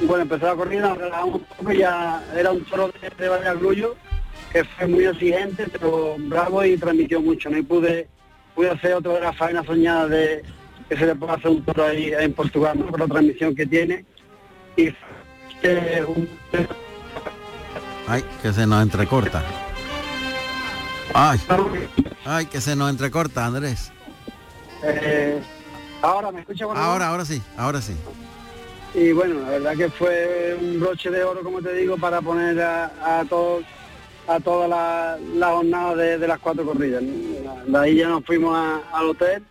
bueno, 0.06 0.22
empezó 0.22 0.46
la 0.46 0.54
corrida, 0.54 0.94
un 1.24 1.40
poco, 1.40 1.72
ya 1.72 2.22
era 2.36 2.50
un 2.50 2.64
toro 2.64 2.90
de, 3.00 3.10
de 3.10 3.28
Valladolid 3.28 3.84
que 4.52 4.64
fue 4.64 4.86
muy 4.86 5.04
exigente, 5.04 5.66
pero 5.70 6.16
bravo 6.18 6.64
y 6.64 6.76
transmitió 6.76 7.20
mucho, 7.20 7.48
¿no? 7.50 7.62
Pude, 7.64 8.08
pude 8.54 8.70
hacer 8.70 8.94
otra 8.94 9.12
de 9.14 9.20
las 9.20 9.36
faenas 9.36 9.64
soñadas 9.64 10.10
de 10.10 10.42
que 10.88 10.96
se 10.96 11.06
le 11.06 11.14
puede 11.14 11.32
hacer 11.34 11.50
un 11.52 11.64
toro 11.64 11.84
ahí 11.86 12.12
en 12.18 12.32
Portugal, 12.32 12.78
¿no? 12.78 12.86
Por 12.86 12.98
la 13.00 13.06
transmisión 13.06 13.54
que 13.54 13.64
tiene. 13.66 14.04
Y 14.76 14.88
eh, 15.62 16.04
un- 16.06 16.28
Ay, 18.08 18.24
que 18.42 18.52
se 18.52 18.66
nos 18.66 18.82
entrecorta. 18.82 19.42
Ay, 21.14 21.40
ay, 22.24 22.46
que 22.46 22.60
se 22.60 22.74
nos 22.74 22.90
entrecorta, 22.90 23.46
Andrés. 23.46 23.92
eh, 24.82 25.40
ahora 26.02 26.32
me 26.32 26.40
escucha 26.40 26.66
bueno, 26.66 26.80
Ahora, 26.80 27.08
ahora 27.08 27.24
sí, 27.24 27.40
ahora 27.56 27.80
sí. 27.80 27.94
Y 28.94 29.12
bueno 29.12 29.40
la 29.42 29.50
verdad 29.50 29.76
que 29.76 29.88
fue 29.90 30.56
un 30.60 30.80
broche 30.80 31.10
de 31.10 31.22
oro 31.22 31.42
como 31.42 31.60
te 31.62 31.72
digo 31.74 31.96
para 31.96 32.20
poner 32.20 32.60
a, 32.60 33.20
a 33.20 33.24
todos 33.24 33.64
a 34.28 34.38
toda 34.40 34.68
la, 34.68 35.18
la 35.36 35.52
jornada 35.52 35.94
de, 35.96 36.18
de 36.18 36.28
las 36.28 36.38
cuatro 36.38 36.64
corridas 36.64 37.02
de 37.02 37.78
ahí 37.78 37.96
ya 37.96 38.08
nos 38.08 38.24
fuimos 38.24 38.54
a- 38.56 38.80
al 38.92 39.06
hotel 39.10 39.42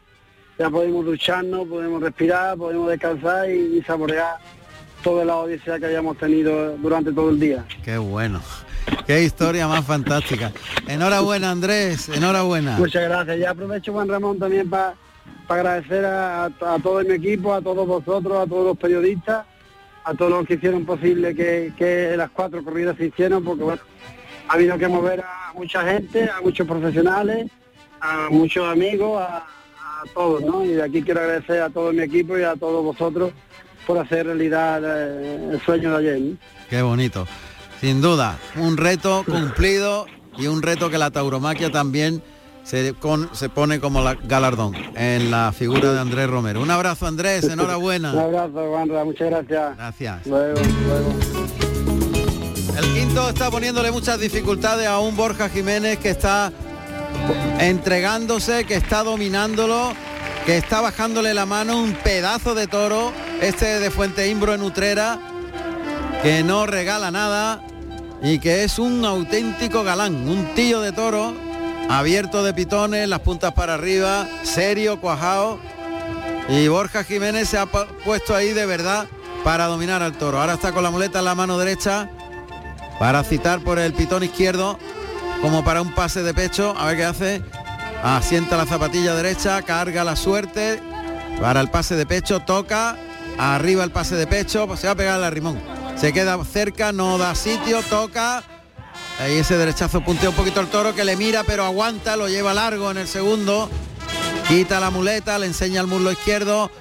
ya 0.58 0.70
podemos 0.70 1.06
ducharnos 1.06 1.68
podemos 1.68 2.02
respirar 2.02 2.58
podemos 2.58 2.90
descansar 2.90 3.50
y, 3.50 3.78
y 3.78 3.82
saborear 3.84 4.36
toda 5.04 5.24
la 5.24 5.38
odisea 5.38 5.80
que 5.80 5.86
hayamos 5.86 6.18
tenido 6.18 6.76
durante 6.78 7.12
todo 7.14 7.30
el 7.30 7.40
día 7.40 7.66
Qué 7.84 7.98
bueno. 7.98 8.42
Qué 9.06 9.24
historia 9.24 9.68
más 9.68 9.86
fantástica. 9.86 10.52
Enhorabuena, 10.88 11.52
Andrés, 11.52 12.10
enhorabuena. 12.10 12.78
Muchas 12.78 13.04
gracias. 13.04 13.38
Ya 13.40 13.52
aprovecho, 13.52 13.92
Juan 13.94 14.08
Ramón, 14.08 14.40
también 14.40 14.68
para 14.70 14.96
agradecer 15.56 16.06
a, 16.06 16.50
todo 16.84 17.02
mi 17.02 17.14
equipo, 17.14 17.54
a 17.54 17.62
todos 17.62 17.88
vosotros, 17.88 18.38
a 18.38 18.48
todos 18.48 18.66
los 18.66 18.78
periodistas, 18.78 19.46
a 20.04 20.14
todos 20.14 20.32
los 20.32 20.48
que 20.48 20.56
hicieron 20.56 20.86
posible 20.86 21.36
que, 21.36 21.74
que 21.78 22.16
las 22.16 22.30
cuatro 22.30 22.64
corridas 22.64 22.98
se 22.98 23.08
hicieron, 23.08 23.44
porque 23.44 23.64
bueno, 23.64 23.82
ha 24.48 24.54
habido 24.54 24.78
que 24.78 24.88
mover 24.88 25.22
a 25.22 25.54
mucha 25.54 25.84
gente, 25.84 26.30
a 26.30 26.42
muchos 26.42 26.68
profesionales, 26.68 27.50
a 28.00 28.30
muchos 28.30 28.68
amigos, 28.68 29.22
a, 29.22 29.38
a 29.38 30.04
todos, 30.14 30.42
¿no? 30.42 30.64
Y 30.64 30.70
de 30.70 30.84
aquí 30.84 31.02
quiero 31.02 31.22
agradecer 31.22 31.62
a 31.62 31.70
todo 31.70 31.92
mi 31.92 32.04
equipo 32.04 32.38
y 32.38 32.44
a 32.44 32.56
todos 32.56 32.84
vosotros 32.84 33.32
por 33.86 33.98
hacer 33.98 34.28
realidad 34.28 34.82
eh, 34.86 35.50
el 35.54 35.62
sueño 35.62 35.92
de 35.92 35.98
ayer. 35.98 36.22
¿no? 36.22 36.38
Qué 36.70 36.82
bonito. 36.82 37.28
Sin 37.82 38.02
duda, 38.02 38.38
un 38.56 38.78
reto 38.78 39.24
cumplido 39.28 40.06
y 40.38 40.48
un 40.48 40.62
reto 40.62 40.90
que 40.90 41.00
la 41.00 41.10
tauromaquia 41.12 41.72
también 41.72 42.22
se, 42.70 42.94
con- 42.94 43.30
se 43.34 43.50
pone 43.50 43.80
como 43.80 44.02
la 44.02 44.14
galardón 44.16 44.76
en 44.96 45.32
la 45.32 45.52
figura 45.52 45.92
de 45.94 46.00
Andrés 46.00 46.30
Romero. 46.30 46.62
Un 46.62 46.70
abrazo, 46.72 47.08
Andrés, 47.08 47.44
Un 47.46 47.52
enhorabuena. 47.54 48.12
abrazo, 48.12 48.68
Juanra, 48.70 49.04
muchas 49.06 49.30
gracias. 49.30 49.78
Gracias. 49.78 50.28
Luego, 50.28 50.60
luego. 50.86 51.16
El 52.78 52.86
quinto 52.94 53.28
está 53.30 53.50
poniéndole 53.52 53.92
muchas 53.92 54.20
dificultades 54.20 54.88
a 54.88 55.00
un 55.00 55.16
Borja 55.18 55.50
Jiménez 55.50 55.98
que 56.00 56.12
está 56.12 56.52
entregándose, 57.60 58.64
que 58.66 58.76
está 58.76 59.04
dominándolo, 59.04 59.94
que 60.46 60.58
está 60.58 60.80
bajándole 60.82 61.34
la 61.34 61.46
mano 61.46 61.78
un 61.82 61.94
pedazo 61.94 62.56
de 62.56 62.68
toro, 62.68 63.12
este 63.42 63.80
de 63.80 63.92
Fuente 63.92 64.30
Imbro 64.30 64.54
en 64.54 64.62
Utrera, 64.62 65.20
que 66.22 66.44
no 66.44 66.66
regala 66.66 67.12
nada 67.12 67.62
y 68.22 68.40
que 68.40 68.64
es 68.64 68.80
un 68.80 69.04
auténtico 69.04 69.84
galán, 69.84 70.28
un 70.30 70.54
tío 70.56 70.80
de 70.82 70.92
toro, 70.94 71.34
abierto 71.90 72.44
de 72.44 72.54
pitones, 72.54 73.10
las 73.10 73.20
puntas 73.20 73.54
para 73.54 73.74
arriba, 73.74 74.26
serio, 74.44 75.02
cuajado. 75.02 75.60
Y 76.48 76.68
Borja 76.68 77.04
Jiménez 77.04 77.50
se 77.50 77.58
ha 77.58 77.66
pu- 77.66 77.88
puesto 78.06 78.36
ahí 78.36 78.54
de 78.54 78.66
verdad 78.66 79.08
para 79.44 79.66
dominar 79.66 80.02
al 80.02 80.14
toro. 80.18 80.40
Ahora 80.40 80.54
está 80.54 80.72
con 80.72 80.84
la 80.84 80.92
muleta 80.92 81.20
en 81.20 81.26
la 81.26 81.36
mano 81.36 81.58
derecha 81.58 82.10
para 83.00 83.24
citar 83.24 83.60
por 83.60 83.80
el 83.80 83.94
pitón 83.94 84.24
izquierdo 84.24 84.78
como 85.42 85.64
para 85.64 85.82
un 85.82 85.94
pase 85.94 86.24
de 86.24 86.34
pecho. 86.34 86.74
A 86.78 86.86
ver 86.88 86.98
qué 86.98 87.06
hace. 87.06 87.44
Asienta 88.04 88.56
la 88.58 88.66
zapatilla 88.66 89.14
derecha, 89.16 89.62
carga 89.62 90.04
la 90.04 90.16
suerte 90.16 90.82
para 91.42 91.60
el 91.62 91.70
pase 91.70 91.96
de 91.96 92.06
pecho, 92.06 92.40
toca, 92.40 92.96
arriba 93.38 93.84
el 93.84 93.92
pase 93.92 94.16
de 94.16 94.26
pecho, 94.26 94.68
se 94.78 94.88
va 94.88 94.94
a 94.94 94.96
pegar 94.96 95.20
la 95.20 95.30
rimón. 95.30 95.60
Se 95.98 96.14
queda 96.14 96.38
cerca, 96.46 96.92
no 96.94 97.18
da 97.18 97.36
sitio, 97.36 97.82
toca. 97.84 98.42
Ahí 99.20 99.38
ese 99.38 99.58
derechazo 99.58 100.02
puntea 100.02 100.30
un 100.30 100.36
poquito 100.36 100.62
el 100.62 100.68
toro 100.68 100.96
que 100.96 101.04
le 101.04 101.16
mira 101.18 101.44
pero 101.44 101.66
aguanta, 101.66 102.16
lo 102.16 102.30
lleva 102.30 102.54
largo 102.54 102.90
en 102.92 102.98
el 102.98 103.08
segundo. 103.08 103.70
Quita 104.48 104.80
la 104.80 104.90
muleta, 104.90 105.38
le 105.38 105.46
enseña 105.48 105.82
el 105.82 105.88
muslo 105.88 106.12
izquierdo. 106.12 106.72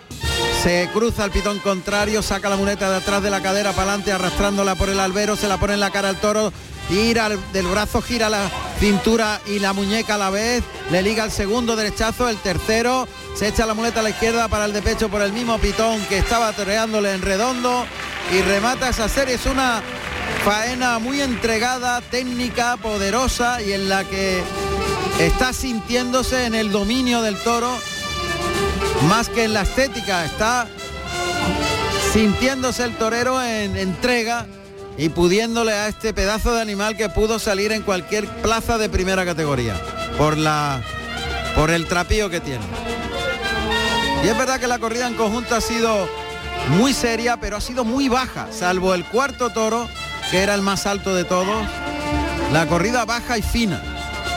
Se 0.62 0.88
cruza 0.92 1.24
el 1.24 1.30
pitón 1.30 1.58
contrario, 1.58 2.22
saca 2.22 2.48
la 2.48 2.56
muleta 2.56 2.90
de 2.90 2.96
atrás 2.96 3.22
de 3.22 3.30
la 3.30 3.42
cadera 3.42 3.72
para 3.72 3.82
adelante, 3.90 4.12
arrastrándola 4.12 4.74
por 4.76 4.88
el 4.88 4.98
albero, 5.00 5.36
se 5.36 5.48
la 5.48 5.56
pone 5.58 5.74
en 5.74 5.80
la 5.80 5.90
cara 5.90 6.08
al 6.08 6.20
toro, 6.20 6.52
tira 6.88 7.26
el- 7.28 7.38
del 7.52 7.66
brazo, 7.66 8.02
gira 8.02 8.28
la 8.28 8.50
cintura 8.80 9.40
y 9.46 9.60
la 9.60 9.72
muñeca 9.72 10.14
a 10.14 10.18
la 10.18 10.30
vez, 10.30 10.64
le 10.90 11.02
liga 11.02 11.24
el 11.24 11.30
segundo 11.30 11.76
derechazo, 11.76 12.28
el 12.28 12.38
tercero, 12.38 13.06
se 13.36 13.48
echa 13.48 13.66
la 13.66 13.74
muleta 13.74 14.00
a 14.00 14.02
la 14.02 14.10
izquierda 14.10 14.48
para 14.48 14.64
el 14.64 14.72
de 14.72 14.82
pecho 14.82 15.08
por 15.08 15.22
el 15.22 15.32
mismo 15.32 15.58
pitón 15.58 16.00
que 16.06 16.18
estaba 16.18 16.52
toreándole 16.52 17.12
en 17.14 17.22
redondo 17.22 17.86
y 18.32 18.40
remata 18.42 18.88
esa 18.88 19.08
serie. 19.08 19.34
Es 19.36 19.46
una 19.46 19.80
faena 20.44 20.98
muy 20.98 21.20
entregada, 21.20 22.00
técnica, 22.00 22.76
poderosa 22.76 23.62
y 23.62 23.72
en 23.72 23.88
la 23.88 24.04
que 24.04 24.42
está 25.18 25.52
sintiéndose 25.52 26.46
en 26.46 26.54
el 26.54 26.72
dominio 26.72 27.22
del 27.22 27.36
toro 27.36 27.76
más 29.08 29.28
que 29.28 29.44
en 29.44 29.54
la 29.54 29.62
estética, 29.62 30.24
está 30.24 30.66
sintiéndose 32.12 32.84
el 32.84 32.96
torero 32.96 33.42
en 33.42 33.76
entrega 33.76 34.46
y 34.96 35.10
pudiéndole 35.10 35.72
a 35.72 35.88
este 35.88 36.12
pedazo 36.12 36.52
de 36.54 36.60
animal 36.60 36.96
que 36.96 37.08
pudo 37.08 37.38
salir 37.38 37.70
en 37.72 37.82
cualquier 37.82 38.26
plaza 38.42 38.78
de 38.78 38.88
primera 38.88 39.24
categoría 39.24 39.74
por 40.16 40.36
la 40.36 40.82
por 41.54 41.70
el 41.70 41.86
trapío 41.86 42.30
que 42.30 42.40
tiene. 42.40 42.64
Y 44.24 44.28
es 44.28 44.36
verdad 44.36 44.60
que 44.60 44.66
la 44.66 44.78
corrida 44.78 45.06
en 45.06 45.14
conjunto 45.14 45.54
ha 45.54 45.60
sido 45.60 46.08
muy 46.70 46.92
seria, 46.92 47.38
pero 47.38 47.56
ha 47.56 47.60
sido 47.60 47.84
muy 47.84 48.08
baja, 48.08 48.48
salvo 48.52 48.94
el 48.94 49.04
cuarto 49.04 49.50
toro, 49.50 49.88
que 50.30 50.42
era 50.42 50.54
el 50.54 50.62
más 50.62 50.86
alto 50.86 51.14
de 51.14 51.24
todos. 51.24 51.66
La 52.52 52.66
corrida 52.66 53.04
baja 53.04 53.38
y 53.38 53.42
fina, 53.42 53.82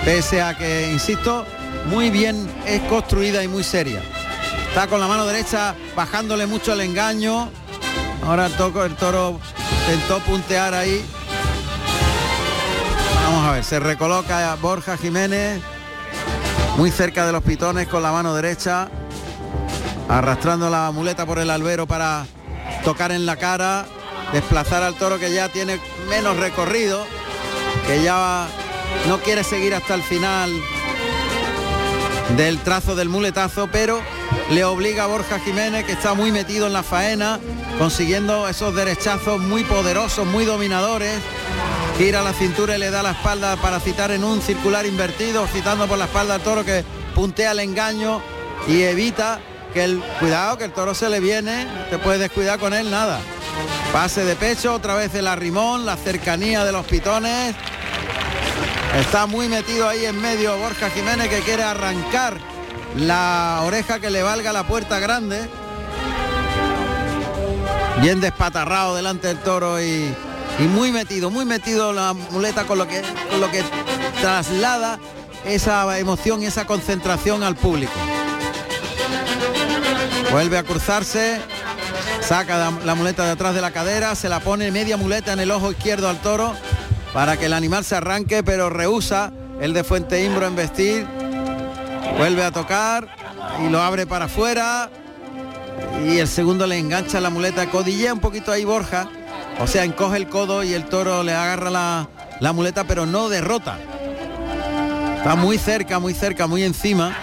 pese 0.04 0.42
a 0.42 0.58
que, 0.58 0.92
insisto, 0.92 1.46
muy 1.88 2.10
bien 2.10 2.50
es 2.66 2.82
construida 2.84 3.44
y 3.44 3.48
muy 3.48 3.64
seria. 3.64 4.02
Está 4.68 4.88
con 4.88 5.00
la 5.00 5.08
mano 5.08 5.26
derecha 5.26 5.76
bajándole 5.96 6.46
mucho 6.46 6.74
el 6.74 6.82
engaño. 6.82 7.50
Ahora 8.26 8.46
el, 8.46 8.54
toco, 8.54 8.84
el 8.84 8.96
toro 8.96 9.40
intentó 9.82 10.20
puntear 10.20 10.74
ahí. 10.74 11.04
Vamos 13.26 13.46
a 13.48 13.52
ver, 13.52 13.64
se 13.64 13.80
recoloca 13.80 14.56
Borja 14.62 14.98
Jiménez 14.98 15.62
muy 16.78 16.90
cerca 16.90 17.26
de 17.26 17.32
los 17.32 17.44
pitones 17.44 17.88
con 17.88 18.02
la 18.02 18.12
mano 18.12 18.34
derecha, 18.34 18.90
arrastrando 20.10 20.70
la 20.70 20.92
muleta 20.92 21.26
por 21.26 21.40
el 21.40 21.50
albero 21.50 21.86
para 21.86 22.26
tocar 22.84 23.12
en 23.12 23.26
la 23.26 23.36
cara, 23.36 23.86
desplazar 24.34 24.84
al 24.84 24.96
toro 24.96 25.20
que 25.20 25.32
ya 25.32 25.50
tiene 25.50 25.80
menos 26.10 26.38
recorrido, 26.38 27.06
que 27.88 28.04
ya 28.04 28.48
no 29.08 29.20
quiere 29.20 29.44
seguir 29.44 29.74
hasta 29.74 29.96
el 29.96 30.04
final 30.04 30.52
del 32.38 32.60
trazo 32.60 32.96
del 32.96 33.10
muletazo, 33.10 33.70
pero 33.72 34.00
le 34.50 34.64
obliga 34.64 35.04
a 35.04 35.08
Borja 35.08 35.40
Jiménez, 35.40 35.86
que 35.86 35.94
está 35.94 36.14
muy 36.14 36.32
metido 36.32 36.68
en 36.68 36.74
la 36.74 36.84
faena, 36.84 37.40
consiguiendo 37.78 38.48
esos 38.48 38.76
derechazos 38.76 39.40
muy 39.40 39.64
poderosos, 39.64 40.26
muy 40.26 40.46
dominadores. 40.46 41.20
Gira 41.98 42.22
la 42.22 42.34
cintura 42.34 42.76
y 42.76 42.80
le 42.80 42.90
da 42.90 43.04
la 43.04 43.12
espalda 43.12 43.58
para 43.58 43.80
citar 43.80 44.12
en 44.12 44.24
un 44.24 44.42
circular 44.42 44.86
invertido, 44.86 45.46
citando 45.48 45.88
por 45.88 45.98
la 45.98 46.06
espalda 46.06 46.36
al 46.36 46.42
toro 46.42 46.64
que 46.64 46.84
puntea 47.14 47.52
el 47.52 47.60
engaño 47.60 48.22
y 48.68 48.82
evita 48.84 49.40
que 49.74 49.84
el 49.84 50.00
cuidado, 50.20 50.58
que 50.58 50.66
el 50.66 50.72
toro 50.72 50.96
se 50.96 51.10
le 51.10 51.20
viene, 51.20 51.68
te 51.90 51.98
puedes 51.98 52.20
descuidar 52.20 52.60
con 52.60 52.74
él, 52.74 52.90
nada. 52.90 53.20
Pase 53.92 54.24
de 54.24 54.36
pecho, 54.36 54.74
otra 54.74 54.96
vez 54.96 55.14
el 55.16 55.28
arrimón, 55.28 55.86
la 55.86 55.98
cercanía 55.98 56.64
de 56.64 56.72
los 56.72 56.86
pitones, 56.86 57.56
Está 59.00 59.26
muy 59.26 59.48
metido 59.48 59.88
ahí 59.88 60.06
en 60.06 60.20
medio 60.20 60.58
Borja 60.58 60.90
Jiménez 60.90 61.30
que 61.30 61.40
quiere 61.40 61.64
arrancar 61.64 62.38
la 62.98 63.62
oreja 63.64 64.00
que 64.00 64.10
le 64.10 64.22
valga 64.22 64.52
la 64.52 64.68
puerta 64.68 65.00
grande. 65.00 65.50
Bien 68.02 68.20
despatarrado 68.20 68.96
delante 68.96 69.28
del 69.28 69.40
toro 69.40 69.82
y, 69.82 70.14
muy 70.60 70.92
metido, 70.92 71.30
muy 71.30 71.46
metido 71.46 71.94
la 71.94 72.14
muleta 72.14 72.66
con 72.66 72.80
lo 72.80 72.88
que 72.88 73.02
con 73.30 73.40
lo 73.40 73.50
que 73.50 73.64
traslada 74.20 75.00
esa 75.46 75.98
emoción 75.98 76.44
y 76.44 76.48
esa 76.48 76.66
concentración 76.66 77.44
al 77.44 77.56
público. 77.56 77.94
Vuelve 80.32 80.58
a 80.58 80.64
cruzarse, 80.64 81.40
saca 82.32 82.72
la, 82.86 82.96
muleta 82.96 83.26
de 83.26 83.32
atrás 83.32 83.54
de 83.54 83.60
la 83.60 83.72
cadera, 83.72 84.16
se 84.16 84.30
la 84.30 84.40
pone 84.40 84.72
media 84.72 84.96
muleta 84.96 85.34
en 85.34 85.42
el 85.42 85.52
ojo 85.52 85.70
izquierdo 85.70 86.08
al 86.08 86.22
toro 86.22 86.56
para 87.12 87.36
que 87.36 87.48
el 87.48 87.52
animal 87.52 87.84
se 87.84 87.98
arranque, 87.98 88.42
pero 88.42 88.70
rehúsa 88.70 89.34
el 89.60 89.74
de 89.74 89.84
Fuente 89.84 90.24
Imbro 90.24 90.48
en 90.48 90.56
vestir. 90.56 91.06
Vuelve 92.18 92.46
a 92.46 92.52
tocar 92.52 93.10
y 93.62 93.68
lo 93.68 93.82
abre 93.82 94.08
para 94.08 94.26
afuera. 94.26 94.90
y 96.08 96.20
el 96.20 96.28
segundo 96.30 96.68
le 96.68 96.78
engancha 96.78 97.20
la 97.20 97.30
muleta, 97.30 97.70
codillea 97.70 98.14
un 98.14 98.22
poquito 98.22 98.54
ahí 98.54 98.64
Borja, 98.64 99.10
o 99.60 99.68
sea, 99.68 99.84
encoge 99.84 100.16
el 100.16 100.30
codo 100.30 100.64
y 100.64 100.74
el 100.74 100.86
toro 100.86 101.24
le 101.24 101.34
agarra 101.34 101.70
la, 101.70 102.08
la 102.40 102.54
muleta, 102.54 102.86
pero 102.86 103.06
no 103.06 103.28
derrota. 103.28 103.78
Está 105.18 105.36
muy 105.36 105.58
cerca, 105.58 106.00
muy 106.00 106.14
cerca, 106.14 106.48
muy 106.48 106.64
encima. 106.64 107.14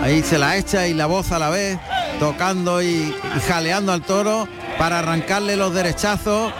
Ahí 0.00 0.22
se 0.22 0.38
la 0.38 0.56
echa 0.58 0.86
y 0.86 0.94
la 0.94 1.06
voz 1.06 1.32
a 1.32 1.40
la 1.40 1.50
vez, 1.50 1.76
tocando 2.18 2.82
y, 2.82 3.14
y 3.36 3.40
jaleando 3.46 3.92
al 3.92 4.02
toro 4.02 4.48
para 4.78 5.00
arrancarle 5.00 5.56
los 5.56 5.72
derechazos. 5.74 6.52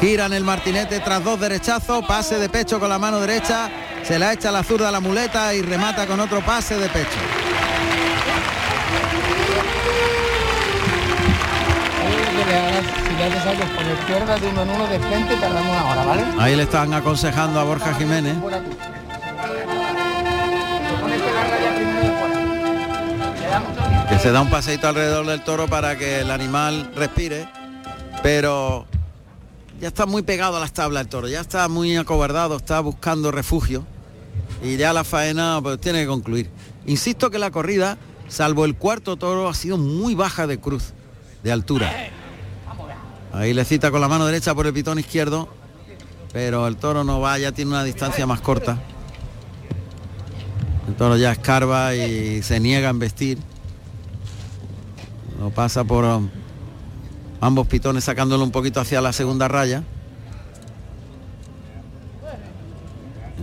Gira 0.00 0.26
en 0.26 0.32
el 0.32 0.44
martinete 0.44 1.00
tras 1.00 1.22
dos 1.22 1.38
derechazos, 1.38 2.04
pase 2.06 2.38
de 2.38 2.48
pecho 2.48 2.80
con 2.80 2.88
la 2.88 2.98
mano 2.98 3.20
derecha, 3.20 3.70
se 4.02 4.18
la 4.18 4.32
echa 4.32 4.50
la 4.50 4.62
zurda 4.62 4.88
a 4.88 4.92
la 4.92 5.00
muleta 5.00 5.54
y 5.54 5.62
remata 5.62 6.06
con 6.06 6.20
otro 6.20 6.40
pase 6.40 6.76
de 6.76 6.88
pecho. 6.88 7.18
Ahí 16.38 16.56
le 16.56 16.64
están 16.64 16.92
aconsejando 16.92 17.60
a 17.60 17.64
Borja 17.64 17.94
Jiménez. 17.94 18.36
Que 24.08 24.18
se 24.18 24.30
da 24.30 24.40
un 24.40 24.50
paseito 24.50 24.86
alrededor 24.88 25.26
del 25.26 25.42
toro 25.44 25.66
para 25.66 25.96
que 25.96 26.20
el 26.20 26.30
animal 26.30 26.90
respire, 26.94 27.48
pero 28.22 28.86
ya 29.80 29.88
está 29.88 30.06
muy 30.06 30.22
pegado 30.22 30.56
a 30.56 30.60
las 30.60 30.72
tablas 30.72 31.02
el 31.02 31.08
toro, 31.08 31.28
ya 31.28 31.40
está 31.40 31.68
muy 31.68 31.96
acobardado, 31.96 32.56
está 32.56 32.80
buscando 32.80 33.30
refugio 33.30 33.84
y 34.62 34.76
ya 34.76 34.92
la 34.92 35.04
faena 35.04 35.58
pues, 35.62 35.80
tiene 35.80 36.02
que 36.02 36.06
concluir. 36.06 36.50
Insisto 36.86 37.30
que 37.30 37.38
la 37.38 37.50
corrida, 37.50 37.98
salvo 38.28 38.64
el 38.64 38.76
cuarto 38.76 39.16
toro, 39.16 39.48
ha 39.48 39.54
sido 39.54 39.78
muy 39.78 40.14
baja 40.14 40.46
de 40.46 40.58
cruz, 40.58 40.92
de 41.42 41.52
altura. 41.52 41.92
Ahí 43.32 43.52
le 43.52 43.64
cita 43.64 43.90
con 43.90 44.00
la 44.00 44.08
mano 44.08 44.26
derecha 44.26 44.54
por 44.54 44.66
el 44.66 44.72
pitón 44.72 44.98
izquierdo, 44.98 45.48
pero 46.32 46.66
el 46.66 46.76
toro 46.76 47.04
no 47.04 47.20
va, 47.20 47.38
ya 47.38 47.52
tiene 47.52 47.70
una 47.72 47.84
distancia 47.84 48.26
más 48.26 48.40
corta. 48.40 48.78
El 50.88 50.94
toro 50.94 51.16
ya 51.16 51.32
escarba 51.32 51.94
y 51.94 52.42
se 52.42 52.60
niega 52.60 52.88
a 52.88 52.90
embestir. 52.90 53.38
Lo 55.38 55.50
pasa 55.50 55.84
por 55.84 56.04
um, 56.04 56.28
ambos 57.40 57.66
pitones 57.66 58.04
sacándolo 58.04 58.44
un 58.44 58.50
poquito 58.50 58.80
hacia 58.80 59.00
la 59.00 59.12
segunda 59.12 59.48
raya. 59.48 59.82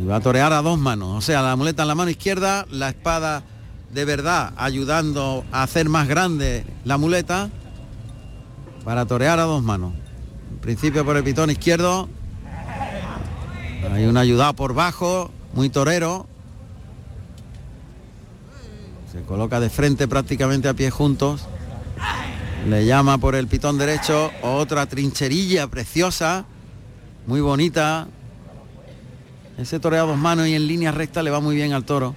Y 0.02 0.06
va 0.06 0.16
a 0.16 0.22
torear 0.22 0.54
a 0.54 0.62
dos 0.62 0.80
manos, 0.80 1.10
o 1.18 1.22
sea, 1.22 1.42
la 1.42 1.56
muleta 1.56 1.84
en 1.84 1.88
la 1.88 1.96
mano 1.96 2.10
izquierda, 2.10 2.66
la 2.72 2.90
espada 2.90 3.44
de 3.94 4.06
verdad 4.06 4.54
ayudando 4.58 5.44
a 5.52 5.64
hacer 5.64 5.90
más 5.90 6.08
grande 6.08 6.66
la 6.86 6.98
muleta 6.98 7.50
para 8.84 9.06
torear 9.06 9.40
a 9.40 9.44
dos 9.44 9.62
manos. 9.62 9.94
En 10.52 10.58
principio 10.60 11.06
por 11.06 11.18
el 11.18 11.24
pitón 11.24 11.50
izquierdo. 11.52 12.10
Hay 13.94 14.06
un 14.06 14.18
ayudado 14.18 14.54
por 14.54 14.74
bajo, 14.74 15.32
muy 15.54 15.70
torero. 15.70 16.28
Se 19.12 19.22
coloca 19.24 19.60
de 19.60 19.70
frente 19.70 20.08
prácticamente 20.08 20.70
a 20.70 20.74
pies 20.74 20.94
juntos. 20.94 21.48
Le 22.68 22.86
llama 22.86 23.18
por 23.18 23.36
el 23.36 23.48
pitón 23.48 23.78
derecho 23.78 24.32
otra 24.42 24.86
trincherilla 24.86 25.68
preciosa, 25.68 26.46
muy 27.26 27.42
bonita. 27.42 28.08
Ese 29.58 29.80
toreo 29.80 30.04
a 30.04 30.08
dos 30.08 30.18
manos 30.18 30.48
y 30.48 30.56
en 30.56 30.68
línea 30.68 30.92
recta 30.92 31.24
le 31.24 31.32
va 31.32 31.40
muy 31.40 31.56
bien 31.56 31.74
al 31.74 31.84
toro, 31.86 32.14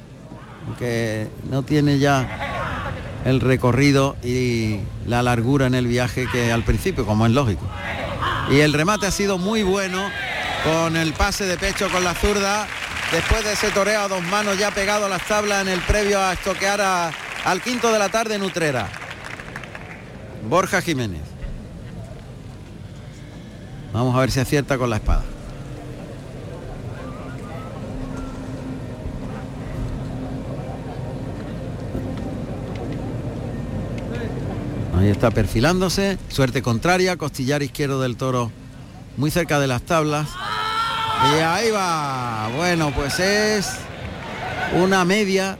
aunque 0.67 1.29
no 1.51 1.63
tiene 1.63 1.99
ya 1.99 3.23
el 3.25 3.41
recorrido 3.41 4.17
y 4.23 4.81
la 5.07 5.23
largura 5.23 5.67
en 5.67 5.75
el 5.75 5.87
viaje 5.87 6.27
que 6.31 6.53
al 6.53 6.63
principio, 6.63 7.07
como 7.07 7.25
es 7.27 7.33
lógico. 7.33 7.67
Y 8.51 8.61
el 8.61 8.73
remate 8.75 9.07
ha 9.07 9.11
sido 9.11 9.39
muy 9.39 9.63
bueno 9.63 10.03
con 10.63 10.97
el 10.97 11.13
pase 11.15 11.45
de 11.47 11.57
pecho 11.57 11.89
con 11.91 12.05
la 12.05 12.15
zurda. 12.15 12.67
Después 13.13 13.45
de 13.45 13.53
ese 13.55 13.71
toreo 13.71 14.01
a 14.03 14.09
dos 14.09 14.23
manos 14.25 14.59
ya 14.59 14.71
pegado 14.71 15.07
a 15.07 15.09
las 15.09 15.27
tablas 15.27 15.63
en 15.63 15.69
el 15.69 15.81
previo 15.81 16.21
a 16.21 16.35
estoquear 16.35 16.81
a- 16.83 17.11
al 17.45 17.63
quinto 17.63 17.91
de 17.93 17.99
la 17.99 18.09
tarde 18.11 18.35
en 18.35 18.43
Utrera. 18.43 18.89
Borja 20.49 20.81
Jiménez. 20.81 21.23
Vamos 23.93 24.15
a 24.17 24.21
ver 24.21 24.31
si 24.31 24.41
acierta 24.41 24.77
con 24.77 24.91
la 24.91 24.97
espada. 24.97 25.23
Ahí 34.99 35.09
está 35.09 35.31
perfilándose, 35.31 36.19
suerte 36.29 36.63
contraria, 36.63 37.17
costillar 37.17 37.63
izquierdo 37.63 38.01
del 38.01 38.17
toro 38.17 38.51
muy 39.17 39.31
cerca 39.31 39.61
de 39.61 39.67
las 39.67 39.83
tablas. 39.83 40.29
Y 41.31 41.41
ahí 41.41 41.71
va. 41.71 42.51
Bueno, 42.57 42.93
pues 42.95 43.21
es 43.21 43.77
una 44.75 45.05
media. 45.05 45.59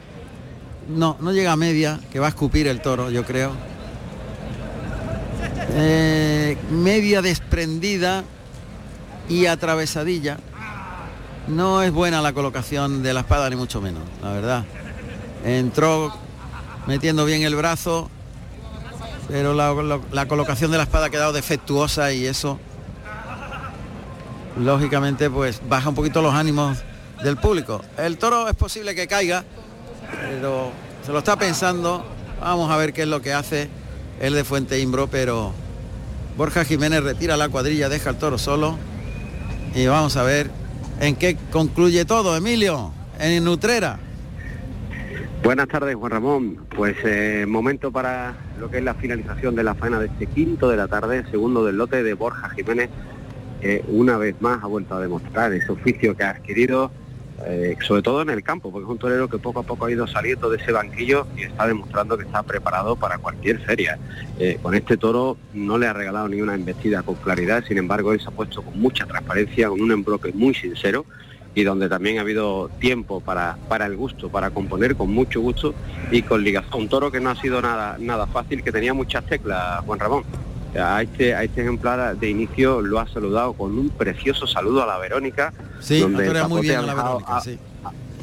No, 0.89 1.17
no 1.21 1.33
llega 1.33 1.53
a 1.53 1.57
media, 1.57 2.01
que 2.11 2.19
va 2.19 2.27
a 2.27 2.29
escupir 2.31 2.67
el 2.67 2.81
toro, 2.81 3.11
yo 3.11 3.25
creo. 3.25 3.53
Eh, 5.77 6.57
media 6.71 7.21
desprendida 7.23 8.25
y 9.29 9.47
atravesadilla. 9.47 10.39
No 11.49 11.83
es 11.83 11.93
buena 11.93 12.23
la 12.23 12.33
colocación 12.33 13.03
de 13.03 13.13
la 13.13 13.21
espada, 13.21 13.51
ni 13.51 13.57
mucho 13.57 13.81
menos, 13.81 14.03
la 14.23 14.33
verdad. 14.33 14.65
Entró 15.45 16.15
metiendo 16.87 17.25
bien 17.25 17.43
el 17.43 17.55
brazo, 17.57 18.09
pero 19.29 19.53
la, 19.53 19.73
la- 19.75 20.01
la 20.13 20.27
colocación 20.29 20.71
de 20.71 20.77
la 20.79 20.85
espada 20.85 21.07
ha 21.07 21.11
quedado 21.11 21.33
defectuosa 21.33 22.13
y 22.13 22.25
eso 22.27 22.59
lógicamente 24.59 25.29
pues 25.31 25.61
baja 25.69 25.89
un 25.89 25.95
poquito 25.95 26.23
los 26.23 26.35
ánimos 26.35 26.79
del 27.23 27.37
público. 27.37 27.83
El 27.99 28.17
toro 28.19 28.49
es 28.49 28.55
posible 28.55 28.95
que 28.95 29.07
caiga, 29.09 29.45
pero 30.23 30.71
se 31.05 31.13
lo 31.13 31.19
está 31.19 31.37
pensando. 31.37 32.05
Vamos 32.41 32.71
a 32.71 32.77
ver 32.77 32.93
qué 32.93 33.03
es 33.03 33.09
lo 33.09 33.21
que 33.21 33.33
hace 33.33 33.69
el 34.21 34.35
de 34.35 34.45
Fuente 34.45 34.79
Imbro, 34.79 35.09
pero 35.09 35.53
Borja 36.37 36.65
Jiménez 36.65 37.03
retira 37.03 37.37
la 37.37 37.49
cuadrilla, 37.49 37.89
deja 37.89 38.11
al 38.11 38.19
toro 38.19 38.39
solo 38.39 38.77
y 39.75 39.87
vamos 39.87 40.17
a 40.17 40.25
ver 40.25 40.51
en 41.01 41.15
qué 41.15 41.37
concluye 41.53 42.05
todo, 42.05 42.37
Emilio, 42.37 42.93
en 43.21 43.45
Nutrera. 43.45 43.99
Buenas 45.45 45.69
tardes, 45.69 45.95
Juan 45.95 46.11
Ramón. 46.11 46.67
Pues 46.75 46.97
eh, 47.05 47.45
momento 47.47 47.93
para 47.93 48.35
lo 48.59 48.71
que 48.71 48.79
es 48.79 48.85
la 48.85 48.95
finalización 48.95 49.55
de 49.55 49.63
la 49.63 49.75
faena 49.75 50.01
de 50.01 50.07
este 50.07 50.27
quinto 50.27 50.69
de 50.69 50.77
la 50.77 50.89
tarde, 50.89 51.25
segundo 51.31 51.65
del 51.65 51.77
lote 51.77 52.03
de 52.03 52.15
Borja 52.15 52.49
Jiménez, 52.51 52.91
que 53.61 53.85
una 53.89 54.17
vez 54.17 54.35
más 54.41 54.63
ha 54.65 54.67
vuelto 54.67 54.97
a 54.97 55.01
demostrar 55.01 55.53
ese 55.53 55.71
oficio 55.71 56.17
que 56.17 56.25
ha 56.25 56.31
adquirido, 56.31 56.91
eh, 57.47 57.77
sobre 57.87 58.03
todo 58.03 58.23
en 58.23 58.31
el 58.31 58.43
campo, 58.43 58.71
porque 58.71 58.85
es 58.85 58.91
un 58.91 58.99
torero 58.99 59.29
que 59.29 59.39
poco 59.39 59.61
a 59.61 59.63
poco 59.63 59.87
ha 59.87 59.91
ido 59.91 60.07
saliendo 60.07 60.49
de 60.51 60.59
ese 60.59 60.73
banquillo 60.73 61.27
y 61.37 61.43
está 61.43 61.67
demostrando 61.67 62.17
que 62.17 62.25
está 62.25 62.43
preparado 62.43 62.97
para 62.97 63.19
cualquier 63.19 63.61
feria. 63.61 63.99
Eh, 64.39 64.59
con 64.63 64.75
este 64.75 64.97
toro 64.97 65.37
no 65.53 65.79
le 65.79 65.87
ha 65.87 65.93
regalado 65.93 66.29
ni 66.29 66.41
una 66.41 66.55
embestida 66.55 67.03
con 67.03 67.17
claridad, 67.17 67.65
sin 67.67 67.79
embargo 67.79 68.13
él 68.13 68.21
se 68.21 68.29
ha 68.29 68.31
puesto 68.31 68.63
con 68.63 68.81
mucha 68.81 69.07
transparencia, 69.07 69.69
con 69.69 69.81
un 69.81 69.93
embroque 69.93 70.33
muy 70.33 70.55
sincero 70.55 71.05
y 71.55 71.63
donde 71.63 71.89
también 71.89 72.19
ha 72.19 72.23
habido 72.23 72.69
tiempo 72.81 73.21
para, 73.21 73.57
para 73.69 73.87
el 73.87 73.97
gusto, 73.97 74.29
para 74.29 74.51
componer 74.51 74.97
con 74.97 75.13
mucho 75.13 75.41
gusto 75.41 75.75
y 76.11 76.23
con 76.23 76.43
ligación. 76.43 76.83
Un 76.83 76.89
toro 76.89 77.13
que 77.13 77.21
no 77.21 77.31
ha 77.31 77.37
sido 77.37 77.63
nada, 77.63 77.97
nada 77.99 78.27
fácil, 78.27 78.63
que 78.63 78.73
tenía 78.73 78.93
muchas 78.93 79.25
teclas, 79.27 79.85
Juan 79.85 80.01
Ramón. 80.01 80.25
A 80.81 81.03
este, 81.03 81.35
a 81.35 81.45
este 81.45 81.61
ejemplar 81.63 82.17
de 82.17 82.29
inicio 82.31 82.81
lo 82.81 82.99
ha 82.99 83.07
saludado 83.09 83.53
con 83.53 83.79
un 83.79 83.91
precioso 83.91 84.47
saludo 84.47 84.83
a 84.83 84.87
la 84.87 84.99
Verónica, 84.99 85.53
Sí, 85.81 86.01
donde 86.01 86.27
el 86.27 86.49
muy 86.49 86.63
bien 86.63 86.77
ha 86.77 86.79
a 86.81 86.83
la 86.83 86.95
viajado- 86.95 87.19
Verónica, 87.19 87.37
ha- 87.37 87.41
sí. 87.41 87.59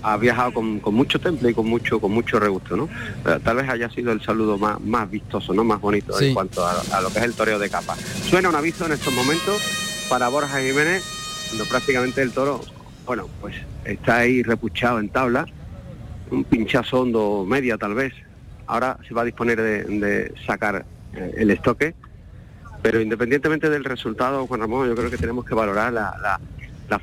ha 0.03 0.17
viajado 0.17 0.53
con, 0.53 0.79
con 0.81 0.93
mucho 0.95 1.19
temple 1.19 1.51
y 1.51 1.53
con 1.53 1.67
mucho 1.67 1.99
con 2.01 2.11
mucho 2.11 2.39
regusto, 2.39 2.75
¿no? 2.75 2.89
Eh, 3.25 3.39
Tal 3.43 3.55
vez 3.55 3.69
haya 3.69 3.89
sido 3.89 4.11
el 4.11 4.21
saludo 4.21 4.57
más, 4.57 4.81
más 4.81 5.09
vistoso, 5.09 5.53
¿no? 5.53 5.63
Más 5.63 5.79
bonito 5.79 6.13
Sí. 6.17 6.27
en 6.27 6.33
cuanto 6.33 6.65
a, 6.65 6.81
a 6.91 7.01
lo 7.01 7.09
que 7.09 7.19
es 7.19 7.25
el 7.25 7.33
toreo 7.35 7.57
de 7.57 7.69
capa. 7.69 7.95
Suena 8.29 8.49
un 8.49 8.55
aviso 8.55 8.85
en 8.85 8.91
estos 8.93 9.13
momentos 9.13 9.61
para 10.09 10.27
Borja 10.27 10.59
Jiménez, 10.59 11.03
cuando 11.49 11.65
prácticamente 11.65 12.21
el 12.21 12.31
toro, 12.31 12.59
bueno, 13.05 13.27
pues 13.39 13.55
está 13.85 14.17
ahí 14.17 14.43
repuchado 14.43 14.99
en 14.99 15.07
tabla, 15.09 15.45
un 16.31 16.43
pinchazo 16.43 17.01
hondo 17.01 17.45
media 17.47 17.77
tal 17.77 17.93
vez. 17.93 18.13
Ahora 18.67 18.97
se 19.07 19.13
va 19.13 19.21
a 19.21 19.25
disponer 19.25 19.61
de, 19.61 19.83
de 19.83 20.33
sacar 20.45 20.85
eh, 21.13 21.33
el 21.37 21.51
estoque, 21.51 21.93
pero 22.81 22.99
independientemente 22.99 23.69
del 23.69 23.83
resultado, 23.83 24.47
Juan 24.47 24.61
Ramón, 24.61 24.87
yo 24.87 24.95
creo 24.95 25.09
que 25.09 25.17
tenemos 25.17 25.45
que 25.45 25.53
valorar 25.53 25.93
la, 25.93 26.39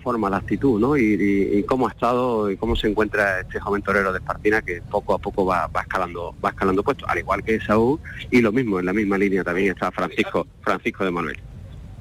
forma, 0.03 0.29
la 0.29 0.39
actitud, 0.39 0.79
¿no? 0.79 0.97
Y, 0.97 1.65
cómo 1.67 1.89
ha 1.89 1.91
estado 1.91 2.51
y 2.51 2.57
cómo 2.57 2.77
se 2.77 2.89
encuentra 2.89 3.41
este 3.41 3.61
joven 3.61 3.83
torero 3.83 4.13
de 4.13 4.19
Espartina 4.19 4.61
que 4.61 4.83
poco 4.83 5.15
a 5.15 5.19
poco 5.19 5.47
va, 5.47 5.67
va 5.69 5.83
escalando, 5.83 6.35
va 6.45 6.51
escalando 6.51 6.83
puestos, 6.83 7.09
al 7.09 7.19
igual 7.19 7.43
que 7.43 7.61
Saúl, 7.61 7.99
y 8.31 8.41
lo 8.41 8.53
mismo, 8.53 8.81
en 8.81 8.87
la 8.87 8.93
misma 8.93 9.17
línea 9.17 9.45
también 9.45 9.73
está 9.73 9.91
Francisco, 9.91 10.47
Francisco 10.63 11.05
de 11.05 11.11
Manuel. 11.11 11.39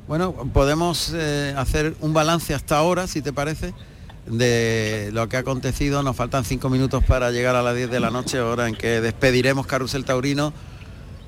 Bueno, 0.08 0.34
podemos 0.54 1.14
eh, 1.14 1.54
hacer 1.58 1.94
un 2.00 2.14
balance 2.14 2.54
hasta 2.54 2.78
ahora, 2.78 3.08
si 3.08 3.22
te 3.22 3.34
parece, 3.34 3.74
de 4.26 5.10
lo 5.14 5.28
que 5.28 5.38
ha 5.38 5.42
acontecido. 5.42 6.02
Nos 6.02 6.16
faltan 6.16 6.46
cinco 6.46 6.70
minutos 6.70 7.04
para 7.04 7.32
llegar 7.32 7.56
a 7.56 7.62
las 7.62 7.76
10 7.76 7.92
de 7.92 8.00
la 8.00 8.10
noche, 8.10 8.40
hora 8.40 8.68
en 8.68 8.76
que 8.76 9.02
despediremos 9.02 9.68
Carrusel 9.68 10.06
Taurino 10.06 10.54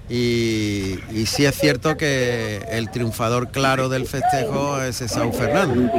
y, 0.10 1.00
y 1.12 1.26
sí 1.26 1.46
es 1.46 1.56
cierto 1.56 1.98
que 1.98 2.66
el 2.70 2.90
triunfador 2.92 3.52
claro 3.52 3.90
del 3.90 4.08
festejo 4.08 4.82
es 4.82 4.98
Saúl 4.98 5.34
Fernández. 5.34 5.92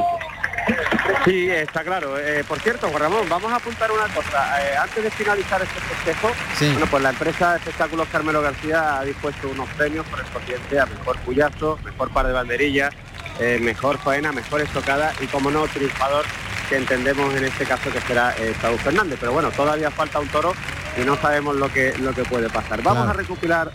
Sí, 1.24 1.50
está 1.50 1.82
claro. 1.82 2.18
Eh, 2.18 2.44
por 2.48 2.58
cierto, 2.60 2.88
Juan 2.88 3.02
Ramón, 3.02 3.28
vamos 3.28 3.52
a 3.52 3.56
apuntar 3.56 3.90
una 3.90 4.06
cosa. 4.14 4.62
Eh, 4.62 4.76
antes 4.76 5.04
de 5.04 5.10
finalizar 5.10 5.60
este 5.62 5.80
festejo, 5.80 6.30
bueno, 6.60 6.86
pues 6.90 7.02
la 7.02 7.10
empresa 7.10 7.52
de 7.52 7.58
espectáculos 7.58 8.08
Carmelo 8.10 8.40
García 8.40 8.98
ha 8.98 9.04
dispuesto 9.04 9.48
unos 9.48 9.68
premios 9.70 10.06
correspondientes 10.06 10.78
a 10.78 10.86
mejor 10.86 11.18
puyazo, 11.18 11.78
mejor 11.84 12.10
par 12.10 12.26
de 12.26 12.32
banderillas, 12.32 12.94
eh, 13.38 13.58
mejor 13.60 13.98
faena, 13.98 14.32
mejor 14.32 14.60
estocada 14.60 15.12
y, 15.20 15.26
como 15.26 15.50
no, 15.50 15.66
triunfador 15.68 16.24
que 16.70 16.76
entendemos 16.76 17.34
en 17.34 17.44
este 17.44 17.66
caso 17.66 17.90
que 17.90 18.00
será 18.00 18.34
Saúl 18.62 18.78
Fernández. 18.78 19.18
Pero 19.20 19.32
bueno, 19.32 19.50
todavía 19.50 19.90
falta 19.90 20.20
un 20.20 20.28
toro 20.28 20.54
y 20.96 21.04
no 21.04 21.16
sabemos 21.16 21.56
lo 21.56 21.68
que 21.68 21.98
lo 21.98 22.12
que 22.14 22.22
puede 22.22 22.48
pasar. 22.48 22.80
Vamos 22.82 23.08
a 23.08 23.12
recopilar 23.12 23.70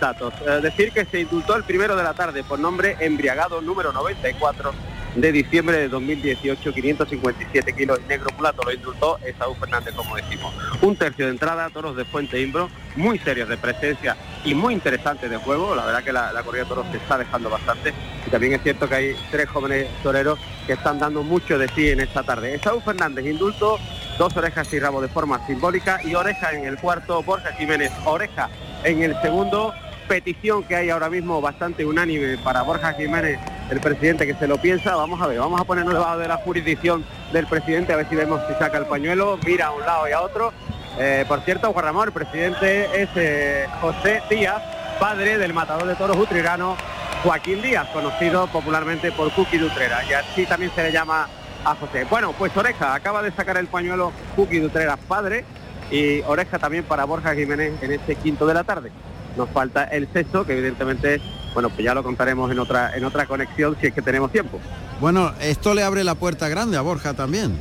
datos. 0.00 0.34
decir 0.60 0.92
que 0.92 1.04
se 1.06 1.20
indultó 1.20 1.54
el 1.56 1.62
primero 1.62 1.96
de 1.96 2.02
la 2.02 2.14
tarde 2.14 2.42
por 2.42 2.58
nombre 2.58 2.96
embriagado 3.00 3.62
número 3.62 3.92
94 3.92 4.74
de 5.16 5.32
diciembre 5.32 5.78
de 5.78 5.88
2018, 5.88 6.74
557 6.74 7.72
kilos 7.72 8.00
negro 8.06 8.28
plato 8.36 8.62
lo 8.62 8.72
indultó 8.72 9.18
Esaú 9.24 9.54
Fernández, 9.54 9.94
como 9.94 10.14
decimos. 10.14 10.54
Un 10.82 10.94
tercio 10.94 11.24
de 11.24 11.32
entrada, 11.32 11.70
toros 11.70 11.96
de 11.96 12.04
Fuente 12.04 12.40
Imbro, 12.40 12.68
muy 12.96 13.18
serios 13.18 13.48
de 13.48 13.56
presencia 13.56 14.14
y 14.44 14.54
muy 14.54 14.74
interesantes 14.74 15.30
de 15.30 15.38
juego. 15.38 15.74
La 15.74 15.86
verdad 15.86 16.04
que 16.04 16.12
la, 16.12 16.42
corrida 16.44 16.64
de 16.64 16.68
toros 16.68 16.86
se 16.90 16.98
está 16.98 17.16
dejando 17.16 17.48
bastante. 17.48 17.94
Y 18.26 18.30
también 18.30 18.52
es 18.52 18.62
cierto 18.62 18.88
que 18.88 18.94
hay 18.94 19.16
tres 19.30 19.48
jóvenes 19.48 19.88
toreros 20.02 20.38
que 20.66 20.74
están 20.74 20.98
dando 20.98 21.22
mucho 21.22 21.58
de 21.58 21.68
sí 21.68 21.88
en 21.88 22.00
esta 22.00 22.22
tarde. 22.22 22.54
Esaú 22.54 22.80
Fernández, 22.80 23.24
indulto, 23.24 23.78
dos 24.18 24.36
orejas 24.36 24.70
y 24.74 24.78
rabo 24.78 25.00
de 25.00 25.08
forma 25.08 25.44
simbólica 25.46 25.98
y 26.04 26.14
oreja 26.14 26.52
en 26.52 26.66
el 26.66 26.76
cuarto, 26.76 27.22
Borja 27.22 27.52
Jiménez, 27.52 27.90
oreja 28.04 28.50
en 28.84 29.02
el 29.02 29.18
segundo 29.22 29.72
petición 30.06 30.62
que 30.62 30.76
hay 30.76 30.90
ahora 30.90 31.10
mismo 31.10 31.40
bastante 31.40 31.84
unánime 31.84 32.38
para 32.38 32.62
Borja 32.62 32.94
Jiménez, 32.94 33.38
el 33.70 33.80
presidente 33.80 34.26
que 34.26 34.34
se 34.34 34.46
lo 34.46 34.58
piensa. 34.58 34.96
Vamos 34.96 35.20
a 35.20 35.26
ver, 35.26 35.38
vamos 35.38 35.60
a 35.60 35.64
ponernos 35.64 35.94
debajo 35.94 36.18
de 36.18 36.28
la 36.28 36.36
jurisdicción 36.38 37.04
del 37.32 37.46
presidente, 37.46 37.92
a 37.92 37.96
ver 37.96 38.08
si 38.08 38.16
vemos 38.16 38.40
si 38.48 38.54
saca 38.54 38.78
el 38.78 38.86
pañuelo, 38.86 39.38
mira 39.44 39.66
a 39.66 39.72
un 39.72 39.80
lado 39.80 40.08
y 40.08 40.12
a 40.12 40.22
otro. 40.22 40.52
Eh, 40.98 41.24
por 41.28 41.40
cierto, 41.40 41.72
Juan 41.72 41.84
Ramón, 41.84 42.08
el 42.08 42.14
presidente 42.14 43.02
es 43.02 43.08
eh, 43.16 43.66
José 43.80 44.22
Díaz, 44.30 44.62
padre 44.98 45.36
del 45.38 45.52
matador 45.52 45.86
de 45.86 45.94
toros 45.94 46.16
utrirano 46.16 46.76
Joaquín 47.22 47.60
Díaz, 47.60 47.88
conocido 47.92 48.46
popularmente 48.46 49.12
por 49.12 49.30
Cookie 49.32 49.58
Dutrera, 49.58 50.04
y 50.08 50.12
así 50.14 50.46
también 50.46 50.72
se 50.74 50.82
le 50.82 50.92
llama 50.92 51.28
a 51.64 51.74
José. 51.74 52.04
Bueno, 52.08 52.32
pues 52.38 52.56
Oreja 52.56 52.94
acaba 52.94 53.22
de 53.22 53.32
sacar 53.32 53.58
el 53.58 53.66
pañuelo 53.66 54.12
Cookie 54.36 54.60
Dutrera, 54.60 54.96
padre, 54.96 55.44
y 55.90 56.20
Oreja 56.22 56.58
también 56.58 56.84
para 56.84 57.04
Borja 57.04 57.34
Jiménez 57.34 57.74
en 57.82 57.92
este 57.92 58.16
quinto 58.16 58.46
de 58.46 58.54
la 58.54 58.64
tarde 58.64 58.90
nos 59.36 59.50
falta 59.50 59.84
el 59.84 60.08
sexto, 60.12 60.44
que 60.44 60.54
evidentemente, 60.54 61.20
bueno, 61.54 61.70
pues 61.70 61.84
ya 61.84 61.94
lo 61.94 62.02
contaremos 62.02 62.50
en 62.50 62.58
otra, 62.58 62.96
en 62.96 63.04
otra 63.04 63.26
conexión 63.26 63.76
si 63.80 63.88
es 63.88 63.94
que 63.94 64.02
tenemos 64.02 64.32
tiempo. 64.32 64.60
Bueno, 65.00 65.32
esto 65.40 65.74
le 65.74 65.82
abre 65.82 66.04
la 66.04 66.14
puerta 66.14 66.48
grande 66.48 66.76
a 66.76 66.80
Borja 66.80 67.14
también. 67.14 67.58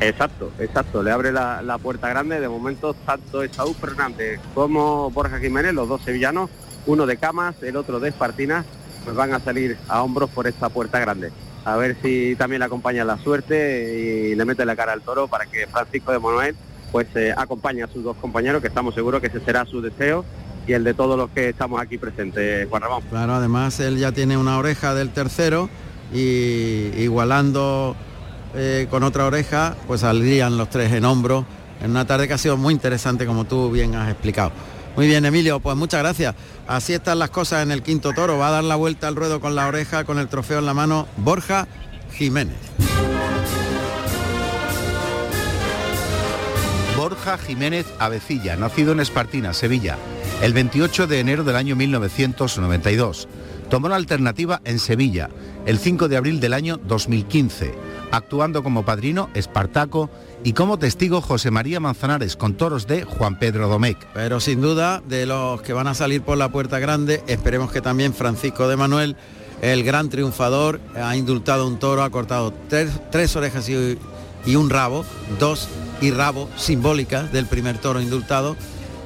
Exacto, 0.00 0.50
exacto, 0.58 1.02
le 1.02 1.12
abre 1.12 1.32
la, 1.32 1.78
puerta 1.82 2.08
grande. 2.08 2.40
De 2.40 2.48
momento, 2.48 2.94
tanto 3.06 3.42
Esaú 3.42 3.74
Fernández 3.74 4.40
como 4.54 5.10
Borja 5.10 5.38
Jiménez, 5.38 5.72
los 5.72 5.88
dos 5.88 6.02
sevillanos, 6.02 6.50
uno 6.86 7.06
de 7.06 7.16
Camas, 7.16 7.62
el 7.62 7.76
otro 7.76 8.00
de 8.00 8.08
Espartinas, 8.08 8.66
pues 9.04 9.16
van 9.16 9.32
a 9.32 9.40
salir 9.40 9.78
a 9.88 10.02
hombros 10.02 10.30
por 10.30 10.46
esta 10.46 10.68
puerta 10.68 10.98
grande. 10.98 11.30
A 11.64 11.76
ver 11.76 11.96
si 12.02 12.36
también 12.36 12.60
le 12.60 12.66
acompaña 12.66 13.04
la 13.04 13.16
suerte 13.18 14.30
y 14.30 14.34
le 14.34 14.44
mete 14.44 14.66
la 14.66 14.76
cara 14.76 14.92
al 14.92 15.00
toro 15.00 15.28
para 15.28 15.46
que 15.46 15.66
Francisco 15.66 16.12
de 16.12 16.18
Manuel 16.18 16.56
pues 16.92 17.06
eh, 17.16 17.34
acompañe 17.36 17.82
a 17.82 17.88
sus 17.88 18.04
dos 18.04 18.16
compañeros, 18.18 18.60
que 18.60 18.68
estamos 18.68 18.94
seguros 18.94 19.20
que 19.20 19.26
ese 19.28 19.40
será 19.40 19.64
su 19.64 19.80
deseo 19.80 20.24
y 20.66 20.72
el 20.72 20.84
de 20.84 20.94
todos 20.94 21.16
los 21.16 21.30
que 21.30 21.50
estamos 21.50 21.80
aquí 21.80 21.98
presentes, 21.98 22.68
Juan 22.68 22.82
Ramón. 22.82 23.02
Claro, 23.10 23.34
además 23.34 23.78
él 23.80 23.98
ya 23.98 24.12
tiene 24.12 24.36
una 24.36 24.58
oreja 24.58 24.94
del 24.94 25.10
tercero 25.10 25.68
y 26.12 26.90
igualando 26.96 27.96
eh, 28.54 28.86
con 28.90 29.02
otra 29.02 29.26
oreja, 29.26 29.76
pues 29.86 30.02
saldrían 30.02 30.56
los 30.56 30.70
tres 30.70 30.92
en 30.92 31.04
hombro 31.04 31.44
en 31.82 31.90
una 31.90 32.06
tarde 32.06 32.28
que 32.28 32.34
ha 32.34 32.38
sido 32.38 32.56
muy 32.56 32.72
interesante 32.72 33.26
como 33.26 33.44
tú 33.44 33.70
bien 33.70 33.94
has 33.94 34.10
explicado. 34.10 34.52
Muy 34.96 35.08
bien, 35.08 35.24
Emilio, 35.24 35.58
pues 35.60 35.76
muchas 35.76 36.00
gracias. 36.00 36.34
Así 36.68 36.92
están 36.92 37.18
las 37.18 37.30
cosas 37.30 37.62
en 37.64 37.72
el 37.72 37.82
quinto 37.82 38.12
toro. 38.12 38.38
Va 38.38 38.48
a 38.48 38.52
dar 38.52 38.64
la 38.64 38.76
vuelta 38.76 39.08
al 39.08 39.16
ruedo 39.16 39.40
con 39.40 39.54
la 39.54 39.66
oreja, 39.66 40.04
con 40.04 40.18
el 40.18 40.28
trofeo 40.28 40.60
en 40.60 40.66
la 40.66 40.74
mano, 40.74 41.08
Borja 41.16 41.66
Jiménez. 42.12 42.54
Borja 47.04 47.36
Jiménez 47.36 47.84
Avecilla, 47.98 48.56
nacido 48.56 48.92
en 48.92 49.00
Espartina, 49.00 49.52
Sevilla, 49.52 49.98
el 50.40 50.54
28 50.54 51.06
de 51.06 51.20
enero 51.20 51.44
del 51.44 51.54
año 51.54 51.76
1992. 51.76 53.28
Tomó 53.68 53.90
la 53.90 53.96
alternativa 53.96 54.62
en 54.64 54.78
Sevilla 54.78 55.28
el 55.66 55.78
5 55.78 56.08
de 56.08 56.16
abril 56.16 56.40
del 56.40 56.54
año 56.54 56.78
2015, 56.78 57.74
actuando 58.10 58.62
como 58.62 58.86
padrino 58.86 59.28
Espartaco 59.34 60.08
y 60.44 60.54
como 60.54 60.78
testigo 60.78 61.20
José 61.20 61.50
María 61.50 61.78
Manzanares 61.78 62.36
con 62.36 62.54
toros 62.54 62.86
de 62.86 63.04
Juan 63.04 63.38
Pedro 63.38 63.68
Domecq. 63.68 63.98
Pero 64.14 64.40
sin 64.40 64.62
duda, 64.62 65.02
de 65.06 65.26
los 65.26 65.60
que 65.60 65.74
van 65.74 65.88
a 65.88 65.94
salir 65.94 66.22
por 66.22 66.38
la 66.38 66.50
puerta 66.50 66.78
grande, 66.78 67.22
esperemos 67.26 67.70
que 67.70 67.82
también 67.82 68.14
Francisco 68.14 68.66
de 68.66 68.78
Manuel, 68.78 69.14
el 69.60 69.84
gran 69.84 70.08
triunfador, 70.08 70.80
ha 70.94 71.14
indultado 71.16 71.68
un 71.68 71.78
toro, 71.78 72.02
ha 72.02 72.08
cortado 72.08 72.54
tres, 72.70 73.36
orejas 73.36 73.68
y, 73.68 73.98
y 74.46 74.56
un 74.56 74.70
rabo, 74.70 75.04
dos 75.38 75.68
y 76.00 76.10
rabo 76.10 76.50
simbólicas 76.56 77.32
del 77.32 77.46
primer 77.46 77.78
toro 77.78 78.00
indultado 78.00 78.56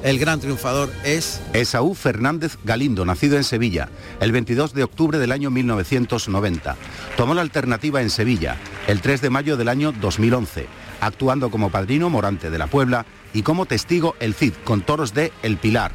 el 0.03 0.19
gran 0.19 0.39
triunfador 0.39 0.93
es... 1.05 1.41
Esaú 1.53 1.95
Fernández 1.95 2.57
Galindo, 2.65 3.05
nacido 3.05 3.37
en 3.37 3.43
Sevilla, 3.43 3.89
el 4.21 4.31
22 4.31 4.73
de 4.73 4.85
octubre 4.85 5.19
del 5.19 5.33
año 5.33 5.51
1990. 5.51 6.77
Tomó 7.17 7.35
la 7.35 7.43
alternativa 7.43 8.01
en 8.01 8.11
Sevilla, 8.11 8.57
el 8.87 9.01
3 9.01 9.21
de 9.23 9.31
mayo 9.31 9.57
del 9.57 9.69
año 9.69 9.93
2011, 9.93 10.67
actuando 11.01 11.51
como 11.51 11.71
padrino 11.71 12.11
Morante 12.11 12.49
de 12.49 12.59
la 12.59 12.69
Puebla 12.69 13.07
y 13.35 13.43
como 13.43 13.67
testigo 13.67 14.15
el 14.21 14.35
Cid 14.35 14.55
con 14.65 14.83
toros 14.83 15.15
de 15.15 15.33
El 15.43 15.57
Pilar. 15.57 15.93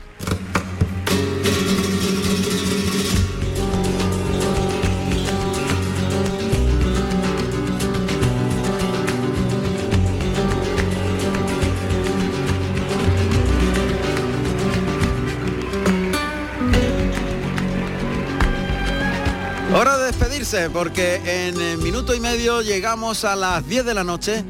Porque 20.71 21.19
en 21.25 21.81
minuto 21.81 22.13
y 22.13 22.19
medio 22.19 22.61
llegamos 22.61 23.25
a 23.25 23.35
las 23.35 23.67
10 23.67 23.85
de 23.85 23.93
la 23.95 24.03
noche 24.03 24.43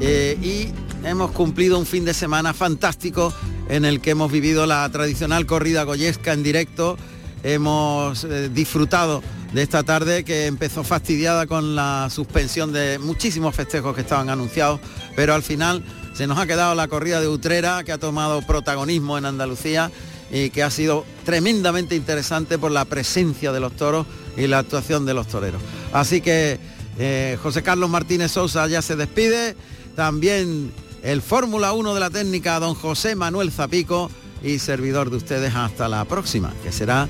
eh, 0.00 0.38
y 0.40 0.72
hemos 1.06 1.30
cumplido 1.32 1.78
un 1.78 1.84
fin 1.84 2.06
de 2.06 2.14
semana 2.14 2.54
fantástico 2.54 3.34
en 3.68 3.84
el 3.84 4.00
que 4.00 4.12
hemos 4.12 4.32
vivido 4.32 4.64
la 4.64 4.88
tradicional 4.90 5.44
corrida 5.44 5.82
goyesca 5.82 6.32
en 6.32 6.42
directo. 6.42 6.96
Hemos 7.42 8.24
eh, 8.24 8.48
disfrutado 8.48 9.22
de 9.52 9.60
esta 9.60 9.82
tarde 9.82 10.24
que 10.24 10.46
empezó 10.46 10.84
fastidiada 10.84 11.46
con 11.46 11.76
la 11.76 12.08
suspensión 12.10 12.72
de 12.72 12.98
muchísimos 12.98 13.54
festejos 13.54 13.94
que 13.94 14.00
estaban 14.00 14.30
anunciados, 14.30 14.80
pero 15.16 15.34
al 15.34 15.42
final 15.42 15.84
se 16.14 16.26
nos 16.26 16.38
ha 16.38 16.46
quedado 16.46 16.74
la 16.74 16.88
corrida 16.88 17.20
de 17.20 17.28
Utrera 17.28 17.84
que 17.84 17.92
ha 17.92 17.98
tomado 17.98 18.40
protagonismo 18.40 19.18
en 19.18 19.26
Andalucía 19.26 19.90
y 20.30 20.48
que 20.48 20.62
ha 20.62 20.70
sido 20.70 21.04
tremendamente 21.26 21.94
interesante 21.94 22.58
por 22.58 22.70
la 22.70 22.86
presencia 22.86 23.52
de 23.52 23.60
los 23.60 23.76
toros 23.76 24.06
y 24.36 24.46
la 24.46 24.58
actuación 24.58 25.06
de 25.06 25.14
los 25.14 25.26
toreros. 25.26 25.62
Así 25.92 26.20
que 26.20 26.58
eh, 26.98 27.38
José 27.42 27.62
Carlos 27.62 27.90
Martínez 27.90 28.32
Sosa 28.32 28.66
ya 28.68 28.82
se 28.82 28.96
despide, 28.96 29.56
también 29.94 30.72
el 31.02 31.22
Fórmula 31.22 31.72
1 31.72 31.94
de 31.94 32.00
la 32.00 32.10
técnica, 32.10 32.58
don 32.58 32.74
José 32.74 33.14
Manuel 33.14 33.52
Zapico 33.52 34.10
y 34.42 34.58
servidor 34.58 35.10
de 35.10 35.16
ustedes 35.16 35.54
hasta 35.54 35.88
la 35.88 36.04
próxima, 36.04 36.52
que 36.62 36.72
será 36.72 37.08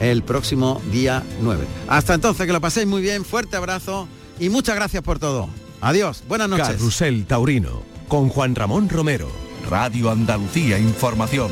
el 0.00 0.22
próximo 0.22 0.80
día 0.92 1.22
9. 1.40 1.64
Hasta 1.88 2.14
entonces, 2.14 2.46
que 2.46 2.52
lo 2.52 2.60
paséis 2.60 2.86
muy 2.86 3.02
bien, 3.02 3.24
fuerte 3.24 3.56
abrazo 3.56 4.08
y 4.38 4.48
muchas 4.48 4.76
gracias 4.76 5.02
por 5.02 5.18
todo. 5.18 5.48
Adiós, 5.80 6.24
buenas 6.28 6.48
noches. 6.48 6.68
Carrusel 6.68 7.26
Taurino, 7.26 7.82
con 8.08 8.28
Juan 8.28 8.54
Ramón 8.54 8.88
Romero, 8.88 9.30
Radio 9.68 10.10
Andalucía 10.10 10.78
Información. 10.78 11.50